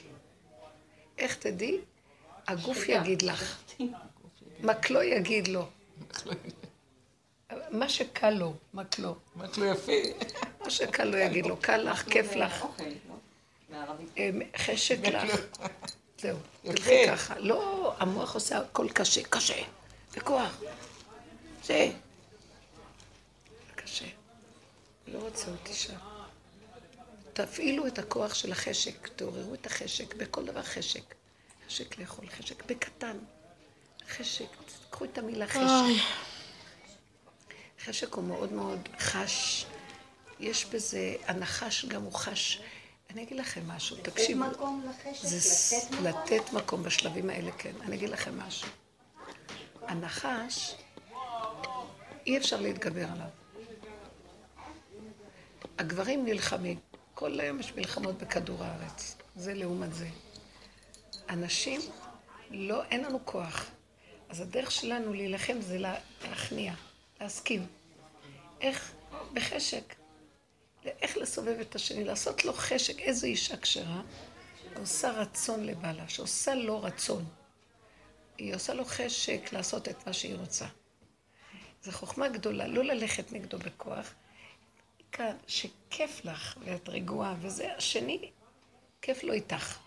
איך 1.18 1.36
תדעי? 1.36 1.78
הגוף 2.48 2.78
יגיד 2.90 3.22
לך. 3.22 3.58
מקלו 4.60 5.04
יגיד 5.04 5.48
לו. 5.48 5.66
מה 7.72 7.90
שקל 7.90 8.30
לו, 8.30 8.54
מקלו. 8.74 9.16
רק 9.40 9.58
לא 9.58 9.66
יפה. 9.66 9.92
מה 10.64 10.70
שקל 10.70 11.04
לו 11.04 11.18
יגיד 11.18 11.46
לו, 11.46 11.58
קל 11.58 11.78
לך, 11.78 12.04
כיף 12.10 12.36
לך. 12.36 12.66
לא? 13.72 13.78
אה, 14.18 14.30
חשק 14.58 14.98
לך. 15.08 15.36
זהו. 16.22 16.38
תלכי 16.64 17.08
ככה. 17.08 17.40
לא, 17.40 17.94
המוח 18.00 18.36
עושה 18.36 18.58
הכל 18.58 18.88
קשה, 18.94 19.24
קשה. 19.24 19.64
בכוח. 20.18 20.62
זה. 21.64 21.92
קשה. 23.76 24.06
לא 25.08 25.20
רוצה 25.20 25.48
אותי 25.52 25.74
שם. 25.74 25.98
תפעילו 27.34 27.88
את 27.88 28.00
הכוח 28.00 28.34
של 28.34 28.52
החשק, 28.52 29.08
תעוררו 29.16 29.54
את 29.54 29.66
החשק, 29.66 30.16
בכל 30.16 30.46
דבר 30.46 30.64
חשק. 30.64 31.16
חשק 31.68 31.98
לאכול, 31.98 32.26
חשק 32.30 32.66
בקטן. 32.66 33.18
חשק, 34.10 34.46
קחו 34.90 35.06
את 35.06 35.18
המילה 35.18 35.48
חשק. 35.48 36.04
חשק 37.86 38.14
הוא 38.14 38.24
מאוד 38.24 38.54
מאוד 38.54 38.90
חש. 39.00 39.66
יש 40.40 40.66
בזה, 40.66 41.16
הנחש 41.26 41.86
גם 41.86 42.04
הוא 42.04 42.14
חש. 42.14 42.62
אני 43.18 43.26
אגיד 43.26 43.38
לכם 43.38 43.62
משהו, 43.68 43.98
לתת 43.98 44.10
תקשיבו. 44.10 44.40
מקום 44.46 44.86
לחשק, 44.90 45.26
זה 45.28 45.38
לתת 45.38 45.92
מקום. 45.92 46.06
לתת 46.06 46.54
מקום 46.54 46.84
בשלבים 46.84 47.30
האלה, 47.30 47.52
כן. 47.52 47.72
אני 47.82 47.96
אגיד 47.96 48.10
לכם 48.10 48.40
משהו. 48.40 48.68
הנחש, 49.82 50.76
אי 52.28 52.38
אפשר 52.38 52.62
להתגבר 52.62 53.06
עליו. 53.12 53.28
הגברים 55.78 56.26
נלחמים. 56.26 56.80
כל 57.14 57.40
היום 57.40 57.60
יש 57.60 57.74
מלחמות 57.76 58.18
בכדור 58.18 58.64
הארץ. 58.64 59.16
זה 59.36 59.54
לעומת 59.54 59.94
זה. 59.94 60.08
הנשים, 61.28 61.82
לא, 62.52 62.84
אין 62.84 63.04
לנו 63.04 63.20
כוח. 63.26 63.66
אז 64.30 64.42
הדרך 64.42 64.72
שלנו 64.72 65.14
להילחם 65.14 65.62
זה 65.62 65.78
לה- 65.78 66.00
להכניע, 66.30 66.74
להסכים. 67.22 67.68
איך? 68.62 68.92
בחשק. 69.34 69.96
איך 71.02 71.18
לסובב 71.18 71.60
את 71.60 71.76
השני, 71.76 72.04
לעשות 72.04 72.46
לו 72.46 72.54
חשק. 72.54 73.00
איזו 73.00 73.28
אישה 73.28 73.58
כשרה 73.58 74.02
עושה 74.80 75.12
רצון 75.12 75.64
לבעלה, 75.64 76.10
שעושה 76.10 76.56
לו 76.56 76.84
רצון. 76.84 77.26
היא 78.38 78.56
עושה 78.56 78.74
לו 78.74 78.86
חשק 78.86 79.54
לעשות 79.54 79.88
את 79.88 80.08
מה 80.08 80.14
שהיא 80.14 80.36
רוצה. 80.36 80.66
זו 81.84 81.92
חוכמה 81.92 82.30
גדולה, 82.30 82.68
לא 82.68 82.84
ללכת 82.84 83.32
נגדו 83.32 83.58
בכוח. 83.58 84.14
כאן, 85.12 85.38
שכיף 85.48 86.26
לך 86.26 86.58
ואת 86.66 86.90
רגועה, 86.90 87.36
וזה 87.42 87.74
השני, 87.76 88.32
כיף 89.02 89.24
לו 89.24 89.34
איתך. 89.34 89.78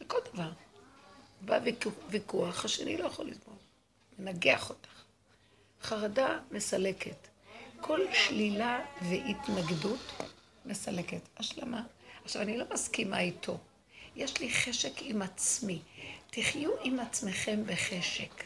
בכל 0.00 0.18
דבר. 0.32 0.52
בא 1.40 1.60
ויכוח, 2.10 2.64
השני 2.64 2.96
לא 2.96 3.04
יכול 3.04 3.26
לסבול. 3.26 3.54
מנגח 4.18 4.70
אותך. 4.70 5.02
חרדה 5.82 6.38
מסלקת. 6.50 7.28
כל 7.86 8.00
שלילה 8.12 8.80
והתנגדות 9.02 10.12
מסלקת. 10.64 11.20
השלמה. 11.36 11.82
עכשיו, 12.24 12.42
אני 12.42 12.58
לא 12.58 12.64
מסכימה 12.72 13.20
איתו. 13.20 13.58
יש 14.16 14.40
לי 14.40 14.50
חשק 14.50 14.92
עם 15.00 15.22
עצמי. 15.22 15.82
תחיו 16.30 16.70
עם 16.82 17.00
עצמכם 17.00 17.62
בחשק. 17.66 18.44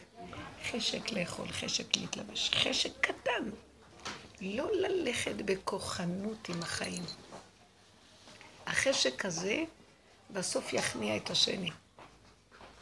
חשק 0.71 1.11
לאכול, 1.11 1.47
חשק 1.47 1.97
להתלבש, 1.97 2.49
חשק 2.49 2.91
קטן. 3.01 3.49
לא 4.41 4.71
ללכת 4.71 5.35
בכוחנות 5.35 6.49
עם 6.49 6.61
החיים. 6.61 7.03
החשק 8.65 9.25
הזה 9.25 9.63
בסוף 10.29 10.73
יכניע 10.73 11.17
את 11.17 11.29
השני. 11.29 11.69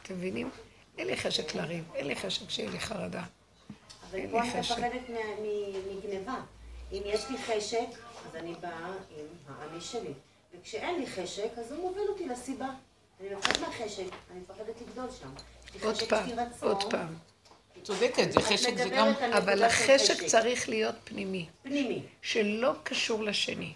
אתם 0.02 0.14
מבינים? 0.14 0.50
אין 0.98 1.06
לי 1.06 1.16
חשק 1.16 1.54
לריב, 1.54 1.84
אין 1.94 2.06
לי 2.06 2.16
חשק 2.16 2.50
שיהיה 2.50 2.70
לי 2.70 2.80
חרדה. 2.80 3.24
אבל 4.10 4.20
פה 4.30 4.40
אני 4.40 4.50
חשק. 4.50 4.72
מפחדת 4.78 5.08
מ- 5.08 5.12
מ- 5.42 5.98
מגניבה. 5.98 6.34
אם 6.92 7.02
יש 7.04 7.20
לי 7.30 7.38
חשק, 7.38 7.86
אז 8.28 8.36
אני 8.36 8.54
באה 8.60 8.86
עם 9.18 9.26
האני 9.48 9.80
שלי. 9.80 10.12
וכשאין 10.54 11.00
לי 11.00 11.06
חשק, 11.06 11.48
אז 11.58 11.72
הוא 11.72 11.80
מוביל 11.82 12.08
אותי 12.08 12.26
לסיבה. 12.26 12.68
אני 13.20 13.34
מפחדת 13.34 13.58
מהחשק, 13.60 14.04
אני 14.30 14.40
מפחדת 14.40 14.80
לגדול 14.88 15.06
שם. 15.20 15.30
עוד 15.84 15.94
חשק, 15.96 16.08
פעם. 16.10 16.28
עוד 16.60 16.90
פעם. 16.90 17.14
צודקת, 17.82 18.32
זה 18.32 18.40
חשק, 18.40 18.76
זה 18.76 18.88
גם... 18.88 19.12
אבל 19.32 19.62
החשק 19.62 20.24
צריך 20.26 20.68
להיות 20.68 20.94
פנימי, 21.04 21.46
פנימי, 21.62 22.02
שלא 22.22 22.72
קשור 22.82 23.22
לשני. 23.24 23.72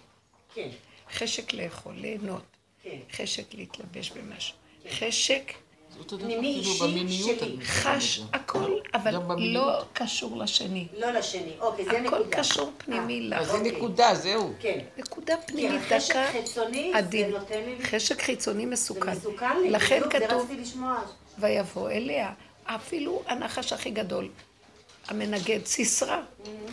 כן, 0.53 0.69
חשק 1.11 1.53
לאכול, 1.53 1.93
ליהנות, 1.95 2.43
כן. 2.83 2.97
חשק 3.11 3.53
להתלבש 3.53 4.11
במשהו. 4.11 4.57
חשק 4.91 5.43
אותו 5.43 5.55
דבר 5.55 5.64
פנימי, 6.07 6.61
כאילו 6.63 6.85
אישי. 6.85 7.39
שלי. 7.39 7.65
חש. 7.65 8.21
הכל, 8.33 8.71
אבל. 8.93 9.15
לא 9.37 9.81
קשור 9.93 10.37
לשני. 10.37 10.87
לא 10.97 11.11
לשני. 11.11 11.51
אוקיי, 11.59 11.85
זה 11.85 11.99
נקודה. 11.99 12.17
הכל 12.17 12.29
קשור 12.29 12.71
פנימי 12.77 13.19
אה, 13.19 13.27
לך. 13.27 13.41
אז 13.41 13.47
זה 13.47 13.57
אוקיי. 13.57 13.71
נקודה, 13.71 14.15
זהו. 14.15 14.53
כן. 14.59 14.79
נקודה 14.97 15.35
כי 15.47 15.53
פנימית 15.53 15.81
החשק 15.91 16.15
דקה, 16.15 16.27
חיצוני, 16.31 16.91
עדין. 16.93 17.31
זה 17.31 17.37
נותן 17.37 17.59
לי... 17.65 17.85
חשק 17.85 18.21
חיצוני 18.21 18.65
זה 18.65 18.71
מסוכן. 18.71 19.11
מסוכן 19.11 19.61
לי, 19.61 19.69
לכן 19.69 20.01
כתוב. 20.09 20.51
ויבוא 21.39 21.89
אליה, 21.89 22.33
אפילו 22.65 23.23
הנחש 23.27 23.73
הכי 23.73 23.89
גדול, 23.89 24.29
המנגד, 25.07 25.65
סיסרא, 25.65 26.21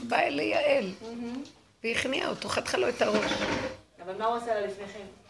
בא 0.09 0.19
אל 0.19 0.41
יעל, 0.41 0.91
והכניע 1.85 2.29
אותו, 2.29 2.49
חתכה 2.49 2.79
לו 2.79 2.89
את 2.89 3.03
הראש. 3.03 3.33
אבל 4.05 4.19
מה 4.19 4.25
הוא 4.25 4.37
עשה 4.37 4.55
לה 4.55 4.67
לפני 4.67 4.87
כן? 4.87 5.22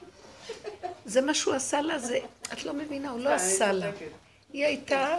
זה 1.05 1.21
מה 1.21 1.35
שהוא 1.35 1.55
עשה 1.55 1.81
לה, 1.81 1.99
זה, 1.99 2.19
את 2.53 2.65
לא 2.65 2.75
מבינה, 2.75 3.11
הוא 3.11 3.21
לא 3.21 3.31
עשה 3.31 3.73
לה. 3.73 3.91
היא 4.53 4.65
הייתה 4.65 5.19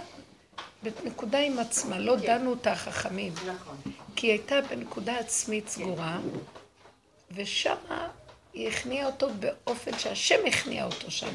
בנקודה 0.84 1.40
עם 1.40 1.60
עצמה, 1.60 2.00
לא 2.00 2.16
דנו 2.16 2.50
אותה 2.50 2.72
החכמים. 2.72 3.34
נכון. 3.34 3.78
כי 4.16 4.28
היא 4.28 4.32
הייתה 4.32 4.62
בנקודה 4.62 5.20
עצמית 5.20 5.70
סגורה, 5.70 6.20
ושמה 7.32 8.10
היא 8.54 8.68
הכניעה 8.68 9.06
אותו 9.06 9.30
באופן 9.40 10.00
שהשם 10.00 10.46
הכניע 10.48 10.86
אותו 10.86 11.12
שם. 11.12 11.34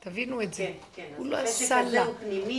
תבינו 0.00 0.42
את 0.42 0.54
זה. 0.54 0.64
כן, 0.64 1.02
כן, 1.02 1.12
הוא 1.16 1.26
לא 1.26 1.36
עשה 1.36 1.82
לה. 1.82 2.04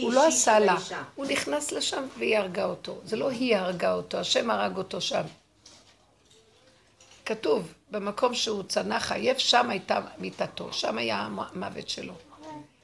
הוא 0.01 0.13
לא 0.13 0.28
עשה 0.28 0.59
לה. 0.59 0.76
הוא 1.15 1.26
נכנס 1.26 1.71
לשם 1.71 2.07
והיא 2.17 2.38
הרגה 2.38 2.65
אותו. 2.65 2.99
זה 3.03 3.15
לא 3.15 3.30
היא 3.30 3.57
הרגה 3.57 3.93
אותו, 3.93 4.17
השם 4.17 4.51
הרג 4.51 4.78
אותו 4.78 5.01
שם. 5.01 5.23
כתוב, 7.26 7.73
במקום 7.96 8.34
שהוא 8.34 8.64
צנח 8.64 9.12
עייף, 9.12 9.38
שם 9.38 9.70
הייתה 9.70 10.02
מיתתו, 10.18 10.74
שם 10.74 10.98
היה 10.98 11.20
המוות 11.20 11.89
שלו. 11.89 12.14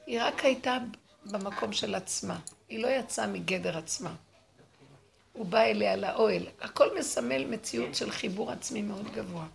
היא 0.06 0.22
רק 0.22 0.44
הייתה 0.44 0.78
במקום 1.24 1.72
של 1.72 1.94
עצמה. 1.94 2.38
היא 2.68 2.82
לא 2.82 2.88
יצאה 2.88 3.26
מגדר 3.26 3.78
עצמה. 3.78 4.14
הוא 5.32 5.46
בא 5.46 5.60
אליה 5.60 5.96
לאוהל. 5.96 6.46
הכל 6.60 6.98
מסמל 6.98 7.44
מציאות 7.44 7.94
של 7.94 8.10
חיבור 8.10 8.50
עצמי 8.50 8.82
מאוד 8.82 9.12
גבוה. 9.14 9.46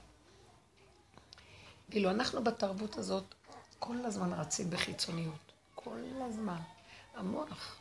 ואילו 1.90 2.10
אנחנו 2.10 2.44
בתרבות 2.44 2.98
הזאת 2.98 3.24
כל 3.80 3.98
הזמן 4.06 4.34
רצים 4.34 4.70
בחיצוניות. 4.70 5.52
כל 5.76 6.00
הזמן. 6.22 6.60
המוח. 7.16 7.78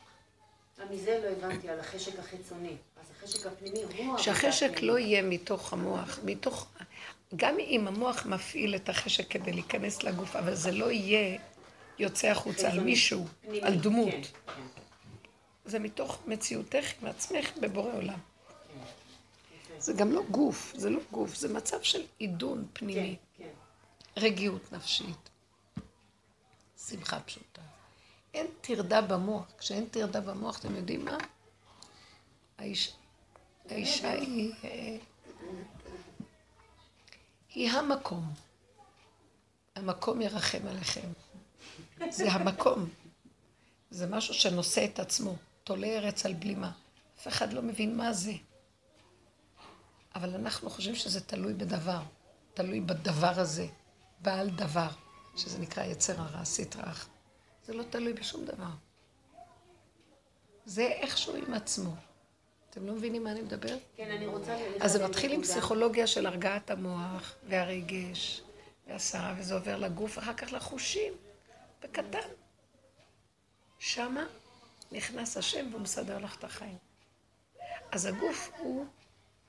מזה 0.91 1.20
לא 1.24 1.29
הבנתי 1.29 1.68
על 1.68 1.81
החשק 1.81 2.18
החיצוני. 2.18 2.77
אז 3.01 3.11
החשק 3.11 3.47
הפנימי 3.47 3.83
הוא 3.83 4.18
שהחשק. 4.18 4.83
לא 4.83 4.99
יהיה 4.99 5.22
מתוך 5.22 5.72
המוח, 5.72 6.18
מתוך... 6.24 6.68
גם 7.37 7.59
אם 7.59 7.89
המוח 7.89 8.27
מפעיל 8.27 8.74
את 8.77 8.89
החשק 8.89 9.31
כדי 9.31 9.53
להיכנס 9.53 10.03
לגוף, 10.03 10.37
אבל 10.37 10.55
זה 10.55 10.72
לא 10.72 10.91
יהיה 10.91 11.39
יוצא 11.99 12.29
החוצה 12.29 12.72
על. 12.72 12.81
מישהו, 12.81 13.27
על 13.62 13.79
דמות. 13.79 14.11
כן, 14.11 14.22
כן. 14.55 14.62
זה 15.64 15.79
מתוך 15.79 16.18
מציאותך 16.27 16.87
עם 17.03 17.09
עצמך 17.09 17.57
בבורא 17.61 17.93
עולם. 17.93 18.18
יפה. 19.64 19.74
זה 19.79 19.93
גם 19.93 20.12
לא 20.12 20.22
גוף, 20.31 20.72
זה 20.77 20.91
לא 20.91 21.01
גוף, 21.12 21.35
זה 21.35 21.55
מצב 21.55 21.83
של 21.83 22.03
עידון 22.18 22.66
פנימי, 22.72 23.16
כן, 23.39 23.45
כן. 23.45 24.20
רגיעות 24.20 24.72
נפשית, 24.72 25.31
שמחה 26.89 27.20
פשוטה. 27.20 27.62
אין 28.35 28.47
טרדה 28.61 29.01
במוח. 29.01 29.45
כשאין 29.59 29.87
טרדה 29.87 30.20
במוח, 30.20 30.59
אתם 30.59 30.77
יודעים 30.77 31.05
מה? 31.05 31.18
האיש, 32.59 32.93
האישה 33.68 34.11
היא, 34.11 34.53
אה, 34.64 34.97
היא 37.57 37.70
המקום. 37.70 38.32
המקום 39.74 40.20
ירחם 40.20 40.66
עליכם. 40.68 41.09
זה 42.11 42.32
המקום. 42.32 42.88
זה 43.90 44.07
משהו 44.07 44.34
שנושא 44.34 44.84
את 44.84 44.98
עצמו, 44.98 45.36
תולה 45.64 45.86
ארץ 45.86 46.26
על 46.26 46.34
בלימה. 46.34 46.72
אף 47.18 47.28
אחד 47.28 47.52
לא 47.52 47.62
מבין 47.62 47.96
מה 47.96 48.12
זה. 48.12 48.32
אבל 50.14 50.34
אנחנו 50.34 50.70
חושבים 50.70 50.94
שזה 50.94 51.20
תלוי 51.20 51.54
בדבר, 51.54 52.00
תלוי 52.54 52.80
בדבר 52.80 53.40
הזה, 53.40 53.66
בעל 54.20 54.50
דבר, 54.50 54.90
שזה 55.36 55.59
נקרא 55.59 55.84
יצר 55.84 56.20
הרע, 56.20 56.44
סטרא 56.44 56.82
אחרא. 56.82 57.11
זה 57.66 57.72
לא 57.72 57.82
תלוי 57.82 58.12
בשום 58.12 58.44
דבר. 58.44 58.70
זה 60.64 60.82
איכשהו 60.82 61.36
עם 61.36 61.54
עצמו. 61.54 61.94
אתם 62.77 62.87
לא 62.87 62.93
מבינים 62.93 63.24
מה 63.24 63.33
אני 63.33 63.43
מדברת? 63.43 63.79
כן, 63.97 64.11
אני 64.11 64.27
רוצה... 64.27 64.57
אז 64.81 64.93
זה 64.93 65.09
מתחיל 65.09 65.33
עם. 65.33 65.43
פסיכולוגיה 65.43 66.07
של 66.07 66.27
הרגעת 66.27 66.70
המוח 66.70 67.35
והרגש 67.49 68.43
והסערה, 68.87 69.35
וזה 69.39 69.55
עובר 69.55 69.77
לגוף, 69.77 70.18
אחר 70.18 70.35
כך 70.35 70.53
לחושים, 70.53 71.12
בקטן. 71.83 72.29
שמה 73.79 74.27
נכנס 74.93 75.37
השם 75.37 75.66
והוא 75.70 75.81
מסדר 75.81 76.18
לך 76.18 76.37
את 76.37 76.45
החיים. 76.45 76.77
אז 77.93 78.07
הגוף 78.07 78.51
הוא 78.59 78.87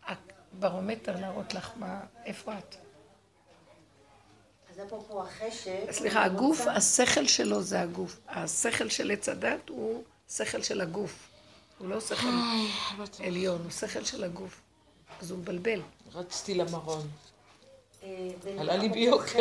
הברומטר 0.03 1.19
להראות 1.19 1.53
לך 1.53 1.71
מה, 1.75 1.99
איפה 2.25 2.57
את. 2.57 2.75
אז 4.71 4.79
אפרופו 4.87 5.21
החשק... 5.21 5.91
סליחה, 5.91 6.23
הגוף, 6.23 6.67
השכל 6.67 7.27
שלו 7.27 7.61
זה 7.61 7.81
הגוף. 7.81 8.19
השכל 8.27 8.89
של 8.89 9.11
עץ 9.11 9.29
הדת 9.29 9.69
הוא 9.69 10.03
שכל 10.29 10.61
של 10.61 10.81
הגוף. 10.81 11.26
הוא 11.77 11.89
לא 11.89 11.99
שכל 11.99 12.27
עליון, 13.19 13.61
הוא 13.63 13.71
שכל 13.71 14.03
של 14.03 14.23
הגוף. 14.23 14.61
אז 15.21 15.31
הוא 15.31 15.39
מבלבל. 15.39 15.81
רצתי 16.13 16.53
למרון. 16.53 17.07
אה, 18.03 18.29
עלה 18.59 18.77
לי 18.77 18.89
ביוקר. 18.89 19.39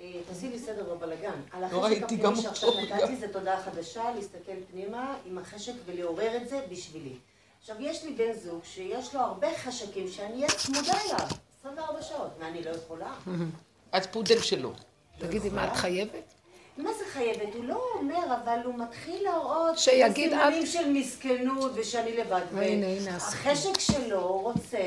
אה, 0.00 0.20
תעשי 0.28 0.48
לי 0.48 0.58
סדר 0.58 0.94
בבלגן. 0.94 1.40
על 1.52 1.60
לא 1.60 1.66
החשק 1.66 1.82
ראיתי 1.82 2.16
גם 2.16 2.32
הפנימי 2.32 2.42
שעכשיו 2.42 2.70
נתתי. 2.80 3.16
זה 3.16 3.32
תודעה 3.32 3.62
חדשה, 3.62 4.14
להסתכל 4.14 4.52
פנימה 4.70 5.16
עם 5.26 5.38
החשק 5.38 5.72
ולעורר 5.86 6.36
את 6.36 6.48
זה 6.48 6.60
בשבילי. 6.70 7.14
עכשיו, 7.60 7.76
יש 7.80 8.04
לי 8.04 8.12
בן 8.12 8.32
זוג 8.32 8.60
שיש 8.64 9.14
לו 9.14 9.20
הרבה 9.20 9.58
חשקים 9.58 10.08
שאני 10.08 10.34
אהיה 10.34 10.48
צמודה 10.48 11.00
אליו, 11.04 11.28
24 11.60 12.02
שעות, 12.02 12.30
ואני 12.38 12.62
לא 12.62 12.70
יכולה. 12.70 13.14
את 13.96 14.12
פודל 14.12 14.40
שלו. 14.40 14.72
תגידי, 15.18 15.50
מה 15.50 15.72
את 15.72 15.76
חייבת? 15.76 16.34
מה 16.76 16.90
זה 16.98 17.04
חייבת? 17.12 17.54
הוא 17.54 17.64
לא 17.64 17.82
אומר, 17.94 18.18
אבל 18.42 18.58
הוא 18.64 18.74
מתחיל 18.78 19.22
להראות 19.24 19.78
שיגיד 19.78 20.30
סימנים 20.30 20.62
את- 20.62 20.66
של 20.68 20.92
מסכנות 20.92 21.72
ושאני 21.74 22.16
לבד. 22.16 22.40
הנה 22.52 23.16
הסיפור. 23.16 23.50
החשק 23.52 23.80
שלו 23.80 24.38
רוצה... 24.38 24.78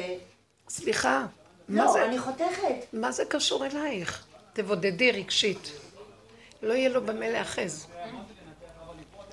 סליחה, 0.69 1.25
מה 1.69 1.85
לא, 1.85 1.91
זה, 1.91 2.05
אני 2.05 2.19
חותכת. 2.19 2.75
מה 2.93 3.11
זה 3.11 3.25
קשור 3.25 3.65
אלייך? 3.65 4.25
תבודדי 4.53 5.11
רגשית. 5.11 5.71
לא 6.61 6.73
יהיה 6.73 6.89
לו 6.89 7.05
במה 7.05 7.29
להאחז. 7.29 7.87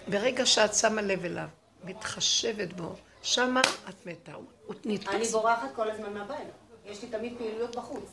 ברגע 0.09 0.47
שאת 0.47 0.75
שמה 0.75 1.03
לב 1.03 1.25
אליו, 1.25 1.49
מתחשבת 1.85 2.73
בו, 2.73 2.95
שמה 3.23 3.61
את 3.89 4.07
מתה. 4.07 4.33
הוא 4.33 4.45
אני 4.85 4.95
נתפס. 4.95 5.31
בורחת 5.33 5.69
כל 5.77 5.91
הזמן 5.91 6.13
מהבית. 6.13 6.39
יש 6.87 7.03
לי 7.03 7.09
תמיד 7.09 7.35
פעילויות 7.39 7.77
בחוץ. 7.77 8.05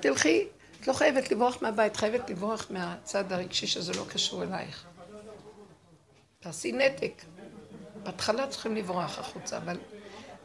תלכי, 0.00 0.46
את 0.82 0.88
לא 0.88 0.92
חייבת 0.92 1.30
לברוח 1.30 1.62
מהבית, 1.62 1.96
חייבת 1.96 2.30
לברוח 2.30 2.66
מהצד 2.70 3.32
הרגשי 3.32 3.66
שזה 3.66 3.92
לא 3.92 4.04
קשור 4.08 4.42
אלייך. 4.42 4.84
תעשי 6.40 6.72
נתק. 6.72 7.22
בהתחלה 8.02 8.46
צריכים 8.46 8.76
לברוח 8.76 9.18
החוצה, 9.18 9.56
אבל 9.56 9.78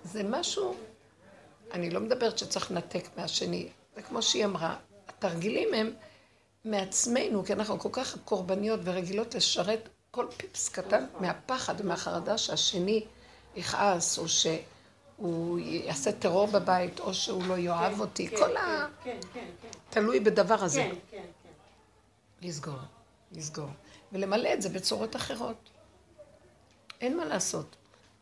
זה 0.04 0.24
משהו, 0.24 0.76
אני 1.74 1.90
לא 1.90 2.00
מדברת 2.00 2.38
שצריך 2.38 2.72
לנתק 2.72 3.08
מהשני. 3.18 3.70
זה 3.96 4.02
כמו 4.02 4.22
שהיא 4.22 4.46
אמרה, 4.46 4.76
התרגילים 5.08 5.74
הם 5.74 5.94
מעצמנו, 6.66 7.46
כי 7.46 7.54
אנחנו 7.54 7.80
כל 7.80 7.90
כך 7.92 8.18
קורבניות 8.26 8.80
ורגילות 8.84 9.36
לשרת 9.36 9.90
כל 10.12 10.26
פיפס 10.38 10.70
קטן 10.70 11.06
מהפחד 11.20 11.82
ומהחרדה 11.82 12.38
שהשני 12.38 13.06
יכעס, 13.56 14.18
או 14.18 14.28
שהוא 15.18 15.60
יעשה 15.60 16.12
טרור 16.12 16.48
בבית, 16.48 17.00
או 17.00 17.14
שהוא 17.14 17.44
לא 17.48 17.58
יאהב 17.58 18.00
אותי. 18.00 18.28
כן, 18.28 18.38
כל 18.38 18.46
כן, 18.46 18.58
ה... 18.58 18.88
כן, 19.04 19.18
כן, 19.34 19.46
כן. 19.62 19.68
תלוי 19.90 20.20
בדבר 20.20 20.64
הזה. 20.64 20.82
כן, 20.82 20.96
כן, 21.12 21.26
כן. 21.44 22.48
לסגור, 22.48 22.80
לסגור. 23.32 23.70
ולמלא 24.12 24.54
את 24.54 24.62
זה 24.62 24.70
בצורות 24.70 25.16
אחרות. 25.16 25.70
אין 27.02 27.18
מה 27.18 27.26
לעשות. 27.26 27.76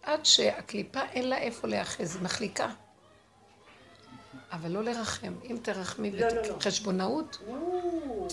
עד 0.03 0.25
שהקליפה 0.25 1.01
אין 1.01 1.29
לה 1.29 1.37
איפה 1.37 1.67
להיאחז, 1.67 2.15
היא 2.15 2.23
מחליקה. 2.23 2.69
אבל 4.51 4.71
לא 4.71 4.83
לרחם. 4.83 5.33
אם 5.43 5.57
תרחמי 5.61 6.11
לא, 6.11 6.27
לא, 6.27 6.41
לא. 6.41 6.55
בחשבונאות, 6.55 7.37
נו, 7.47 8.27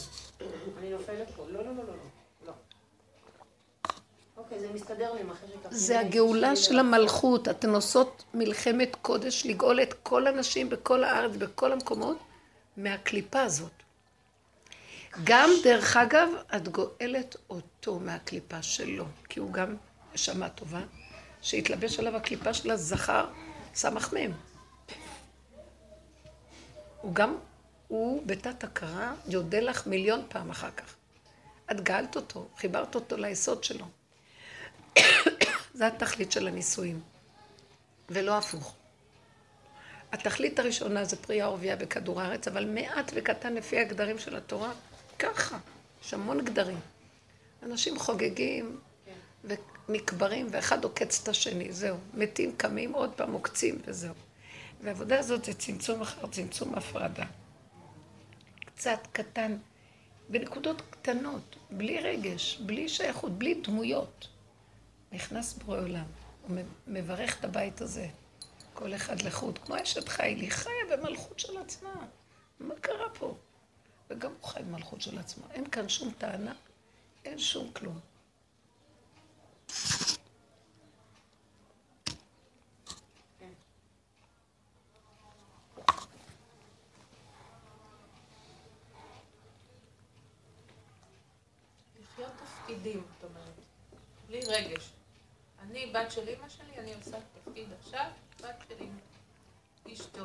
אני 0.78 0.90
נופלת 0.90 1.30
פה. 1.36 1.46
לא, 1.48 1.64
לא, 1.64 1.74
לא, 1.74 1.84
לא, 1.84 1.94
לא. 2.46 2.52
לא. 4.36 4.41
אוקיי, 4.52 4.68
זה 4.68 4.74
מסתדר 4.74 5.12
לי 5.12 5.20
עם 5.20 5.30
החשק 5.30 5.56
הפנימי. 5.58 5.78
זה 5.78 6.00
הגאולה 6.00 6.56
של 6.56 6.78
המלכות. 6.78 7.48
אתן 7.48 7.74
עושות 7.74 8.24
מלחמת 8.34 8.96
קודש 9.02 9.46
לגאול 9.46 9.82
את 9.82 9.94
כל 10.02 10.26
הנשים 10.26 10.68
בכל 10.70 11.04
הארץ, 11.04 11.36
בכל 11.36 11.72
המקומות, 11.72 12.18
מהקליפה 12.76 13.42
הזאת. 13.42 13.72
גם, 15.24 15.50
דרך 15.64 15.96
אגב, 15.96 16.28
את 16.56 16.68
גואלת 16.68 17.36
אותו 17.50 17.98
מהקליפה 17.98 18.62
שלו, 18.62 19.04
כי 19.28 19.40
הוא 19.40 19.52
גם 19.52 19.76
נשמה 20.14 20.48
טובה, 20.48 20.82
שהתלבש 21.42 21.98
עליו 21.98 22.16
הקליפה 22.16 22.54
של 22.54 22.70
הזכר, 22.70 23.26
סמ"ך 23.74 24.14
מ'. 24.14 24.32
הוא 27.00 27.14
גם, 27.14 27.36
הוא 27.88 28.22
בתת 28.26 28.64
הכרה 28.64 29.14
יודה 29.28 29.60
לך 29.60 29.86
מיליון 29.86 30.22
פעם 30.28 30.50
אחר 30.50 30.70
כך. 30.70 30.94
את 31.70 31.80
גאלת 31.80 32.16
אותו, 32.16 32.48
חיברת 32.56 32.94
אותו 32.94 33.16
ליסוד 33.16 33.64
שלו. 33.64 33.86
זה 35.74 35.86
התכלית 35.86 36.32
של 36.32 36.48
הנישואים, 36.48 37.00
ולא 38.10 38.38
הפוך. 38.38 38.74
התכלית 40.12 40.58
הראשונה 40.58 41.04
זה 41.04 41.16
פרי 41.16 41.40
הערבייה 41.40 41.76
בכדור 41.76 42.20
הארץ, 42.20 42.48
אבל 42.48 42.64
מעט 42.64 43.12
וקטן 43.14 43.54
לפי 43.54 43.78
הגדרים 43.78 44.18
של 44.18 44.36
התורה, 44.36 44.72
ככה, 45.18 45.58
יש 46.04 46.14
המון 46.14 46.44
גדרים. 46.44 46.80
אנשים 47.62 47.98
חוגגים 47.98 48.80
ונקברים, 49.44 50.46
ואחד 50.50 50.84
עוקץ 50.84 51.20
את 51.22 51.28
השני, 51.28 51.72
זהו. 51.72 51.96
מתים, 52.14 52.52
קמים, 52.56 52.92
עוד 52.92 53.10
פעם 53.16 53.32
עוקצים, 53.32 53.78
וזהו. 53.84 54.14
והעבודה 54.82 55.18
הזאת 55.18 55.44
זה 55.44 55.54
צמצום 55.54 56.00
אחר 56.02 56.26
צמצום 56.26 56.74
הפרדה. 56.74 57.24
קצת 58.64 58.98
קטן, 59.12 59.56
בנקודות 60.28 60.82
קטנות, 60.90 61.56
בלי 61.70 62.00
רגש, 62.00 62.60
בלי 62.66 62.88
שייכות, 62.88 63.38
בלי 63.38 63.54
דמויות. 63.54 64.28
נכנס 65.12 65.52
בורא 65.52 65.78
עולם, 65.80 66.04
הוא 66.42 66.56
מברך 66.86 67.38
את 67.38 67.44
הבית 67.44 67.80
הזה, 67.80 68.08
כל 68.74 68.94
אחד 68.94 69.22
לחוד, 69.22 69.58
כמו 69.58 69.82
אשת 69.82 70.08
חיל, 70.08 70.40
היא 70.40 70.50
חיה 70.50 70.72
במלכות 70.90 71.38
של 71.38 71.58
עצמה. 71.58 72.06
מה 72.60 72.74
קרה 72.80 73.08
פה? 73.18 73.36
וגם 74.10 74.32
הוא 74.40 74.48
חי 74.48 74.62
במלכות 74.62 75.00
של 75.00 75.18
עצמו. 75.18 75.44
אין 75.50 75.70
כאן 75.70 75.88
שום 75.88 76.12
טענה, 76.18 76.52
אין 77.24 77.38
שום 77.38 77.72
כלום. 77.72 78.00
לחיות 92.00 92.32
תפקידים, 92.44 93.04
את 93.18 93.24
אומרת. 93.24 93.54
בלי 94.28 94.40
רגש. 94.40 94.91
אני 95.72 95.86
בת 95.86 96.10
של 96.10 96.28
אימא 96.28 96.48
שלי, 96.48 96.78
אני 96.78 96.94
עושה 96.94 97.16
תפקיד 97.44 97.68
עכשיו, 97.80 98.04
בת 98.40 98.64
של 98.68 98.74
אימא. 98.80 99.94
אשתו. 99.94 100.24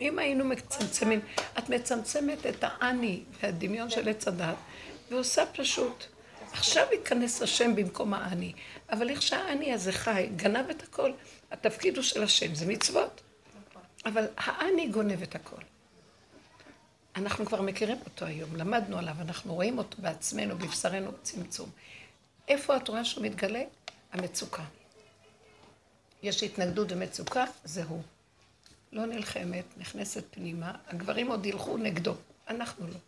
אם 0.00 0.18
היינו 0.18 0.44
מצמצמים, 0.44 1.20
את 1.58 1.68
מצמצמת 1.68 2.46
את 2.46 2.56
האני 2.60 3.22
והדמיון 3.40 3.90
של 3.90 4.08
עץ 4.08 4.28
הדת, 4.28 4.56
ועושה 5.10 5.46
פשוט, 5.46 6.04
עכשיו 6.52 6.86
ייכנס 6.92 7.42
השם 7.42 7.76
במקום 7.76 8.14
האני. 8.14 8.52
אבל 8.90 9.10
איך 9.10 9.22
שהאני 9.22 9.72
הזה 9.72 9.92
חי, 9.92 10.28
גנב 10.36 10.70
את 10.70 10.82
הכל, 10.82 11.12
התפקיד 11.50 11.96
הוא 11.96 12.04
של 12.04 12.22
השם, 12.22 12.54
זה 12.54 12.66
מצוות. 12.66 13.20
אבל 14.04 14.26
האני 14.36 14.88
גונב 14.88 15.22
את 15.22 15.34
הכל. 15.34 15.62
אנחנו 17.16 17.46
כבר 17.46 17.62
מכירים 17.62 17.98
אותו 18.04 18.24
היום, 18.24 18.56
למדנו 18.56 18.98
עליו, 18.98 19.14
אנחנו 19.20 19.54
רואים 19.54 19.78
אותו 19.78 20.02
בעצמנו, 20.02 20.58
בבשרנו, 20.58 21.10
צמצום. 21.22 21.70
איפה 22.48 22.76
את 22.76 22.88
רואה 22.88 23.04
שהוא 23.04 23.24
מתגלה? 23.24 23.62
המצוקה. 24.12 24.62
יש 26.22 26.42
התנגדות 26.42 26.92
ומצוקה, 26.92 27.44
זה 27.64 27.84
הוא. 27.84 28.02
לא 28.92 29.06
נלחמת, 29.06 29.64
נכנסת 29.76 30.24
פנימה, 30.30 30.72
הגברים 30.86 31.30
עוד 31.30 31.46
ילכו 31.46 31.76
נגדו, 31.76 32.14
אנחנו 32.48 32.86
לא. 32.86 32.98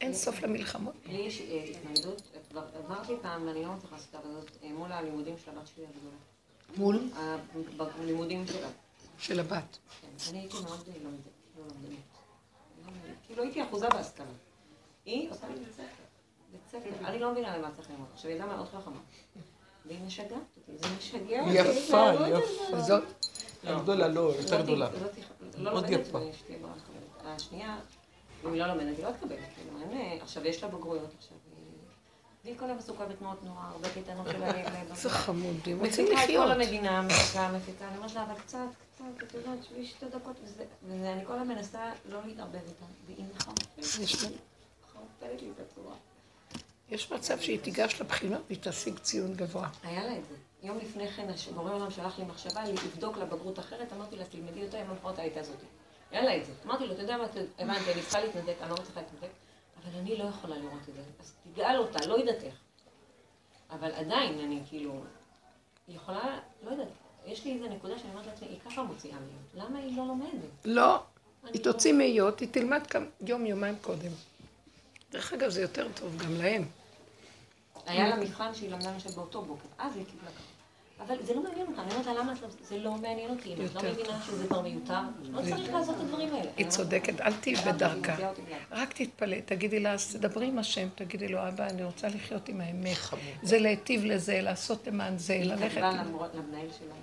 אין 0.00 0.14
סוף 0.14 0.42
למלחמות. 0.42 0.94
לי 1.06 1.18
יש 1.18 1.40
אה, 1.40 1.64
התנגדות, 1.64 2.22
כבר 2.50 2.64
עברתי 2.74 3.12
פעם, 3.22 3.46
ואני 3.46 3.62
לא 3.62 3.72
מצליחה 3.72 3.96
לעשות 3.96 4.14
את 4.14 4.24
הזאת, 4.24 4.50
אה, 4.62 4.72
מול 4.72 4.92
הלימודים 4.92 5.34
של 5.44 5.50
הבת 5.50 5.66
שלי 5.66 5.84
הגדולה. 5.86 6.16
מול? 6.76 7.10
בלימודים 7.98 8.46
שלה. 8.46 8.68
של 9.18 9.40
הבת. 9.40 9.78
כן, 10.00 10.08
אני 10.30 10.38
הייתי 10.38 10.56
מאוד 10.64 10.88
אה, 10.88 10.94
לומדת, 11.02 11.20
לא 11.58 11.64
לומדת. 11.64 11.98
כאילו 13.26 13.42
הייתי 13.42 13.62
אחוזה 13.62 13.88
בהשכלה. 13.88 14.26
היא 15.04 15.30
עושה 15.30 15.48
לי 15.48 15.54
בית 15.54 15.72
ספר. 15.72 15.84
בית 16.52 16.60
ספר. 16.68 17.06
אני 17.06 17.18
לא 17.18 17.32
מבינה 17.32 17.56
למה 17.58 17.70
צריך 17.76 17.90
ללמוד. 17.90 18.08
עכשיו, 18.14 18.30
ילדה 18.30 18.46
מאוד 18.46 18.68
חכמה. 18.68 19.00
והיא 19.86 19.98
משגעת 20.06 20.32
אותי, 20.32 20.78
זה 20.78 20.86
משגע 20.98 21.40
אותי. 21.40 21.52
יפה, 21.52 22.10
יפה. 22.28 22.80
זאת, 22.80 23.02
הגדולה 23.64 24.08
לא, 24.08 24.20
יותר 24.20 24.42
זאת- 24.42 24.60
גדולה. 24.60 24.88
זאת- 25.00 25.10
לא 25.58 25.72
מאוד 25.72 25.84
לומדת, 25.90 26.06
יפה. 26.06 26.18
השנייה, 27.24 27.78
אם 28.44 28.52
היא 28.52 28.60
לא 28.62 28.66
לומדת, 28.66 28.96
היא 28.98 29.04
לא 29.06 29.12
תקבל. 29.12 29.28
כאילו, 29.36 29.92
אה, 29.92 30.18
עכשיו, 30.22 30.46
יש 30.46 30.62
לה 30.62 30.68
בגרויות 30.68 31.10
עכשיו. 31.18 31.36
היא- 31.56 31.64
והיא 32.44 32.58
כל 32.58 32.64
היום 32.64 32.78
עסוקה 32.78 33.04
בתנועות 33.06 33.44
נוער, 33.44 33.70
הרבה 33.72 33.88
קייטנות 33.88 34.26
של 34.30 34.42
הילד. 34.42 34.94
זה 35.02 35.10
חמודים, 35.10 35.80
רוצים 35.80 36.04
מפיקה 36.04 36.20
את 36.20 36.24
לחיות. 36.24 36.44
כל 36.46 36.52
המדינה, 36.52 37.02
מפיקה, 37.02 37.52
מפיקה. 37.56 37.88
אני 37.88 37.96
אומרת 37.96 38.14
לה, 38.14 38.22
אבל 38.22 38.34
קצת, 38.40 38.58
קצת, 38.94 39.04
את 39.28 39.34
יודעת, 39.34 39.58
שבי 39.68 39.86
שתי 39.86 40.06
דקות, 40.06 40.36
וזה, 40.44 40.64
ואני 40.88 41.26
כל 41.26 41.32
הזמן 41.32 41.48
מנסה 41.48 41.80
לא 42.08 42.18
להתערבב 42.26 42.54
איתה, 42.54 42.84
והיא 43.06 43.24
מחרפנת 43.36 44.02
לי 45.42 45.50
את 45.56 45.72
הצורה. 45.72 45.94
יש 46.90 47.12
מצב 47.12 47.40
שהיא 47.40 47.60
תיגש 47.60 48.00
לבחינות 48.00 48.42
והיא 48.46 48.58
תשיג 48.62 48.98
ציון 48.98 49.34
גבוה. 49.34 49.68
היה 49.82 50.04
לה 50.04 50.18
את 50.18 50.24
זה. 50.28 50.34
יום 50.62 50.78
לפני 50.78 51.08
כן, 51.08 51.26
בורא 51.54 51.74
עולם 51.74 51.90
שלח 51.90 52.18
לי 52.18 52.24
מחשבה 52.24 52.64
לבדוק 52.64 53.16
לה 53.16 53.24
בגרות 53.24 53.58
אחרת, 53.58 53.92
אמרתי 53.92 54.16
לה, 54.16 54.24
תלמדי 54.24 54.64
אותה, 54.64 54.78
יום 54.78 54.90
למחרת 54.90 55.18
הייתה 55.18 55.42
זאתי. 55.42 55.66
אין 56.12 56.24
לה 56.24 56.36
את 56.36 56.44
זה. 56.46 56.52
אמרתי 56.66 56.86
לו, 56.86 56.92
אתה 56.92 57.02
יודע 57.02 57.16
מה, 57.16 57.24
הבנתי, 57.58 57.92
אני 57.92 58.02
צריכה 58.02 58.20
להתנתק, 58.20 58.54
אני 58.60 58.70
לא 58.70 58.76
מצליחה 58.76 59.00
להתנתק, 59.00 59.30
אבל 59.82 59.98
אני 59.98 60.16
לא 60.16 60.24
יכולה 60.24 60.56
לראות 60.58 60.88
את 60.88 60.94
זה. 60.94 61.00
אז 61.20 61.32
תגאל 61.52 61.76
אותה, 61.78 62.06
לא 62.06 62.14
יודעת 62.14 62.42
איך. 62.44 62.54
אבל 63.70 63.92
עדיין, 63.92 64.38
אני 64.38 64.60
כאילו, 64.68 65.02
היא 65.88 65.96
יכולה, 65.96 66.38
לא 66.62 66.70
יודעת, 66.70 66.88
יש 67.26 67.44
לי 67.44 67.52
איזה 67.54 67.68
נקודה 67.68 67.98
שאני 67.98 68.10
אומרת 68.10 68.26
לעצמי, 68.26 68.48
היא 68.48 68.58
ככה 68.64 68.82
מוציאה 68.82 69.16
לי. 69.20 69.60
למה 69.60 69.78
היא 69.78 69.96
לא 69.96 70.06
לומדת? 70.06 70.32
לא, 70.64 70.94
היא 71.44 71.52
לא- 71.54 71.72
תוציא 71.72 71.92
מאיות, 71.92 72.40
היא 72.40 72.48
תלמד 72.52 72.80
יום, 73.20 73.46
יומיים 73.46 73.74
קודם. 73.82 74.10
דרך 75.12 75.32
אגב, 75.32 75.50
זה 75.50 75.62
יותר 75.62 75.88
טוב 75.94 76.16
גם 76.18 76.34
להם. 76.34 76.64
היה 77.86 78.08
לה 78.08 78.16
מבחן 78.16 78.54
שהיא 78.54 78.70
למדה 78.70 78.92
למשל 78.92 79.10
באותו 79.16 79.42
בוקר, 79.42 79.68
אז 79.78 79.96
היא 79.96 80.04
קיבלה 80.04 80.30
ככה. 80.30 80.44
אבל 81.06 81.16
זה 81.22 81.34
לא 81.34 81.42
מעניין 81.42 81.66
אותה, 81.66 81.82
אני 81.82 81.90
אומרת 81.90 82.06
לה, 82.06 82.14
למה 82.14 82.32
את 82.32 82.42
לא... 82.42 82.48
זה 82.62 82.78
לא 82.78 82.92
מעניין 82.94 83.30
אותי, 83.30 83.54
אם 83.54 83.64
את 83.66 83.74
לא 83.74 83.82
מבינה 83.90 84.22
שזה 84.26 84.46
כבר 84.46 84.60
מיותר, 84.60 84.98
לא 85.22 85.42
צריך 85.42 85.72
לעשות 85.72 85.96
את 85.96 86.00
הדברים 86.00 86.34
האלה. 86.34 86.50
היא 86.56 86.68
צודקת, 86.68 87.20
אל 87.20 87.32
תהיי 87.32 87.54
בדרכה. 87.54 88.16
היא. 88.16 88.26
רק 88.70 88.92
תתפלא, 88.92 89.36
תגידי 89.44 89.80
לה, 89.80 89.92
אז 89.92 90.16
תדברי 90.16 90.46
עם 90.46 90.58
השם, 90.58 90.88
תגידי 90.94 91.28
לו, 91.28 91.48
אבא, 91.48 91.66
אני 91.66 91.84
רוצה 91.84 92.08
לחיות 92.08 92.48
עם 92.48 92.60
האמת. 92.60 92.96
זה 93.42 93.58
להיטיב 93.58 94.04
לזה, 94.04 94.40
לעשות 94.40 94.86
למען 94.86 95.18
זה, 95.18 95.32
היא 95.32 95.44
ללכת 95.44 95.70
כתבה 95.74 95.90
עם... 95.90 95.98
למרות- 96.08 96.34
למנהל 96.34 96.66
שלה. 96.78 96.94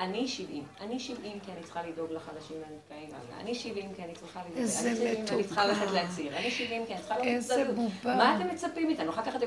אני 0.00 0.28
70, 0.28 0.64
אני 0.80 0.98
70 1.00 1.40
כי 1.46 1.52
אני 1.52 1.62
צריכה 1.62 1.82
לדאוג 1.82 2.12
לחלשים 2.12 2.56
והנפגעים, 2.56 3.10
אני 3.40 3.54
70 3.54 3.94
כי 3.96 4.02
אני 4.02 4.12
צריכה 4.14 4.40
לדאוג, 4.40 4.58
איזה 4.58 4.90
אני 4.90 4.96
70 4.96 5.26
כי 5.26 5.34
אני 5.34 5.44
צריכה 5.44 5.66
מתוקה. 5.66 5.84
ללכת 5.84 5.92
להצהיר, 5.92 6.36
אני 6.36 6.50
70 6.50 6.86
כי 6.86 6.92
אני 6.92 7.00
צריכה 7.00 7.14
לעשות 7.14 7.26
איזה 7.26 7.54
צדקות. 7.54 7.74
בובה. 7.74 8.16
מה 8.16 8.36
אתם 8.36 8.54
מצפים 8.54 8.86
מאיתנו? 8.86 9.10
אחר 9.10 9.22
כך 9.22 9.36
אתם 9.36 9.46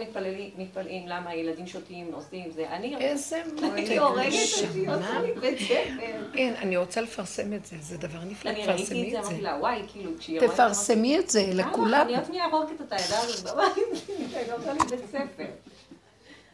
מתפלאים 0.57 1.07
למה 1.07 1.29
הילדים 1.29 1.67
שותים, 1.67 2.11
עושים 2.13 2.51
זה, 2.51 2.69
אני 2.69 2.95
איזה 2.97 3.41
אני 3.41 3.51
מותק, 3.61 3.97
הורגת 3.99 4.33
אותי. 4.67 4.87
עושה 4.87 5.21
לי 5.21 5.33
בית 5.33 5.59
ספר. 5.59 6.25
אין, 6.35 6.55
אני 6.55 6.77
רוצה 6.77 7.01
לפרסם 7.01 7.53
את 7.53 7.65
זה, 7.65 7.75
זה 7.79 7.97
דבר 7.97 8.19
נפלא, 8.23 8.49
אני 8.49 8.65
ראיתי 8.65 9.17
את 9.17 9.23
זה. 9.23 9.29
אמרתי 9.29 9.41
לה, 9.41 9.57
וואי, 9.59 9.81
כאילו, 9.91 10.11
כשהיא. 10.19 10.39
תפרסמי 10.39 11.19
את 11.19 11.29
זה 11.29 11.43
לכולם. 11.53 12.05
אני 12.07 12.15
עוד 12.15 12.25
שנייה 12.25 12.45
הורגת 12.45 12.81
אותה, 12.81 12.95
הידה 12.95 13.17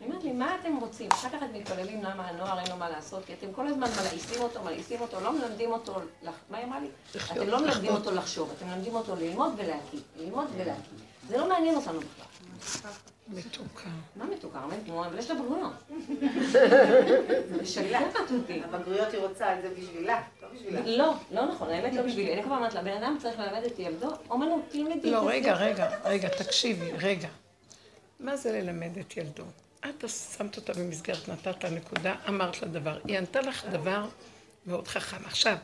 לי 0.09 0.15
אומרת 0.15 0.23
לי, 0.23 0.31
מה 0.31 0.57
אתם 0.61 0.77
רוצים? 0.77 1.11
אחר 1.11 1.29
כך 1.29 1.35
אתם 1.43 1.53
מתפללים 1.53 2.03
למה 2.03 2.27
הנוער 2.27 2.59
אין 2.59 2.67
לו 2.69 2.75
מה 2.77 2.89
לעשות, 2.89 3.25
כי 3.25 3.33
אתם 3.33 3.53
כל 3.53 3.67
הזמן 3.67 3.87
מלעיסים 4.01 4.41
אותו, 4.41 4.63
מלעיסים 4.63 5.01
אותו, 5.01 5.19
לא 5.21 5.33
מלמדים 5.33 5.71
אותו, 5.71 5.95
לח- 6.23 6.33
מה 6.49 6.57
היא 6.57 6.65
אמרה 6.65 6.79
לי? 6.79 6.87
אתם 7.31 7.47
לא 7.47 7.61
מלמדים. 7.61 7.91
אותו 7.91 8.11
לחשוב, 8.11 8.53
אתם 8.57 8.67
מלמדים 8.67 8.95
אותו 8.95 9.15
ללמוד 9.15 9.53
ולהקיא, 9.57 9.99
ללמוד 10.17 10.47
ולהקיא. 10.57 10.97
זה 11.27 11.37
לא 11.37 11.49
מעניין 11.49 11.75
אותנו 11.75 11.99
בכלל. 11.99 12.91
מתוקה. 13.27 13.89
מה 14.15 14.25
מתוקה? 14.25 14.59
אבל 15.05 15.19
יש 15.19 15.29
לה 15.31 15.35
בגרויות. 15.41 15.71
זה 16.51 17.57
משגעת 17.61 18.15
אותי. 18.31 18.61
הבגרויות 18.63 19.13
היא 19.13 19.21
רוצה 19.21 19.55
את 19.57 19.61
זה 19.61 19.69
בשבילה, 19.79 20.21
לא 20.41 20.47
בשבילה. 20.55 20.81
לא, 20.85 21.13
לא 21.31 21.45
נכון, 21.45 21.69
האמת 21.69 21.93
לא 21.93 22.01
בשבילי. 22.01 22.33
אני 22.33 22.43
פעם 22.43 22.51
אומרת 22.51 22.73
לה, 22.73 22.81
בן 22.81 23.03
אדם 23.03 23.17
צריך 23.21 23.39
ללמד 23.39 23.63
את 23.63 23.79
ילדו, 23.79 24.07
אומנות, 24.29 24.61
תלמדי. 24.69 25.11
לא, 25.11 25.21
רגע, 25.29 25.51
הספר." 25.53 25.63
רגע, 25.65 25.89
רגע, 26.03 26.29
תקשיבי, 26.29 26.91
רגע. 26.91 27.27
מה 28.19 28.37
זה 28.37 28.51
ללמד 28.61 28.97
את 28.97 29.17
ילדו? 29.17 29.43
את 29.85 30.09
שמת 30.09 30.57
אותה 30.57 30.73
במסגרת, 30.73 31.29
נתת 31.29 31.65
נקודה, 31.65 32.15
אמרת 32.27 32.61
לה 32.61 32.67
דבר. 32.67 32.99
היא 33.05 33.17
ענתה 33.17 33.41
לך 33.41 33.65
דבר 33.65 34.09
מאוד 34.65 34.87
חכם. 34.87 35.25
עכשיו, 35.25 35.57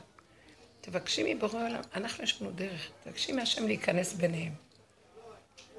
תבקשי 0.81 1.33
מבורא 1.33 1.61
העולם, 1.61 1.81
אנחנו 1.95 2.23
יש 2.23 2.41
לנו 2.41 2.51
דרך, 2.51 2.89
תבקשי 3.03 3.31
מהשם 3.31 3.67
להיכנס 3.67 4.13
ביניהם. 4.13 4.53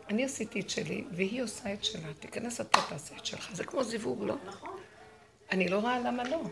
אני 0.09 0.25
עשיתי 0.25 0.61
את 0.61 0.71
שלי, 0.71 1.05
והיא 1.13 1.43
עושה 1.43 1.73
את 1.73 1.85
שלה. 1.85 2.15
תיכנס 2.21 2.61
אתה, 2.61 2.81
תעשה 2.89 3.17
את 3.17 3.27
שלך. 3.27 3.51
זה 3.55 3.65
כמו 3.65 3.85
זיווג, 3.85 4.25
לא? 4.25 4.35
נכון. 4.47 4.81
אני 5.51 5.69
לא 5.69 5.79
רואה 5.79 5.99
למה 5.99 6.25
לא. 6.25 6.43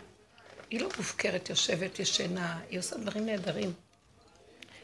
היא 0.71 0.81
לא 0.81 0.89
מופקרת, 0.97 1.51
יושבת, 1.51 1.99
ישנה, 1.99 2.61
היא 2.71 2.79
עושה 2.79 2.97
דברים 2.97 3.27
נהדרים. 3.27 3.73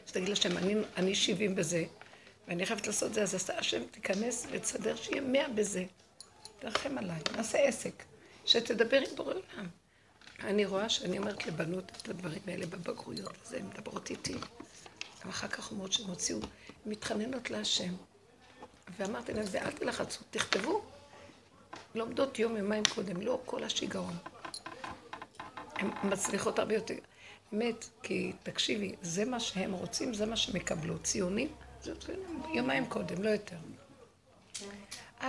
אז 0.07 0.11
תגיד 0.11 0.29
לשם, 0.29 0.57
אני, 0.57 0.75
אני 0.97 1.15
70 1.15 1.55
בזה, 1.55 1.85
ואני 2.47 2.65
חייבת 2.65 2.87
לעשות 2.87 3.09
את 3.09 3.13
זה, 3.13 3.21
אז 3.21 3.35
עשה 3.35 3.59
השם 3.59 3.83
תיכנס 3.91 4.47
ותסדר 4.51 4.95
שיהיה 4.95 5.21
100 5.21 5.49
בזה. 5.49 5.83
תרחם 6.61 6.97
עליי, 6.97 7.19
נעשה 7.35 7.57
עסק. 7.57 8.03
שתדבר 8.45 8.97
עם 8.97 9.15
בורא 9.15 9.33
עולם. 9.33 9.67
אני 10.43 10.65
רואה 10.65 10.89
שאני 10.89 11.17
אומרת 11.17 11.45
לבנות 11.45 11.91
את 12.01 12.09
הדברים 12.09 12.41
האלה 12.47 12.65
בבגרויות, 12.65 13.33
אז 13.45 13.53
הן 13.53 13.65
מדברות 13.65 14.09
איתי. 14.09 14.33
גם 15.23 15.29
אחר 15.29 15.47
כך 15.47 15.71
אומרות 15.71 15.93
שהן 15.93 16.05
הוציאו, 16.05 16.39
מתחננות 16.85 17.49
להשם. 17.49 17.93
ואמרתי 18.97 19.33
להם, 19.33 19.45
ואל 19.51 19.71
תלחצו, 19.71 20.23
תכתבו. 20.31 20.81
לומדות 21.95 22.39
יום, 22.39 22.57
יומיים 22.57 22.83
קודם, 22.95 23.21
לא 23.21 23.41
כל 23.45 23.63
השיגעון. 23.63 24.13
הן 25.75 25.89
מצליחות 26.03 26.59
הרבה 26.59 26.75
יותר. 26.75 26.95
באמת, 27.51 27.85
כי 28.03 28.33
תקשיבי, 28.43 28.95
זה 29.01 29.25
מה 29.25 29.39
שהם 29.39 29.73
רוצים, 29.73 30.13
זה 30.13 30.25
מה 30.25 30.35
שהם 30.35 30.55
יקבלו. 30.55 30.99
ציונים, 30.99 31.47
זה 31.81 31.93
יומיים 32.53 32.85
קודם, 32.85 33.23
לא 33.23 33.29
יותר. 33.29 33.57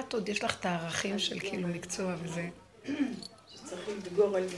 את 0.00 0.14
עוד 0.14 0.28
יש 0.28 0.44
לך 0.44 0.60
את 0.60 0.66
הערכים 0.66 1.18
של 1.18 1.40
כאילו 1.40 1.68
מקצוע 1.68 2.14
וזה. 2.22 2.48
שצריך 3.48 3.88
לדגור 3.88 4.36
על 4.36 4.48
זה. 4.48 4.56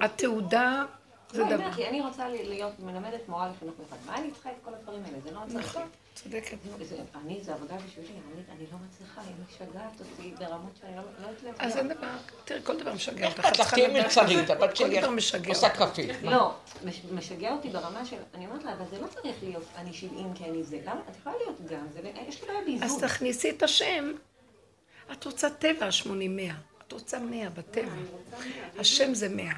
התעודה 0.00 0.84
זה 1.32 1.42
לא, 1.42 1.48
דבר... 1.56 1.88
אני 1.88 2.00
רוצה 2.00 2.28
להיות 2.28 2.72
מלמדת 2.80 3.28
מורה 3.28 3.48
לחינוך 3.56 3.74
מיוחד. 3.78 3.96
מה 4.06 4.16
אני 4.16 4.30
צריכה 4.30 4.50
את 4.50 4.56
כל 4.64 4.74
הדברים 4.74 5.02
האלה? 5.04 5.16
זה 5.24 5.30
לא 5.30 5.40
צריך. 5.52 5.66
נכון, 5.76 5.82
צודקת. 6.14 6.56
זה- 6.82 6.96
אני, 7.24 7.38
זה 7.42 7.52
עבודה 7.54 7.74
בשבילי, 7.86 8.08
אני, 8.52 8.64
לא 8.72 8.78
מצליחה, 8.88 9.20
היא 9.20 9.34
משגעת 9.48 10.00
אותי 10.00 10.34
ברמות 10.38 10.72
שאני 10.80 10.96
לא, 10.96 11.02
לא 11.22 11.26
יודעת 11.48 11.54
אז. 11.60 11.76
אין 11.76 11.88
דבר, 11.88 12.08
תראי, 12.44 12.60
כל 12.64 12.80
דבר 12.80 12.92
משגע 12.94 13.28
אותך. 13.28 13.46
את 13.46 13.52
תהיי 13.74 13.88
לדעת 13.88 14.04
מלצרית, 14.04 14.50
הבת 14.50 14.68
כל 14.70 14.74
שלי 14.76 15.00
דבר 15.00 15.10
משגע 15.10 15.48
עושה. 15.48 15.68
קפה. 15.68 16.02
לא, 16.22 16.54
מש- 16.84 17.02
משגע 17.12 17.52
אותי 17.52 17.68
ברמה 17.68 18.04
של, 18.06 18.16
אני 18.34 18.46
אומרת 18.46 18.64
לה, 18.64 18.72
אבל 18.72 18.84
זה 18.90 19.00
לא 19.00 19.06
צריך 19.06 19.36
להיות 19.42 19.64
אני 19.76 19.92
70 19.92 20.34
כי 20.34 20.44
אני 20.44 20.62
זה. 20.62 20.78
למה? 20.84 21.00
את 21.10 21.16
יכולה 21.16 21.34
להיות 21.44 21.60
גם, 21.70 21.86
זה, 21.92 22.00
יש 22.28 22.42
לי 22.42 22.48
בעיה 22.48 22.60
אז 22.60 22.80
באיזון. 22.80 23.00
תכניסי 23.00 23.50
את 23.50 23.62
השם. 23.62 24.12
את 25.12 25.24
רוצה 25.24 25.50
טבע 25.50 25.88
80-100. 25.88 26.08
את 26.86 26.92
רוצה 26.92 27.18
100 27.18 27.50
בטבע. 27.50 27.92
השם 28.78 29.14
זה 29.14 29.28
100. 29.28 29.52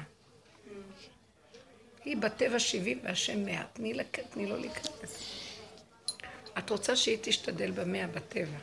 היא 2.05 2.17
בטבע 2.17 2.59
70 2.59 2.99
והשם 3.03 3.45
100. 3.45 3.63
תני 3.73 3.93
לה- 3.93 4.03
תני 4.29 4.45
לו 4.45 4.57
להיכנס. 4.57 5.23
את 6.57 6.69
רוצה 6.69 6.95
שהיא 6.95 7.17
תשתדל 7.21 7.71
במאה 7.71 8.07
בטבע. 8.07 8.57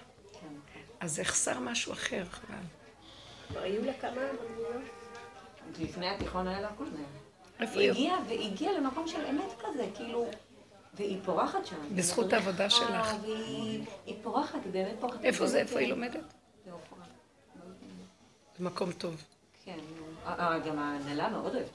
אז 1.01 1.18
יחסר 1.18 1.59
משהו 1.61 1.93
אחר 1.93 2.24
בכלל. 2.30 2.57
כבר 3.49 3.61
היו 3.61 3.84
לה 3.84 3.93
כמה 4.01 4.11
בגרויות? 4.11 4.82
לפני 5.80 6.09
התיכון 6.09 6.49
היה 6.49 6.61
לה 6.61 6.68
הכל 6.68 6.84
מהם. 6.84 7.05
איפה 7.61 7.72
היא 7.80 7.80
היא? 7.80 7.90
הגיעה, 7.90 8.18
והיא 8.28 8.53
הגיעה 8.53 8.72
למקום 8.72 9.09
של 9.09 9.26
אמת 9.30 9.53
כזה, 9.59 9.86
כאילו, 9.95 10.30
והיא 10.95 11.18
פורחת 11.24 11.66
שם. 11.66 11.97
בזכות 11.97 12.32
העבודה 12.32 12.70
שלך. 12.70 13.07
והיא 13.22 13.84
היא 14.07 14.14
פורחת, 14.22 14.59
היא 14.64 14.72
באמת 14.72 14.95
פורחת. 15.01 15.24
איפה 15.24 15.47
זה? 15.47 15.59
איפה 15.59 15.78
היא 15.78 15.88
לומדת? 15.88 16.20
זה 18.59 18.64
מקום 18.64 18.92
טוב. 18.92 19.24
כן, 19.64 19.78
אה, 20.26 20.34
אה, 20.38 20.59
גם 20.59 20.78
ההנהלה 20.78 21.28
מאוד 21.28 21.55
אוהבת, 21.55 21.70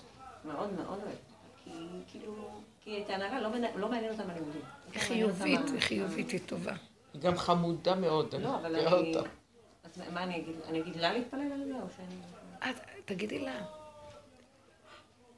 מאוד 0.45 0.73
מאוד 0.73 0.99
אוהבת. 0.99 1.17
כי 1.63 1.71
כאילו, 2.07 2.34
כי 2.82 3.03
את 3.03 3.09
ההנהלה 3.09 3.41
לא 3.41 3.49
לא 3.75 3.89
מעניין 3.89 4.11
אותם 4.11 4.30
הלימודים. 4.30 4.61
היא 4.61 4.93
אותם 4.93 4.99
חיובית, 4.99 5.69
היא 5.73 5.80
חיובית, 5.80 6.30
היא 6.30 6.39
טובה. 6.45 6.73
היא 7.13 7.21
גם 7.21 7.38
חמודה 7.38 7.95
מאוד, 7.95 8.36
אני 8.36 8.43
לא, 8.43 8.55
אבל 8.55 8.75
מכירה 8.75 8.99
אני... 8.99 9.15
אותה. 9.15 9.30
אז 9.84 10.01
מה 10.13 10.23
אני 10.23 10.38
אגיד? 10.38 10.55
אני 10.69 10.82
אגיד 10.82 10.95
לה 10.95 11.13
להתפלל 11.13 11.51
על 11.51 11.65
זה, 11.65 11.73
או 11.73 11.88
שאני... 11.97 12.73
תגידי 13.05 13.39
לה. 13.39 13.65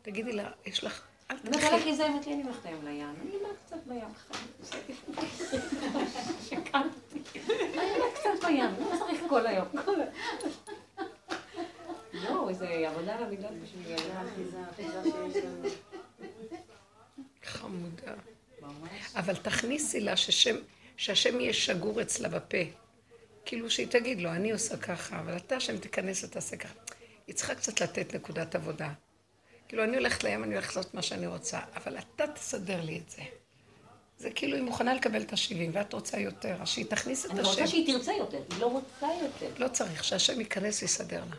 תגידי 0.01 0.33
לה, 0.33 0.51
יש 0.65 0.83
לך... 0.83 1.01
אל 1.31 1.35
אני 1.45 1.57
אומרת 1.57 1.95
זה 1.97 2.07
אמת 2.07 2.27
לי, 2.27 2.33
אני 2.33 2.43
הולכת 2.43 2.65
היום 2.65 2.85
לים. 2.85 3.15
אני 3.21 3.31
אלמד 3.31 3.55
קצת 3.65 3.77
בים. 3.87 4.09
שקלתי. 6.49 7.39
אני 7.49 7.95
אלמד 7.95 8.13
קצת 8.13 8.45
בים, 8.45 8.71
לא 8.79 8.97
צריך 8.99 9.21
כל 9.29 9.47
היום. 9.47 9.67
לא, 12.23 12.49
זה 12.53 12.67
עבודה 12.87 13.15
על 13.15 13.23
המידות. 13.23 13.51
אני 14.79 14.87
לנו. 14.87 15.69
חמודה. 17.43 18.13
אבל 19.15 19.35
תכניסי 19.35 19.99
לה 19.99 20.17
ששם, 20.17 20.55
שהשם 20.97 21.39
יהיה 21.39 21.53
שגור 21.53 22.01
אצלה 22.01 22.29
בפה. 22.29 22.57
כאילו 23.45 23.69
שהיא 23.69 23.87
תגיד 23.87 24.21
לו, 24.21 24.29
אני 24.29 24.51
עושה 24.51 24.77
ככה, 24.77 25.19
אבל 25.19 25.37
אתה 25.37 25.55
השם 25.55 25.77
תיכנס 25.77 26.23
ותעשה 26.23 26.57
ככה. 26.57 26.73
היא 27.27 27.35
צריכה 27.35 27.55
קצת 27.55 27.81
לתת 27.81 28.15
נקודת 28.15 28.55
עבודה. 28.55 28.89
כאילו, 29.67 29.83
אני 29.83 29.97
הולכת 29.97 30.23
לים, 30.23 30.43
אני 30.43 30.53
הולכת 30.53 30.75
לעשות 30.75 30.93
מה 30.93 31.01
שאני 31.01 31.27
רוצה, 31.27 31.59
אבל 31.75 31.97
אתה 31.97 32.27
תסדר 32.27 32.81
לי 32.81 32.97
את 32.97 33.09
זה. 33.09 33.21
זה 34.17 34.29
כאילו 34.29 34.55
היא 34.55 34.63
מוכנה 34.63 34.93
לקבל 34.93 35.21
את 35.21 35.33
השבעים, 35.33 35.71
ואת 35.73 35.93
רוצה 35.93 36.19
יותר, 36.19 36.55
אז 36.61 36.67
שהיא 36.67 36.85
תכניס 36.85 37.25
את 37.25 37.31
אני 37.31 37.39
השם. 37.39 37.49
רוצה 37.49 37.67
שהיא 37.67 37.93
תרצה 37.93 38.13
יותר, 38.13 38.37
היא 38.51 38.59
לא 38.59 38.65
רוצה 38.65 39.07
יותר. 39.23 39.63
לא 39.63 39.67
צריך, 39.67 40.03
שהשם 40.03 40.39
ייכנס 40.39 40.81
ויסדר 40.81 41.23
לה. 41.29 41.35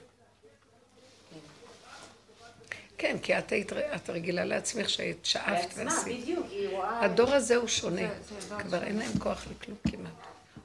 כן, 3.01 3.17
כי 3.23 3.39
את 3.39 3.53
היית, 3.53 3.73
את 3.73 4.11
רגילה 4.11 4.45
לעצמך 4.45 4.91
שהיית 4.91 5.19
שאפת 5.25 5.49
בעצמה, 5.69 5.85
ועשית. 5.85 6.21
בדיוק, 6.23 6.47
היא 6.51 6.69
רואה... 6.69 7.05
הדור 7.05 7.31
הזה 7.35 7.57
הוא 7.57 7.69
שונה. 7.69 7.97
זה- 7.97 8.41
זה 8.41 8.49
דור 8.49 8.59
כבר 8.61 8.83
אין 8.83 8.99
להם 8.99 9.19
כוח 9.19 9.47
לכלום 9.51 9.77
כמעט. 9.91 10.13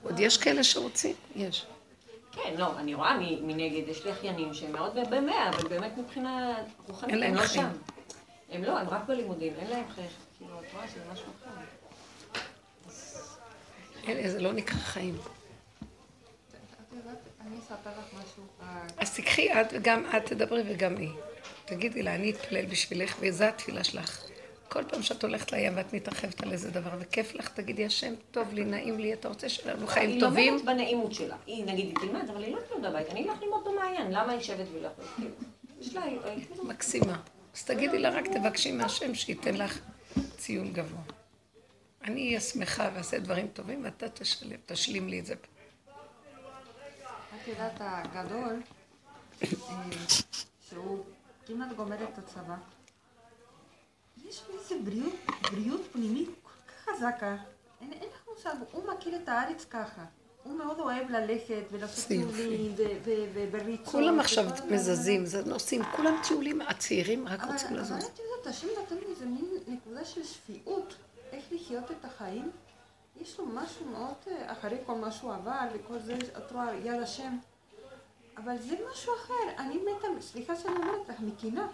עוד 0.03 0.19
יש 0.19 0.37
כאלה 0.37 0.63
שרוצים? 0.63 1.15
יש. 1.35 1.65
כן, 2.31 2.53
לא, 2.57 2.79
אני 2.79 2.93
רואה 2.93 3.17
מ- 3.17 3.47
מנגד, 3.47 3.87
יש 3.89 4.05
לי 4.05 4.11
אחיינים 4.11 4.53
שהם 4.53 4.71
מאוד 4.71 4.97
במאה, 5.09 5.49
אבל 5.49 5.67
באמת 5.67 5.97
מבחינה 5.97 6.57
רוחנית, 6.87 7.11
אין 7.11 7.19
להם 7.19 7.29
הם 7.31 7.35
לא 7.37 7.41
חיים. 7.41 7.61
שם. 7.61 7.69
הם 8.51 8.63
לא, 8.63 8.79
הם 8.79 8.89
רק 8.89 9.01
בלימודים, 9.07 9.53
אין 9.59 9.69
להם 9.69 9.83
חיים, 9.95 10.07
כאילו, 10.37 10.59
את 10.59 10.73
רואה 10.73 10.87
שזה 10.87 11.01
משהו 11.13 11.25
אחר. 14.05 14.27
זה 14.29 14.39
לא 14.41 14.53
נקרא 14.53 14.77
חיים. 14.77 15.15
את 15.17 15.25
יודעת, 16.97 17.17
אני 17.47 17.55
אספר 17.59 17.89
לך 17.89 18.05
משהו. 18.13 18.43
אה, 18.61 18.81
אז 18.97 19.15
תקחי 19.15 19.61
את 19.61 19.67
וגם 19.71 20.05
את 20.17 20.25
תדברי 20.25 20.63
וגם 20.67 20.97
היא. 20.97 21.09
תגידי 21.65 22.03
לה, 22.03 22.15
אני 22.15 22.31
אתפלל 22.31 22.65
בשבילך, 22.65 23.15
וזו 23.19 23.43
התפילה 23.43 23.83
שלך. 23.83 24.21
כל 24.69 24.83
פעם 24.83 25.01
שאת 25.01 25.23
הולכת 25.23 25.51
לים 25.51 25.73
ואת 25.75 25.93
מתרחבת 25.93 26.43
על 26.43 26.51
איזה 26.51 26.71
דבר, 26.71 26.89
וכיף 26.99 27.35
לך, 27.35 27.49
תגידי, 27.49 27.85
השם, 27.85 28.13
טוב 28.31 28.53
לי, 28.53 28.65
נעים 28.65 28.99
לי, 28.99 29.13
אתה 29.13 29.27
רוצה 29.27 29.49
שיהיה 29.49 29.73
לנו 29.73 29.87
חיים 29.87 30.09
היא 30.09 30.19
טובים? 30.19 30.53
לומדת 30.53 30.65
בנעימות 30.65 31.13
שלה. 31.13 31.35
היא 31.45 31.65
נגיד, 31.65 31.85
היא 31.85 31.95
תלמד, 31.95 32.29
אבל 32.29 32.43
היא 32.43 32.55
לא 32.55 32.59
תלמד 32.69 32.89
בבית. 32.89 33.09
אני 33.09 33.29
אלך 33.29 33.41
ללמוד 33.41 33.63
במעיין, 33.65 34.11
למה 34.11 34.31
היא 34.31 34.39
יושבת 34.39 34.65
והיא 34.71 34.83
לא 34.83 34.87
יכולה? 34.87 35.29
יש 35.81 35.95
לה... 35.95 36.03
מקסימה. 36.73 37.21
אז 37.55 37.63
תגידי 37.63 37.99
לה, 37.99 38.09
רק 38.09 38.25
תבקשי 38.27 38.71
מהשם 38.71 39.15
שייתן 39.15 39.55
לך 39.55 39.79
ציון 40.37 40.73
גבוה. 40.73 41.01
אני 42.03 42.27
אהיה 42.27 42.39
שמחה 42.39 42.89
ואעשה 42.95 43.19
דברים 43.19 43.47
טובים, 43.47 43.83
ואתה 43.83 44.09
תשלם, 44.09 44.57
תשלים 44.65 45.09
לי 45.09 45.19
את 45.19 45.25
זה. 45.25 45.33
את 45.33 47.47
יודעת, 47.47 47.73
הגדול, 47.79 48.61
אה, 49.43 49.47
שהוא 50.69 51.03
כמעט 51.45 51.71
גומר 51.75 52.03
את 52.03 52.17
הצבא, 52.17 52.55
יש 54.25 54.43
לו 54.49 54.59
איזה 54.59 54.75
בריאות, 54.83 55.13
בריאות 55.51 55.81
פנימית 55.91 56.29
כל 56.43 56.49
כך 56.67 56.89
חזקה. 56.89 57.35
אין, 57.81 57.93
אין 57.93 58.09
לך 58.13 58.27
מושג, 58.33 58.55
הוא 58.71 58.83
מכיר 58.93 59.15
את 59.15 59.29
הארץ 59.29 59.65
ככה. 59.69 60.05
הוא 60.43 60.57
מאוד 60.57 60.79
אוהב 60.79 61.09
ללכת 61.09 61.63
ולעשות. 61.71 62.07
טיולים 62.07 62.75
ובריצות. 63.33 63.87
כולם 63.87 64.19
עכשיו 64.19 64.45
מזזים, 64.71 65.25
זה 65.25 65.45
נוסעים, 65.45 65.81
כולם 65.95 66.15
טיולים, 66.27 66.61
הצעירים 66.61 67.27
רק 67.27 67.39
אבל 67.39 67.51
רוצים 67.51 67.67
אבל 67.67 67.79
לזוז. 67.79 67.97
את 67.97 68.19
יודעת, 68.19 68.47
השם 68.47 68.67
נתן 68.83 68.95
לי 68.95 69.05
איזה 69.05 69.25
מין 69.25 69.45
נקודה 69.67 70.05
של 70.05 70.23
שפיות, 70.23 70.95
איך 71.31 71.45
לחיות 71.51 71.91
את 71.91 72.05
החיים. 72.05 72.51
יש 73.21 73.39
לו 73.39 73.45
משהו 73.45 73.85
מאוד, 73.85 74.13
אחרי 74.45 74.77
כל 74.85 74.95
מה 74.95 75.11
שהוא 75.11 75.33
עבר 75.33 75.67
וכל 75.73 75.99
זה, 75.99 76.17
את 76.37 76.51
רואה, 76.51 76.75
יד 76.75 77.01
השם. 77.01 77.37
אבל 78.37 78.57
זה 78.57 78.75
משהו 78.91 79.13
אחר. 79.23 79.33
אני 79.63 79.77
מתה, 79.77 80.21
סליחה 80.21 80.55
שאני 80.55 80.75
אומרת 80.75 81.09
לך, 81.09 81.15
מקינה. 81.19 81.67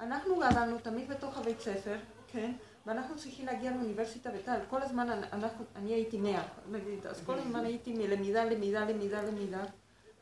אנחנו 0.00 0.36
גדלנו 0.36 0.78
תמיד 0.78 1.08
בתוך 1.08 1.36
הבית 1.38 1.60
ספר, 1.60 1.96
כן? 2.32 2.52
ואנחנו 2.86 3.16
צריכים 3.16 3.46
להגיע 3.46 3.70
לאוניברסיטה 3.70 4.30
וטל. 4.38 4.58
כל 4.70 4.82
הזמן 4.82 5.10
אנ- 5.10 5.24
אנחנו, 5.32 5.64
אני 5.76 5.92
הייתי 5.94 6.16
מאה, 6.18 6.42
נגיד, 6.70 7.06
אז 7.06 7.20
כל 7.26 7.38
הזמן 7.38 7.64
הייתי 7.64 7.92
מלמידה, 7.92 8.44
למידה, 8.44 8.84
למידה, 8.84 9.22
למידה. 9.22 9.64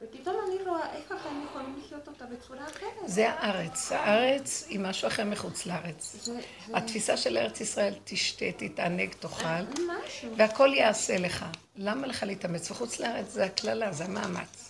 ופתאום 0.02 0.36
אני 0.46 0.62
רואה 0.68 0.92
איך 0.96 1.12
החיים 1.12 1.44
יכולים 1.50 1.78
לחיות 1.84 2.08
אותה 2.08 2.24
בצורה 2.26 2.64
אחרת. 2.64 2.92
זה 3.06 3.30
הארץ. 3.30 3.92
הארץ 3.92 4.66
היא 4.68 4.80
משהו 4.80 5.08
אחר 5.08 5.24
מחוץ 5.24 5.66
לארץ. 5.66 6.16
זה, 6.20 6.32
זה 6.32 6.40
התפיסה 6.76 7.16
של 7.16 7.36
ארץ 7.36 7.60
ישראל, 7.60 7.94
תשתה, 8.04 8.44
תתענג, 8.56 9.12
תאכל, 9.14 9.46
משהו. 9.88 10.30
והכל 10.36 10.70
יעשה 10.74 11.18
לך. 11.18 11.44
למה 11.76 12.06
לך 12.06 12.22
להתאמץ? 12.22 12.70
וחוץ 12.70 13.00
לארץ 13.00 13.26
זה 13.32 13.44
הקללה, 13.44 13.92
זה 13.92 14.04
המאמץ, 14.04 14.63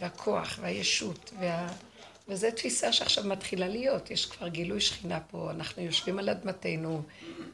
והכוח, 0.00 0.58
והישות, 0.62 1.32
וה... 1.40 1.68
וזו 2.28 2.46
תפיסה 2.56 2.92
שעכשיו 2.92 3.24
מתחילה 3.24 3.68
להיות. 3.68 4.10
יש 4.10 4.26
כבר 4.26 4.48
גילוי 4.48 4.80
שכינה 4.80 5.20
פה, 5.20 5.50
אנחנו 5.50 5.82
יושבים 5.82 6.18
על 6.18 6.28
אדמתנו, 6.28 7.02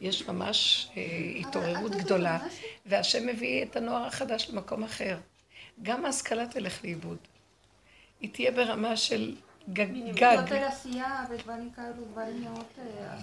יש 0.01 0.29
ממש 0.29 0.89
אה, 0.97 1.03
התעוררות 1.41 1.93
גדולה, 1.93 2.39
והשם 2.87 3.27
מביא 3.27 3.63
את 3.63 3.77
הנוער 3.77 4.07
החדש 4.07 4.51
למקום 4.51 4.85
אחר. 4.85 5.19
גם 5.83 6.05
ההשכלה 6.05 6.47
תלך 6.47 6.85
לאיבוד. 6.85 7.19
היא 8.21 8.33
תהיה 8.33 8.51
ברמה 8.51 8.97
של 8.97 9.37
גג. 9.73 10.15
גג. 10.15 10.53
עשייה 10.53 11.25
ודברים 11.31 11.71
כאלו, 11.77 12.05
דברים 12.11 12.43
מאוד... 12.43 12.65
אה, 12.79 13.15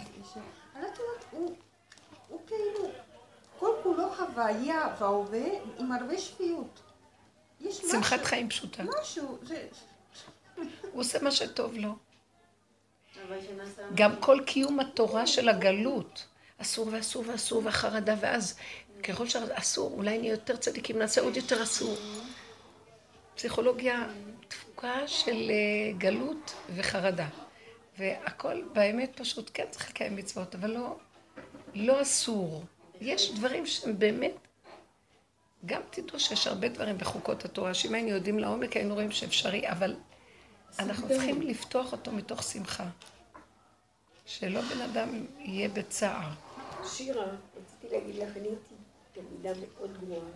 אבל 0.74 0.82
את 0.82 1.00
יודעת, 1.00 1.26
הוא 1.32 2.40
כאילו, 2.48 2.92
כל 3.60 3.70
כולו 3.84 4.10
חוויה 4.16 4.96
והווה 5.00 5.46
עם 5.80 5.92
הרבה 5.92 6.18
שפיות. 6.18 6.89
יש 7.62 7.78
משהו... 7.78 7.90
שמחת 7.90 8.26
חיים 8.26 8.50
פשוטה. 8.50 8.84
משהו, 9.02 9.38
זה... 9.44 9.68
הוא 10.56 11.02
עושה 11.02 11.20
מה 11.22 11.32
שטוב 11.32 11.74
לו. 11.74 11.96
גם 13.96 14.16
כל 14.20 14.40
קיום 14.46 14.80
התורה 14.80 15.28
של 15.28 15.50
הגלות, 15.50 16.26
אסור 16.58 16.88
ואסור 16.92 17.24
ואסור 17.28 17.62
והחרדה, 17.66 18.16
ואז 18.20 18.56
ככל 19.04 19.28
שאסור, 19.28 19.92
אולי 19.92 20.18
נהיה 20.18 20.32
יותר 20.32 20.56
צדיקים, 20.56 21.00
נעשה 21.00 21.22
עוד 21.22 21.38
יותר 21.38 21.64
אסור. 21.64 21.96
פסיכולוגיה 23.36 24.08
תפוקה 24.48 25.08
של 25.08 25.52
אה, 25.52 25.92
גלות 25.98 26.54
וחרדה. 26.76 27.28
והכל 27.98 28.62
באמת 28.74 29.12
פשוט, 29.16 29.52
כן 29.54 29.66
צריך 29.72 29.90
לקיים 29.90 30.16
מצוות, 30.16 30.56
אבל 30.56 30.72
לא, 30.72 30.98
לא 31.76 32.02
אסור. 32.02 32.64
יש 33.02 33.32
דברים 33.32 33.66
שהם 33.66 34.00
באמת, 34.00 34.32
גם 35.66 35.82
תדעו 35.90 36.20
שיש 36.20 36.48
הרבה 36.48 36.70
דברים 36.70 36.98
בחוקות 36.98 37.46
התורה, 37.46 37.74
שאם 37.74 37.94
היינו 37.94 38.10
יודעים 38.10 38.40
לעומק 38.40 38.76
היינו 38.76 38.94
רואים 38.94 39.12
שאפשרי, 39.12 39.70
אבל 39.70 39.96
אנחנו 40.80 41.08
צריכים 41.08 41.42
לפתוח 41.42 41.92
אותו 41.92 42.12
מתוך 42.12 42.44
שמחה. 42.44 42.86
שלא 44.26 44.62
בן 44.62 44.82
אדם 44.82 45.26
יהיה 45.40 45.70
בצער. 45.70 46.30
שירה, 46.86 47.26
רציתי 47.26 47.96
להגיד 47.96 48.16
לך, 48.16 48.38
אני 48.38 48.48
הייתי 48.48 48.76
תלמידה 49.14 49.60
מאוד 49.60 49.98
גרועה. 50.00 50.30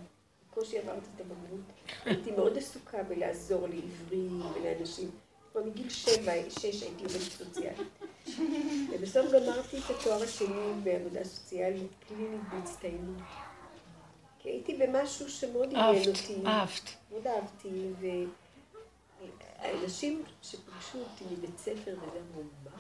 בקושי 0.52 0.78
עברתי 0.78 1.08
את 1.16 1.22
הבגרות. 1.22 1.62
הייתי 2.06 2.32
מאוד 2.32 2.58
עסוקה 2.58 3.04
בלעזור 3.04 3.68
לעברים 3.68 4.42
ולאנשים. 4.54 5.12
כבר 5.52 5.64
מגיל 5.64 5.90
שבע, 5.90 6.32
שש 6.50 6.84
הייתי 6.84 7.04
עובדת 7.04 7.22
סוציאלית. 7.22 7.88
ובסוף 8.92 9.32
גמרתי 9.32 9.78
את 9.78 9.90
התואר 9.90 10.24
השני 10.24 10.74
בעבודה 10.84 11.24
סוציאלית 11.24 11.92
קלינית 12.08 12.42
בהצטיינות. 12.52 13.22
כי 14.44 14.50
הייתי 14.50 14.74
במשהו 14.74 15.30
שמאוד 15.30 15.66
עניין 15.70 15.80
אהבת, 15.86 16.08
אותי. 16.08 16.36
אהבת. 16.46 16.90
מאוד 17.12 17.28
אהבתי, 17.28 17.70
והאנשים 19.62 20.24
שפגשו 20.42 20.98
אותי 20.98 21.24
מבית 21.32 21.58
ספר 21.58 21.92
ואמרו, 22.00 22.44
מה? 22.64 22.72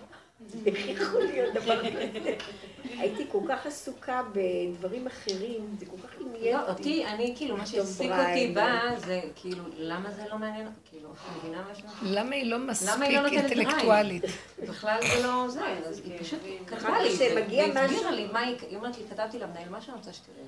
איך 0.65 0.87
יכול 0.87 1.23
להיות 1.23 1.53
דבר 1.53 1.79
כזה? 1.89 2.35
הייתי 2.83 3.25
כל 3.31 3.39
כך 3.49 3.65
עסוקה 3.65 4.21
בדברים 4.33 5.07
אחרים, 5.07 5.75
זה 5.79 5.85
כל 5.85 5.97
כך 6.03 6.09
עניין 6.21 6.57
לא, 6.57 6.69
אותי, 6.69 7.05
אני 7.05 7.33
כאילו, 7.37 7.57
מה 7.57 7.65
שהעסיק. 7.65 8.11
אותי 8.11 8.51
בה, 8.55 8.79
זה 8.97 9.21
כאילו, 9.35 9.63
למה 9.77 10.11
זה 10.11 10.23
לא 10.31 10.37
מעניין 10.37 10.67
אותי? 10.67 10.79
כאילו, 10.89 11.09
את 11.11 11.17
מבינה 11.37 11.63
מה 11.67 11.75
שאני 11.75 11.87
אומרת? 11.87 12.03
למה 12.03 12.35
היא 12.35 12.51
לא 12.51 12.57
מספיק 12.59 13.01
היא 13.01 13.17
לא 13.17 13.21
נותנת 13.29 13.51
אינטלקטואלית? 13.51 14.23
בכלל 14.67 14.99
זה 15.01 15.23
לא 15.27 15.47
זה, 15.49 15.65
אז 15.67 16.01
היא 16.05 16.19
פשוט 16.19 16.39
כתבה 16.67 16.77
אחר 16.77 17.01
לי 17.03 17.09
והסבירה 17.09 17.85
משהו- 17.87 18.11
לי 18.11 18.27
מה 18.33 18.39
היא, 18.39 18.55
היא 18.69 18.77
אומרת 18.77 18.97
לי, 18.97 19.03
כתבתי 19.09 19.39
למנהל, 19.39 19.69
מה 19.69 19.81
שאני 19.81 19.97
רוצה 19.97 20.13
שתראה. 20.13 20.45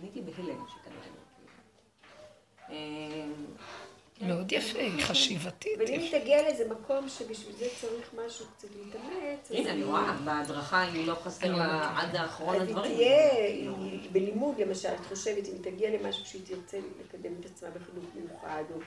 אני 0.00 0.08
הייתי 0.08 0.20
בהלם 0.20 0.64
שכנראה 0.68 1.06
לא. 1.06 1.20
כאילו. 1.36 2.70
אה, 2.70 4.28
מאוד 4.28 4.52
יפה, 4.52 4.78
היא 4.78 5.04
חשיבתית. 5.04 5.72
אבל 5.76 5.86
אם. 5.88 6.08
תגיע 6.10 6.42
לאיזה 6.42 6.68
מקום 6.68 7.08
שבשביל 7.08 7.56
זה 7.56 7.66
צריך 7.80 8.14
משהו 8.26 8.46
קצת 8.56 8.68
להתאמץ, 8.76 9.50
הנה, 9.50 9.70
אני 9.70 9.84
רואה, 9.84 10.16
בהדרכה 10.24 10.82
היא 10.82 11.06
לא 11.06 11.14
חסר 11.14 11.56
לה 11.56 12.00
עד 12.00 12.16
האחרון 12.16 12.56
אז 12.56 12.62
היא 12.62 12.68
הדברים. 12.70 12.96
תהיה, 12.96 13.72
בלימוד 14.12 14.60
למשל, 14.60 14.88
את 14.88 15.06
חושבת, 15.06 15.46
אם 15.48 15.52
היא 15.52 15.72
תגיע 15.72 15.90
למשהו 15.90 16.26
שהיא 16.26 16.42
תרצה 16.46 16.78
לקדם 17.00 17.32
את 17.40 17.46
עצמה 17.46 17.68
בחינוך 17.70 18.04
מיוחד, 18.14 18.62
או 18.74 18.80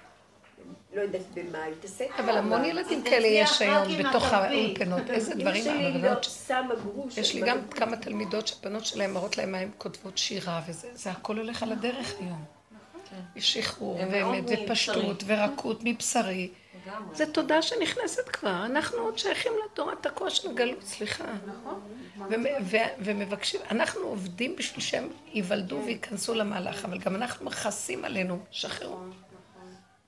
לא 0.95 1.01
יודעת 1.01 1.21
במה, 1.33 1.67
את 1.69 1.85
אבל 2.19 2.37
המון. 2.37 2.65
ילדים 2.65 3.03
כאלה 3.03 3.27
יש 3.27 3.61
היום 3.61 3.83
בתוך. 4.09 4.33
האולפנות. 4.33 5.09
איזה 5.09 5.33
אמא 5.33 5.41
דברים 5.41 5.63
שלי 5.63 5.85
הרבנות 5.85 6.03
לא 6.03 6.21
שמה 6.47 6.75
גרוש. 6.75 7.17
יש 7.17 7.35
לי 7.35 7.41
גם 7.41 7.57
מה- 7.57 7.67
כמה 7.75 7.97
תלמידות 7.97 8.47
שהבנות 8.47 8.85
שלהם 8.85 9.13
מראות 9.13 9.37
להם 9.37 9.51
מה 9.51 9.57
הן 9.57 9.69
כותבות 9.77 10.17
שירה 10.17 10.61
וזה, 10.67 10.87
זה 10.93 11.11
הכל 11.11 11.37
הולך 11.37 11.63
על 11.63 11.71
הדרך 11.71 12.13
היום. 12.19 12.43
יש 13.35 13.53
שחרור 13.53 13.99
ואמת 14.11 14.43
ופשטות. 14.65 15.23
ורקות 15.27 15.79
מבשרי. 15.83 16.49
זה 17.13 17.25
תודה 17.31 17.61
שנכנסת 17.61 18.29
כבר. 18.29 18.65
אנחנו 18.65 18.97
עוד 18.97 19.17
שייכים 19.17 19.51
לתורה 19.65 19.93
תקוע 20.01 20.29
של 20.29 20.49
הגלות, 20.49 20.83
סליחה. 20.83 21.23
ו- 22.61 22.77
ומבקשים, 22.99 23.61
אנחנו 23.71 24.01
עובדים 24.01 24.55
בשביל 24.55 24.81
שהם 24.81 25.07
ייוולדו 25.33 25.79
וייכנסו 25.85 26.33
למהלך, 26.33 26.85
אבל 26.85 26.99
גם 26.99 27.15
אנחנו 27.15 27.45
מכסים 27.45 28.05
עלינו, 28.05 28.39
שחררו. 28.51 28.97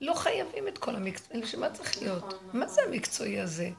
לא 0.01 0.13
חייבים 0.13 0.67
את 0.67 0.77
כל 0.77 0.95
המקצוע, 0.95 1.37
לשם 1.37 1.59
מה 1.59 1.69
צריך 1.69 2.01
להיות? 2.01 2.33
מה 2.53 2.67
זה 2.67 2.81
המקצועי 2.83 3.39
הזה? 3.39 3.69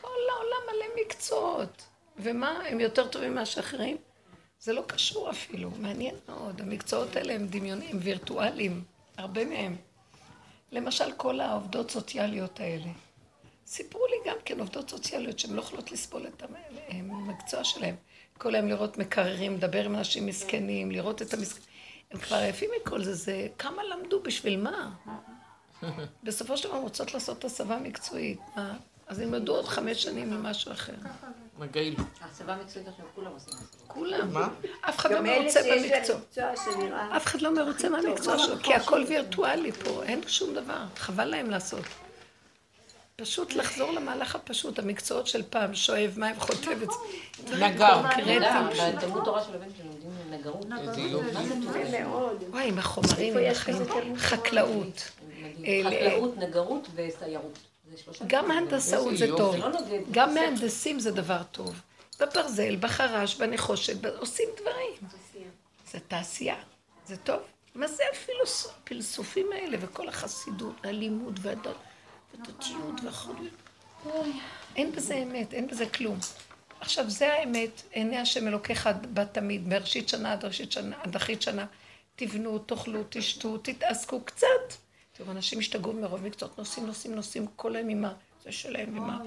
כל 0.00 0.08
העולם 0.32 0.76
מלא 0.76 1.04
מקצועות. 1.04 1.82
ומה, 2.18 2.50
הם 2.66 2.80
יותר 2.80 3.08
טובים 3.08 3.34
מאחרים? 3.34 3.96
זה 4.60 4.72
לא 4.72 4.82
קשור 4.86 5.30
אפילו, 5.30 5.70
מעניין 5.78 6.14
מאוד. 6.28 6.60
המקצועות 6.60 7.16
האלה 7.16 7.34
הם 7.34 7.46
דמיונים, 7.46 7.88
הם 7.90 7.98
וירטואליים, 8.02 8.84
הרבה 9.16 9.44
מהם. 9.44 9.76
למשל, 10.72 11.12
כל 11.16 11.40
העובדות 11.40 11.90
סוציאליות 11.90 12.60
האלה. 12.60 12.86
סיפרו 13.66 14.06
לי 14.06 14.30
גם 14.30 14.36
כן 14.44 14.60
עובדות 14.60 14.90
סוציאליות 14.90 15.38
שהן 15.38 15.52
לא 15.54 15.60
יכולות 15.60 15.92
לסבול 15.92 16.26
את 16.26 16.42
המ- 16.42 16.54
המקצוע 17.10 17.64
שלהם. 17.64 17.94
כל 18.38 18.54
היום 18.54 18.68
לראות 18.68 18.98
מקררים, 18.98 19.54
לדבר 19.56 19.84
עם 19.84 19.96
אנשים 19.96 20.26
מסכנים, 20.26 20.90
לראות 20.90 21.22
את 21.22 21.34
המסכנים. 21.34 21.66
הם 22.10 22.18
כבר 22.20 22.36
עייפים 22.36 22.70
מכל 22.82 23.02
זה, 23.04 23.14
זה 23.14 23.48
כמה 23.58 23.82
למדו, 23.84 24.22
בשביל 24.22 24.60
מה? 24.60 24.90
בסופו 26.22 26.56
של 26.56 26.68
דבר 26.68 26.78
רוצות 26.78 27.14
לעשות 27.14 27.44
הסבה 27.44 27.78
מקצועית. 27.78 28.38
מה? 28.56 28.76
אז 29.06 29.20
ילמדו 29.20 29.56
עוד 29.56 29.68
חמש 29.68 30.02
שנים 30.02 30.32
למשהו 30.32 30.72
אחר. 30.72 30.92
מגעיל. 31.58 31.96
הסבה 32.20 32.56
מקצועית 32.56 32.88
עכשיו 32.88 33.06
כולם 33.14 33.32
עושים 33.32 33.54
הסבה. 33.54 33.66
כולם. 33.86 34.32
מה? 34.32 34.48
אף 34.80 34.98
אחד 34.98 35.12
לא 35.12 35.20
מרוצה 35.20 35.60
במקצוע. 35.62 36.16
אף 37.16 37.26
אחד 37.26 37.40
לא 37.40 37.54
מרוצה 37.54 37.88
מהמקצוע 37.88 38.38
שלו, 38.38 38.56
כי 38.62 38.74
הכל 38.74 39.04
וירטואלי 39.08 39.72
פה, 39.72 40.02
אין 40.02 40.20
שום 40.26 40.54
דבר, 40.54 40.84
חבל 40.96 41.24
להם 41.24 41.50
לעשות. 41.50 41.84
פשוט 43.16 43.52
לחזור 43.52 43.92
למהלך 43.92 44.34
הפשוט, 44.34 44.78
המקצועות 44.78 45.26
של 45.26 45.42
פעם, 45.50 45.74
שואב 45.74 46.14
מים, 46.16 46.40
חוטב 46.40 46.82
את 46.82 46.88
זה. 46.90 47.56
נגר. 47.56 48.02
בתלמוד 48.96 49.24
תורה 49.24 49.44
של 49.44 49.54
הבן 49.54 49.66
שלי 49.76 49.84
לומדים 49.84 50.10
נגרות. 50.30 50.66
וואי, 52.50 52.68
עם 52.68 52.78
החומרים, 52.78 53.38
עם 53.38 53.50
החיים, 53.50 54.16
חקלאות. 54.16 55.10
מדהים. 55.60 55.86
אה, 55.86 55.90
חקלאות, 55.90 56.36
נגרות 56.36 56.88
וסיירות. 56.94 57.58
גם. 58.26 58.50
הנדסאות 58.50 59.16
זה 59.16 59.26
טוב. 59.36 59.56
לא. 59.56 59.68
גם 60.10 60.34
מהנדסים 60.34 61.00
זה 61.00 61.10
דבר 61.10 61.42
טוב. 61.52 61.74
בברזל, 62.20 62.76
בחרש, 62.76 63.34
בנחושת, 63.34 64.04
עושים 64.18 64.48
דברים. 64.60 65.10
זה 65.90 65.98
תעשייה, 66.08 66.56
זה 67.06 67.16
טוב. 67.16 67.40
מה 67.74 67.86
זה 67.88 68.02
הפילוסופים 68.82 69.46
האלה 69.52 69.76
וכל 69.80 70.08
החסידות, 70.08 70.74
הלימוד 70.84 71.40
והדת, 71.42 71.76
ודתיות 72.34 73.00
והחוליות? 73.04 73.54
אין 74.76 74.92
בזה 74.92 75.14
אמת, 75.14 75.52
אין 75.52 75.66
בזה 75.66 75.86
כלום. 75.86 76.18
עכשיו, 76.80 77.10
זה 77.10 77.32
האמת, 77.32 77.82
עיני 77.90 78.18
השם 78.18 78.48
אלוקיך 78.48 78.88
בה 79.12 79.24
תמיד, 79.24 79.68
מראשית 79.68 80.08
שנה 80.08 80.32
עד 80.32 80.44
ראשית 80.44 80.72
שנה, 80.72 80.96
עד 81.02 81.16
אחרית 81.16 81.42
שנה. 81.42 81.66
תבנו, 82.16 82.58
תאכלו, 82.58 83.00
תשתו, 83.08 83.58
תתעסקו 83.58 84.20
קצת. 84.20 84.46
תראו, 85.20 85.30
אנשים 85.32 85.58
השתגעו 85.58 85.92
מרוב 85.92 86.22
מקצועות, 86.22 86.58
נוסעים, 86.58 86.86
נוסעים, 86.86 87.14
נוסעים, 87.14 87.46
כל 87.56 87.76
היום 87.76 87.88
עם 87.88 88.04
זה 88.44 88.52
שלהם, 88.52 88.98
ומה, 88.98 89.22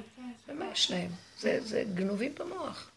ומה 0.47 0.71
יש 0.71 0.91
להם? 0.91 1.11
זה, 1.39 1.59
זה 1.61 1.83
גנובים 1.93 2.35
במוח. 2.39 2.91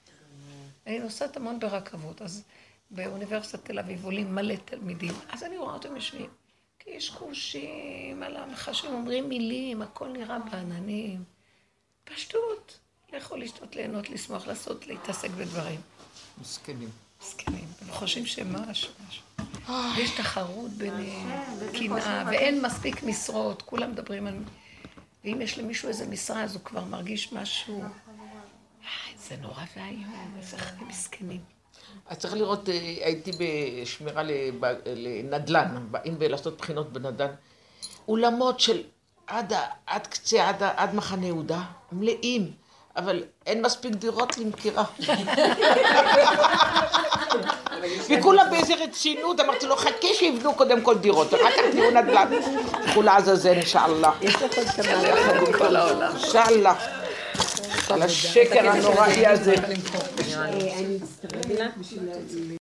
אני 0.87 0.99
נוסעת 0.99 1.37
המון 1.37 1.61
ברכבות, 1.61 2.23
אז 2.23 2.45
באוניברסיטת 2.91 3.65
תל 3.65 3.79
אביב 3.79 4.05
עולים 4.05 4.35
מלא 4.35 4.55
תלמידים, 4.65 5.13
אז 5.29 5.43
אני 5.43 5.57
רואה 5.59 5.75
אותם 5.75 5.97
יושבים, 5.97 6.31
קשקושים, 6.79 8.23
על 8.23 8.37
המחשים, 8.37 8.91
אומרים 8.91 9.29
מילים, 9.29 9.83
הכל 9.83 10.09
נראה 10.09 10.39
בעננים. 10.39 11.25
פשטות. 12.05 12.79
לכו 13.13 13.37
לשתות, 13.37 13.77
ליהנות, 13.77 14.11
לשמוח, 14.11 14.47
לעשות, 14.47 14.87
להתעסק 14.87 15.31
בדברים. 15.31 15.81
מסכנים. 16.41 17.06
מסכנים, 17.23 17.65
הם 17.81 17.91
חושבים 17.91 18.27
שהם 18.27 18.53
משהו, 18.53 18.93
משהו. 19.09 19.23
יש 19.97 20.11
תחרות 20.11 20.71
ביניהם, 20.71 21.29
קנאה, 21.73 22.25
ואין 22.27 22.63
מספיק 22.63 23.03
משרות, 23.03 23.63
כולם 23.63 23.91
מדברים 23.91 24.27
על... 24.27 24.35
ואם 25.25 25.41
יש 25.43 25.59
למישהו 25.59 25.89
איזה 25.89 26.07
משרה, 26.07 26.43
אז 26.43 26.55
הוא 26.55 26.63
כבר 26.65 26.85
מרגיש 26.85 27.33
משהו... 27.33 27.83
אה, 27.83 28.89
זה 29.17 29.37
נורא 29.37 29.63
ואיום, 29.77 30.35
איזה 30.39 30.59
חיים 30.59 30.89
מסכנים. 30.89 31.41
אז 32.07 32.19
צריך 32.19 32.35
לראות, 32.35 32.69
אה, 32.69 32.75
הייתי 32.75 33.31
בשמירה 33.39 34.23
לנדל"ן, 34.87 35.87
באים 35.91 36.17
לעשות 36.21 36.59
בחינות 36.59 36.93
בנדל"ן. 36.93 37.31
אולמות 38.09 38.61
של 38.61 38.83
עד, 39.27 39.53
עד 39.87 40.07
קצה, 40.07 40.49
עד, 40.49 40.63
עד 40.63 40.95
מחנה 40.95 41.27
יהודה, 41.27 41.63
מלאים, 41.93 42.53
אבל 42.97 43.23
אין 43.47 43.63
מספיק 43.63 43.95
דירות 43.95 44.39
למכירה. 44.39 44.85
וכולם 48.11 48.47
באיזה 48.51 48.75
רצינות, 48.75 49.41
אמרתי 49.41 49.67
לו, 49.67 49.77
חכה 49.77 50.09
שיבנו 50.15 50.55
קודם 50.55 50.81
כל 50.81 50.99
דירות, 50.99 51.35
אחר 51.35 51.51
כך 51.51 51.63
תהיו 51.71 51.91
נדל"ן. 51.91 52.31
לכו 52.87 53.03
לעזאזל, 53.03 53.53
אינשאללה. 53.53 54.11
יש 54.21 54.35
לך 54.35 54.59
עוד 54.59 54.67
כמה... 54.67 55.43
בכל 55.43 55.77
העולם. 55.77 56.13
אינשאללה. 56.17 56.75
על 57.91 58.03
השקר 58.03 58.69
הנוראי 58.71 59.27
הזה. 59.27 59.55
בשביל... 61.81 62.09